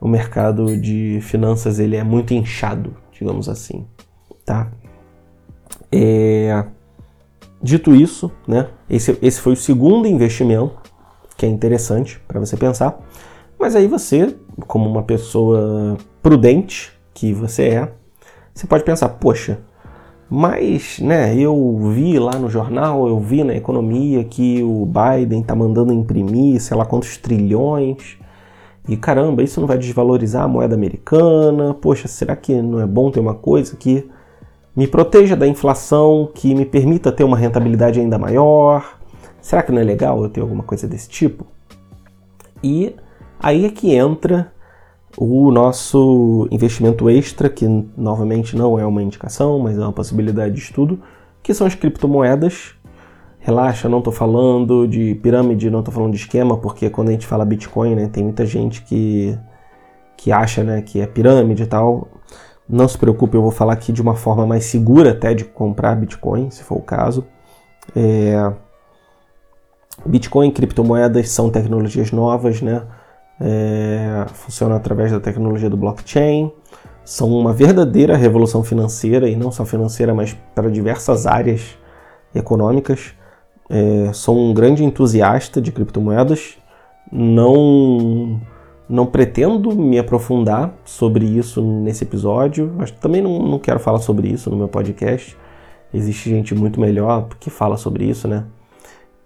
o 0.00 0.08
mercado 0.08 0.76
de 0.76 1.20
finanças 1.22 1.78
ele 1.78 1.94
é 1.94 2.02
muito 2.02 2.34
inchado, 2.34 2.96
digamos 3.12 3.48
assim, 3.48 3.86
tá? 4.44 4.72
É... 5.92 6.64
Dito 7.66 7.92
isso, 7.92 8.30
né? 8.46 8.68
Esse, 8.88 9.18
esse 9.20 9.40
foi 9.40 9.54
o 9.54 9.56
segundo 9.56 10.06
investimento 10.06 10.70
que 11.36 11.44
é 11.44 11.48
interessante 11.48 12.20
para 12.28 12.38
você 12.38 12.56
pensar. 12.56 12.96
Mas 13.58 13.74
aí 13.74 13.88
você, 13.88 14.36
como 14.68 14.88
uma 14.88 15.02
pessoa 15.02 15.96
prudente 16.22 16.92
que 17.12 17.32
você 17.32 17.64
é, 17.64 17.92
você 18.54 18.68
pode 18.68 18.84
pensar, 18.84 19.08
poxa, 19.08 19.58
mas, 20.30 21.00
né, 21.00 21.36
eu 21.36 21.76
vi 21.92 22.20
lá 22.20 22.38
no 22.38 22.48
jornal, 22.48 23.08
eu 23.08 23.18
vi 23.18 23.42
na 23.42 23.56
economia 23.56 24.22
que 24.22 24.62
o 24.62 24.86
Biden 24.86 25.42
tá 25.42 25.56
mandando 25.56 25.92
imprimir, 25.92 26.62
sei 26.62 26.76
lá 26.76 26.86
quantos 26.86 27.16
trilhões. 27.16 28.16
E 28.88 28.96
caramba, 28.96 29.42
isso 29.42 29.60
não 29.60 29.66
vai 29.66 29.76
desvalorizar 29.76 30.44
a 30.44 30.48
moeda 30.48 30.76
americana? 30.76 31.74
Poxa, 31.74 32.06
será 32.06 32.36
que 32.36 32.62
não 32.62 32.80
é 32.80 32.86
bom 32.86 33.10
ter 33.10 33.18
uma 33.18 33.34
coisa 33.34 33.74
que 33.74 34.08
me 34.76 34.86
proteja 34.86 35.34
da 35.34 35.46
inflação, 35.46 36.30
que 36.34 36.54
me 36.54 36.66
permita 36.66 37.10
ter 37.10 37.24
uma 37.24 37.36
rentabilidade 37.36 37.98
ainda 37.98 38.18
maior? 38.18 38.98
Será 39.40 39.62
que 39.62 39.72
não 39.72 39.80
é 39.80 39.84
legal 39.84 40.22
eu 40.22 40.28
ter 40.28 40.42
alguma 40.42 40.62
coisa 40.62 40.86
desse 40.86 41.08
tipo? 41.08 41.46
E 42.62 42.94
aí 43.40 43.64
é 43.64 43.70
que 43.70 43.94
entra 43.94 44.52
o 45.16 45.50
nosso 45.50 46.46
investimento 46.50 47.08
extra, 47.08 47.48
que 47.48 47.66
novamente 47.96 48.54
não 48.54 48.78
é 48.78 48.84
uma 48.84 49.02
indicação, 49.02 49.58
mas 49.58 49.78
é 49.78 49.80
uma 49.80 49.92
possibilidade 49.92 50.54
de 50.54 50.60
estudo, 50.60 51.00
que 51.42 51.54
são 51.54 51.66
as 51.66 51.74
criptomoedas. 51.74 52.74
Relaxa, 53.38 53.88
não 53.88 53.98
estou 53.98 54.12
falando 54.12 54.86
de 54.86 55.14
pirâmide, 55.22 55.70
não 55.70 55.78
estou 55.78 55.94
falando 55.94 56.12
de 56.12 56.18
esquema, 56.18 56.58
porque 56.58 56.90
quando 56.90 57.08
a 57.08 57.12
gente 57.12 57.26
fala 57.26 57.44
Bitcoin, 57.44 57.94
né, 57.94 58.08
tem 58.08 58.24
muita 58.24 58.44
gente 58.44 58.82
que, 58.82 59.38
que 60.16 60.32
acha 60.32 60.62
né, 60.62 60.82
que 60.82 61.00
é 61.00 61.06
pirâmide 61.06 61.62
e 61.62 61.66
tal. 61.66 62.08
Não 62.68 62.88
se 62.88 62.98
preocupe, 62.98 63.36
eu 63.36 63.42
vou 63.42 63.52
falar 63.52 63.74
aqui 63.74 63.92
de 63.92 64.02
uma 64.02 64.16
forma 64.16 64.44
mais 64.44 64.64
segura 64.64 65.12
até 65.12 65.32
de 65.34 65.44
comprar 65.44 65.94
Bitcoin, 65.94 66.50
se 66.50 66.64
for 66.64 66.76
o 66.76 66.82
caso. 66.82 67.24
É, 67.94 68.52
Bitcoin 70.04 70.48
e 70.48 70.52
criptomoedas 70.52 71.30
são 71.30 71.48
tecnologias 71.48 72.10
novas, 72.10 72.60
né? 72.60 72.82
É, 73.40 74.24
funcionam 74.32 74.76
através 74.76 75.12
da 75.12 75.20
tecnologia 75.20 75.70
do 75.70 75.76
blockchain, 75.76 76.50
são 77.04 77.30
uma 77.30 77.52
verdadeira 77.52 78.16
revolução 78.16 78.64
financeira, 78.64 79.28
e 79.28 79.36
não 79.36 79.52
só 79.52 79.64
financeira, 79.64 80.12
mas 80.12 80.36
para 80.54 80.70
diversas 80.70 81.26
áreas 81.26 81.78
econômicas. 82.34 83.14
É, 83.68 84.12
sou 84.12 84.36
um 84.36 84.52
grande 84.54 84.84
entusiasta 84.84 85.60
de 85.60 85.70
criptomoedas, 85.70 86.56
não, 87.12 88.40
não 88.88 89.06
pretendo 89.06 89.74
me 89.74 89.98
aprofundar 89.98 90.72
sobre 90.84 91.24
isso 91.24 91.62
nesse 91.62 92.04
episódio, 92.04 92.72
mas 92.76 92.90
também 92.90 93.20
não, 93.20 93.38
não 93.40 93.58
quero 93.58 93.80
falar 93.80 93.98
sobre 93.98 94.28
isso 94.28 94.48
no 94.50 94.56
meu 94.56 94.68
podcast. 94.68 95.36
Existe 95.92 96.30
gente 96.30 96.54
muito 96.54 96.80
melhor 96.80 97.28
que 97.40 97.50
fala 97.50 97.76
sobre 97.76 98.04
isso, 98.04 98.28
né? 98.28 98.44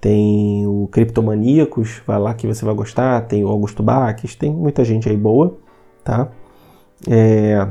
Tem 0.00 0.66
o 0.66 0.88
Criptomaníacos, 0.90 2.00
vai 2.06 2.18
lá 2.18 2.32
que 2.32 2.46
você 2.46 2.64
vai 2.64 2.74
gostar. 2.74 3.20
Tem 3.26 3.44
o 3.44 3.48
Augusto 3.48 3.82
Baques, 3.82 4.34
tem 4.34 4.50
muita 4.50 4.82
gente 4.82 5.08
aí 5.08 5.16
boa, 5.16 5.58
tá? 6.02 6.28
É... 7.08 7.68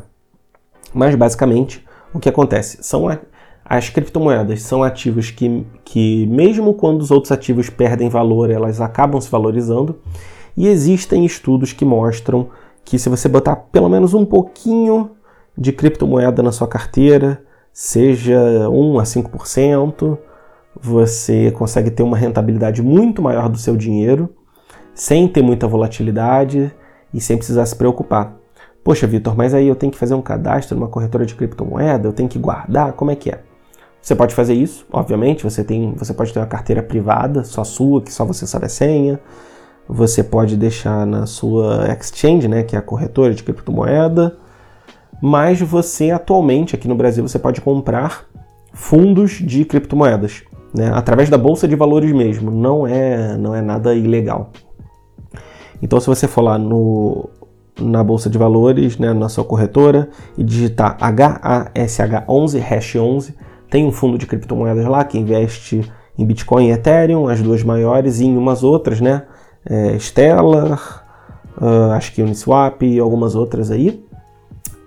Mas 0.93 1.15
basicamente, 1.15 1.83
o 2.13 2.19
que 2.19 2.29
acontece? 2.29 2.83
São 2.83 3.09
a... 3.09 3.17
as 3.65 3.89
criptomoedas 3.89 4.61
são 4.61 4.83
ativos 4.83 5.31
que, 5.31 5.65
que, 5.83 6.27
mesmo 6.27 6.75
quando 6.75 7.01
os 7.01 7.09
outros 7.09 7.31
ativos 7.31 7.69
perdem 7.69 8.09
valor, 8.09 8.51
elas 8.51 8.79
acabam 8.79 9.19
se 9.19 9.29
valorizando. 9.29 9.99
E 10.55 10.67
existem 10.67 11.25
estudos 11.25 11.73
que 11.73 11.85
mostram 11.85 12.49
que 12.83 12.97
se 12.97 13.09
você 13.09 13.29
botar 13.29 13.55
pelo 13.55 13.89
menos 13.89 14.13
um 14.13 14.25
pouquinho 14.25 15.11
de 15.57 15.71
criptomoeda 15.71 16.41
na 16.41 16.51
sua 16.51 16.67
carteira, 16.67 17.43
seja 17.73 18.69
1 18.69 18.99
a 18.99 19.03
5%, 19.03 20.17
você 20.81 21.51
consegue 21.51 21.91
ter 21.91 22.03
uma 22.03 22.17
rentabilidade 22.17 22.81
muito 22.81 23.21
maior 23.21 23.49
do 23.49 23.57
seu 23.57 23.75
dinheiro, 23.75 24.33
sem 24.93 25.27
ter 25.27 25.41
muita 25.41 25.67
volatilidade 25.67 26.71
e 27.13 27.19
sem 27.19 27.37
precisar 27.37 27.65
se 27.65 27.75
preocupar. 27.75 28.37
Poxa, 28.83 29.05
Vitor, 29.05 29.35
mas 29.35 29.53
aí 29.53 29.67
eu 29.67 29.75
tenho 29.75 29.91
que 29.91 29.97
fazer 29.97 30.13
um 30.13 30.21
cadastro 30.21 30.77
numa 30.77 30.87
corretora 30.87 31.25
de 31.25 31.35
criptomoeda, 31.35 32.07
eu 32.07 32.13
tenho 32.13 32.29
que 32.29 32.39
guardar, 32.39 32.93
como 32.93 33.11
é 33.11 33.15
que 33.15 33.29
é? 33.29 33.43
Você 34.01 34.15
pode 34.15 34.33
fazer 34.33 34.53
isso, 34.53 34.85
obviamente, 34.91 35.43
você, 35.43 35.63
tem, 35.63 35.93
você 35.93 36.13
pode 36.13 36.33
ter 36.33 36.39
uma 36.39 36.45
carteira 36.45 36.81
privada, 36.81 37.43
só 37.43 37.63
sua, 37.63 38.01
que 38.01 38.13
só 38.13 38.23
você 38.25 38.47
sabe 38.47 38.65
a 38.65 38.69
senha. 38.69 39.19
Você 39.91 40.23
pode 40.23 40.55
deixar 40.55 41.05
na 41.05 41.25
sua 41.25 41.91
exchange, 41.91 42.47
né, 42.47 42.61
que 42.61 42.75
é 42.75 42.79
a 42.79 42.81
corretora 42.81 43.33
de 43.33 43.43
criptomoeda. 43.43 44.37
Mas 45.19 45.59
você 45.59 46.11
atualmente 46.11 46.75
aqui 46.75 46.87
no 46.87 46.95
Brasil 46.95 47.27
você 47.27 47.39
pode 47.39 47.59
comprar 47.59 48.25
fundos 48.71 49.31
de 49.31 49.65
criptomoedas 49.65 50.43
né, 50.73 50.91
através 50.93 51.29
da 51.29 51.37
bolsa 51.37 51.67
de 51.67 51.75
valores 51.75 52.11
mesmo, 52.11 52.51
não 52.51 52.85
é, 52.85 53.35
não 53.37 53.55
é 53.55 53.61
nada 53.61 53.93
ilegal. 53.95 54.51
Então, 55.81 55.99
se 55.99 56.07
você 56.07 56.27
for 56.27 56.41
lá 56.41 56.57
no, 56.57 57.29
na 57.79 58.03
bolsa 58.03 58.29
de 58.29 58.37
valores, 58.37 58.97
né, 58.97 59.13
na 59.13 59.29
sua 59.29 59.43
corretora, 59.43 60.09
e 60.37 60.43
digitar 60.43 60.97
HASH11, 60.99 62.59
hash 62.59 62.95
11, 62.95 63.35
tem 63.69 63.85
um 63.85 63.91
fundo 63.91 64.17
de 64.17 64.25
criptomoedas 64.25 64.85
lá 64.85 65.03
que 65.03 65.17
investe 65.17 65.89
em 66.17 66.25
Bitcoin 66.25 66.67
e 66.67 66.71
Ethereum, 66.71 67.27
as 67.27 67.41
duas 67.41 67.63
maiores, 67.63 68.19
e 68.19 68.25
em 68.25 68.37
umas 68.37 68.63
outras, 68.63 68.99
né, 68.99 69.23
é, 69.65 69.97
Stellar, 69.99 71.05
uh, 71.61 71.91
acho 71.91 72.13
que 72.13 72.21
Uniswap 72.21 72.81
e 72.83 72.99
algumas 72.99 73.35
outras 73.35 73.71
aí. 73.71 74.03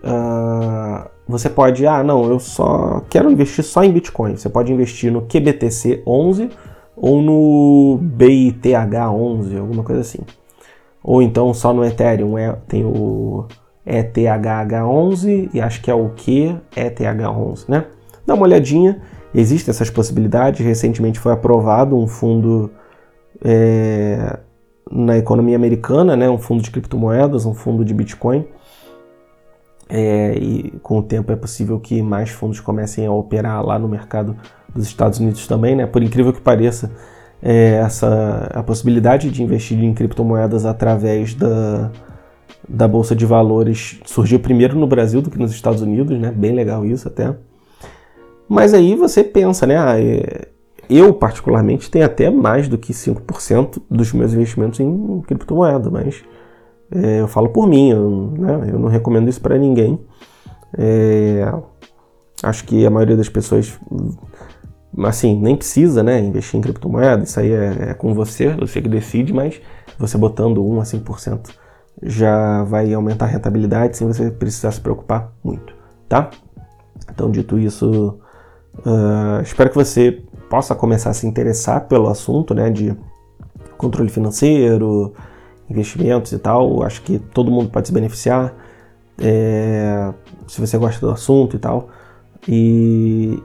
Uh, 0.03 1.09
você 1.27 1.49
pode, 1.49 1.87
ah, 1.87 2.03
não, 2.03 2.25
eu 2.25 2.39
só 2.39 3.03
quero 3.09 3.31
investir 3.31 3.64
só 3.64 3.83
em 3.85 3.93
Bitcoin. 3.93 4.37
Você 4.37 4.49
pode 4.49 4.73
investir 4.73 5.12
no 5.12 5.23
QBTC 5.23 6.03
11 6.07 6.51
ou 6.97 7.23
no 7.23 7.99
BITH 8.01 8.95
11, 9.11 9.57
alguma 9.57 9.83
coisa 9.83 10.01
assim. 10.01 10.18
Ou 11.03 11.23
então 11.23 11.53
só 11.55 11.73
no 11.73 11.85
Ethereum, 11.85 12.37
é, 12.39 12.53
tem 12.68 12.85
o 12.85 13.47
ETHH11 13.87 15.51
e 15.53 15.61
acho 15.61 15.83
que 15.83 15.91
é 15.91 15.95
o 15.95 16.11
QETH11, 16.11 17.68
né? 17.68 17.87
Dá 18.25 18.35
uma 18.35 18.45
olhadinha, 18.45 19.03
existem 19.35 19.73
essas 19.73 19.91
possibilidades. 19.91 20.64
Recentemente 20.64 21.18
foi 21.18 21.33
aprovado 21.33 21.97
um 21.97 22.07
fundo 22.07 22.70
é, 23.45 24.39
na 24.91 25.16
economia 25.16 25.57
americana, 25.57 26.16
né? 26.16 26.28
um 26.28 26.39
fundo 26.39 26.62
de 26.62 26.70
criptomoedas, 26.70 27.47
um 27.47 27.55
fundo 27.55 27.85
de 27.85 27.95
Bitcoin 27.95 28.47
é, 29.93 30.35
e 30.39 30.70
com 30.83 31.01
o 31.01 31.03
tempo 31.03 31.30
é 31.33 31.37
possível 31.37 31.78
que 31.78 32.01
mais 32.01 32.30
fundos 32.30 32.59
comecem 32.61 33.05
a 33.05 33.12
operar 33.12 33.62
lá 33.62 33.78
no 33.78 33.87
mercado 33.87 34.35
dos 34.74 34.87
Estados 34.87 35.18
Unidos 35.18 35.47
também, 35.47 35.76
né? 35.76 35.85
Por 35.85 36.03
incrível 36.03 36.33
que 36.33 36.41
pareça, 36.41 36.91
é, 37.43 37.74
essa 37.74 38.51
a 38.55 38.62
possibilidade 38.62 39.30
de 39.30 39.43
investir 39.43 39.78
em 39.78 39.93
criptomoedas 39.93 40.64
através 40.64 41.35
da, 41.35 41.91
da 42.66 42.89
bolsa 42.89 43.14
de 43.14 43.26
valores 43.26 44.01
surgiu 44.07 44.41
primeiro 44.41 44.78
no 44.78 44.87
Brasil 44.87 45.20
do 45.20 45.30
que 45.30 45.39
nos 45.39 45.53
Estados 45.53 45.83
Unidos, 45.83 46.18
né? 46.18 46.33
Bem 46.35 46.53
legal 46.55 46.87
isso 46.87 47.07
até. 47.07 47.35
Mas 48.49 48.72
aí 48.72 48.97
você 48.97 49.22
pensa, 49.22 49.66
né? 49.66 49.76
Ah, 49.76 50.01
é, 50.01 50.49
eu 50.89 51.12
particularmente 51.14 51.91
tenho 51.91 52.05
até 52.05 52.30
mais 52.30 52.68
do 52.68 52.76
que 52.76 52.93
5% 52.93 53.83
dos 53.91 54.12
meus 54.12 54.33
investimentos 54.33 54.80
em 54.80 55.20
criptomoeda, 55.22 55.91
mas 55.91 56.22
é, 56.91 57.20
eu 57.20 57.28
falo 57.28 57.49
por 57.49 57.66
mim, 57.66 57.91
eu, 57.91 58.33
né, 58.39 58.70
eu 58.72 58.78
não 58.78 58.89
recomendo 58.89 59.28
isso 59.28 59.41
para 59.41 59.59
ninguém. 59.59 59.99
É, 60.76 61.53
acho 62.43 62.64
que 62.64 62.85
a 62.85 62.91
maioria 62.91 63.16
das 63.16 63.28
pessoas, 63.28 63.78
assim, 65.05 65.39
nem 65.41 65.57
precisa 65.57 66.03
né, 66.03 66.20
investir 66.20 66.59
em 66.59 66.62
criptomoeda, 66.62 67.22
isso 67.24 67.41
aí 67.41 67.53
é, 67.53 67.91
é 67.91 67.95
com 67.95 68.12
você, 68.12 68.51
você 68.51 68.83
que 68.83 68.89
decide, 68.89 69.33
mas 69.33 69.61
você 69.99 70.18
botando 70.18 70.64
1 70.64 70.80
a 70.80 70.85
5% 70.85 71.51
já 72.03 72.64
vai 72.64 72.93
aumentar 72.93 73.26
a 73.26 73.28
rentabilidade 73.28 73.97
sem 73.97 74.07
você 74.07 74.30
precisar 74.30 74.72
se 74.72 74.80
preocupar 74.80 75.33
muito, 75.45 75.74
tá? 76.09 76.30
Então, 77.11 77.30
dito 77.30 77.59
isso, 77.59 78.18
uh, 78.78 79.43
espero 79.43 79.70
que 79.70 79.76
você 79.76 80.22
possa 80.53 80.74
começar 80.74 81.09
a 81.09 81.14
se 81.14 81.26
interessar 81.26 81.88
pelo 81.88 82.11
assunto, 82.11 82.55
né, 82.55 82.68
de 82.68 82.94
controle 83.78 84.11
financeiro, 84.11 85.14
investimentos 85.70 86.30
e 86.30 86.38
tal. 86.38 86.82
Acho 86.82 87.00
que 87.00 87.18
todo 87.18 87.50
mundo 87.50 87.70
pode 87.70 87.88
se 87.88 87.94
beneficiar 87.94 88.55
é, 89.18 90.12
se 90.46 90.61
você 90.61 90.76
gosta 90.76 91.00
do 91.07 91.11
assunto 91.11 91.57
e 91.57 91.59
tal. 91.59 91.88
E 92.46 93.42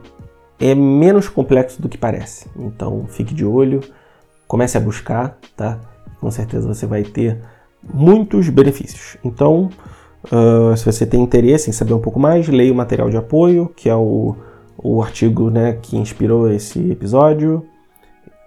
é 0.60 0.74
menos 0.74 1.30
complexo 1.30 1.80
do 1.80 1.88
que 1.88 1.96
parece. 1.96 2.46
Então 2.54 3.06
fique 3.08 3.32
de 3.32 3.46
olho, 3.46 3.80
comece 4.46 4.76
a 4.76 4.80
buscar, 4.80 5.38
tá? 5.56 5.80
Com 6.20 6.30
certeza 6.30 6.68
você 6.68 6.84
vai 6.84 7.04
ter 7.04 7.40
muitos 7.82 8.50
benefícios. 8.50 9.16
Então, 9.24 9.70
uh, 10.24 10.76
se 10.76 10.84
você 10.84 11.06
tem 11.06 11.22
interesse 11.22 11.70
em 11.70 11.72
saber 11.72 11.94
um 11.94 12.00
pouco 12.00 12.20
mais, 12.20 12.48
leia 12.48 12.70
o 12.70 12.76
material 12.76 13.08
de 13.08 13.16
apoio, 13.16 13.72
que 13.74 13.88
é 13.88 13.94
o, 13.94 14.36
o 14.78 15.02
artigo 15.02 15.50
né, 15.50 15.78
que 15.82 15.96
inspirou 15.96 16.50
esse 16.50 16.90
episódio. 16.90 17.66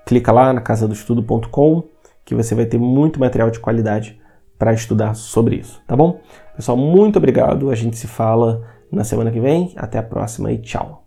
Clica 0.05 0.31
lá 0.31 0.53
na 0.53 0.61
casadoestudo.com 0.61 1.83
que 2.23 2.33
você 2.33 2.55
vai 2.55 2.65
ter 2.65 2.77
muito 2.77 3.19
material 3.19 3.51
de 3.51 3.59
qualidade 3.59 4.19
para 4.57 4.73
estudar 4.73 5.15
sobre 5.15 5.57
isso, 5.57 5.81
tá 5.85 5.95
bom? 5.95 6.21
Pessoal, 6.55 6.77
muito 6.77 7.17
obrigado. 7.17 7.69
A 7.69 7.75
gente 7.75 7.97
se 7.97 8.07
fala 8.07 8.61
na 8.91 9.03
semana 9.03 9.31
que 9.31 9.39
vem. 9.39 9.73
Até 9.75 9.97
a 9.97 10.03
próxima 10.03 10.51
e 10.51 10.59
tchau. 10.59 11.00